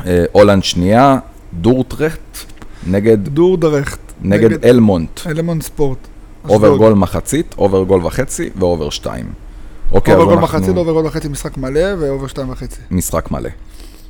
אה, 0.07 0.24
הולנד 0.32 0.64
שנייה, 0.64 1.18
דורטרט 1.53 2.18
נגד 2.86 3.28
דור 3.28 3.57
דרכט. 3.57 3.99
נגד 4.22 4.64
אלמונט. 4.64 5.20
אלמון 5.26 5.61
ספורט. 5.61 5.99
אובר. 6.49 6.76
גול 6.76 6.95
מחצית, 6.95 7.55
אובר 7.59 7.82
גול 7.82 8.07
וחצי 8.07 8.51
ואובר 8.57 8.90
שתיים. 8.90 9.24
אוקיי, 9.92 10.14
אז 10.14 10.20
אובר 10.20 10.32
גול 10.34 10.42
אנחנו- 10.42 10.59
מחצית, 10.59 10.76
אובר 10.76 10.92
גול 10.92 11.07
וחצי 11.07 11.28
משחק 11.28 11.57
מלא, 11.57 11.80
ואובר 12.01 12.26
שתיים 12.26 12.51
וחצי. 12.51 12.76
משחק 12.90 13.30
מלא. 13.30 13.49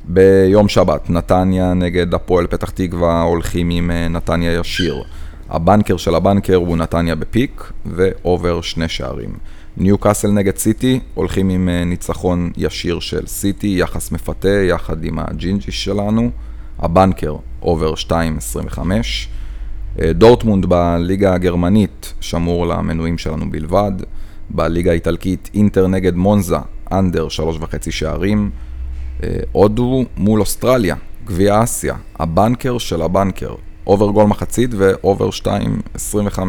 ביום 0.07 0.67
שבת, 0.67 1.09
נתניה 1.09 1.73
נגד 1.73 2.13
הפועל 2.13 2.47
פתח 2.47 2.69
תקווה, 2.69 3.21
הולכים 3.21 3.69
עם 3.69 3.91
אה, 3.91 4.07
נתניה 4.07 4.53
ישיר. 4.53 5.03
הבנקר 5.49 5.97
של 5.97 6.15
הבנקר 6.15 6.55
הוא 6.55 6.77
נתניה 6.77 7.15
בפיק, 7.15 7.71
ואובר 7.85 8.61
שני 8.61 8.87
שערים. 8.87 9.33
ניו 9.77 9.97
קאסל 9.97 10.31
נגד 10.31 10.57
סיטי, 10.57 10.99
הולכים 11.13 11.49
עם 11.49 11.69
אה, 11.69 11.83
ניצחון 11.83 12.51
ישיר 12.57 12.99
של 12.99 13.27
סיטי, 13.27 13.75
יחס 13.79 14.11
מפתה 14.11 14.49
יחד 14.49 15.03
עם 15.03 15.19
הג'ינג'י 15.19 15.71
שלנו. 15.71 16.29
הבנקר, 16.79 17.35
over 17.61 17.93
2.25. 17.93 18.79
אה, 20.01 20.13
דורטמונד 20.13 20.65
בליגה 20.65 21.33
הגרמנית, 21.33 22.13
שמור 22.19 22.67
למנויים 22.67 23.17
שלנו 23.17 23.51
בלבד. 23.51 23.91
בליגה 24.49 24.91
האיטלקית, 24.91 25.49
אינטר 25.53 25.87
נגד 25.87 26.15
מונזה, 26.15 26.57
under 26.91 27.29
שלוש 27.29 27.57
וחצי 27.59 27.91
שערים. 27.91 28.49
הודו 29.51 30.03
מול 30.17 30.39
אוסטרליה, 30.39 30.95
גביע 31.25 31.63
אסיה, 31.63 31.95
הבנקר 32.19 32.77
של 32.77 33.01
הבנקר, 33.01 33.55
over 33.87 34.09
גול 34.09 34.25
מחצית 34.25 34.69
ו 34.77 34.87
over 34.87 35.29
2.25. 35.29 36.39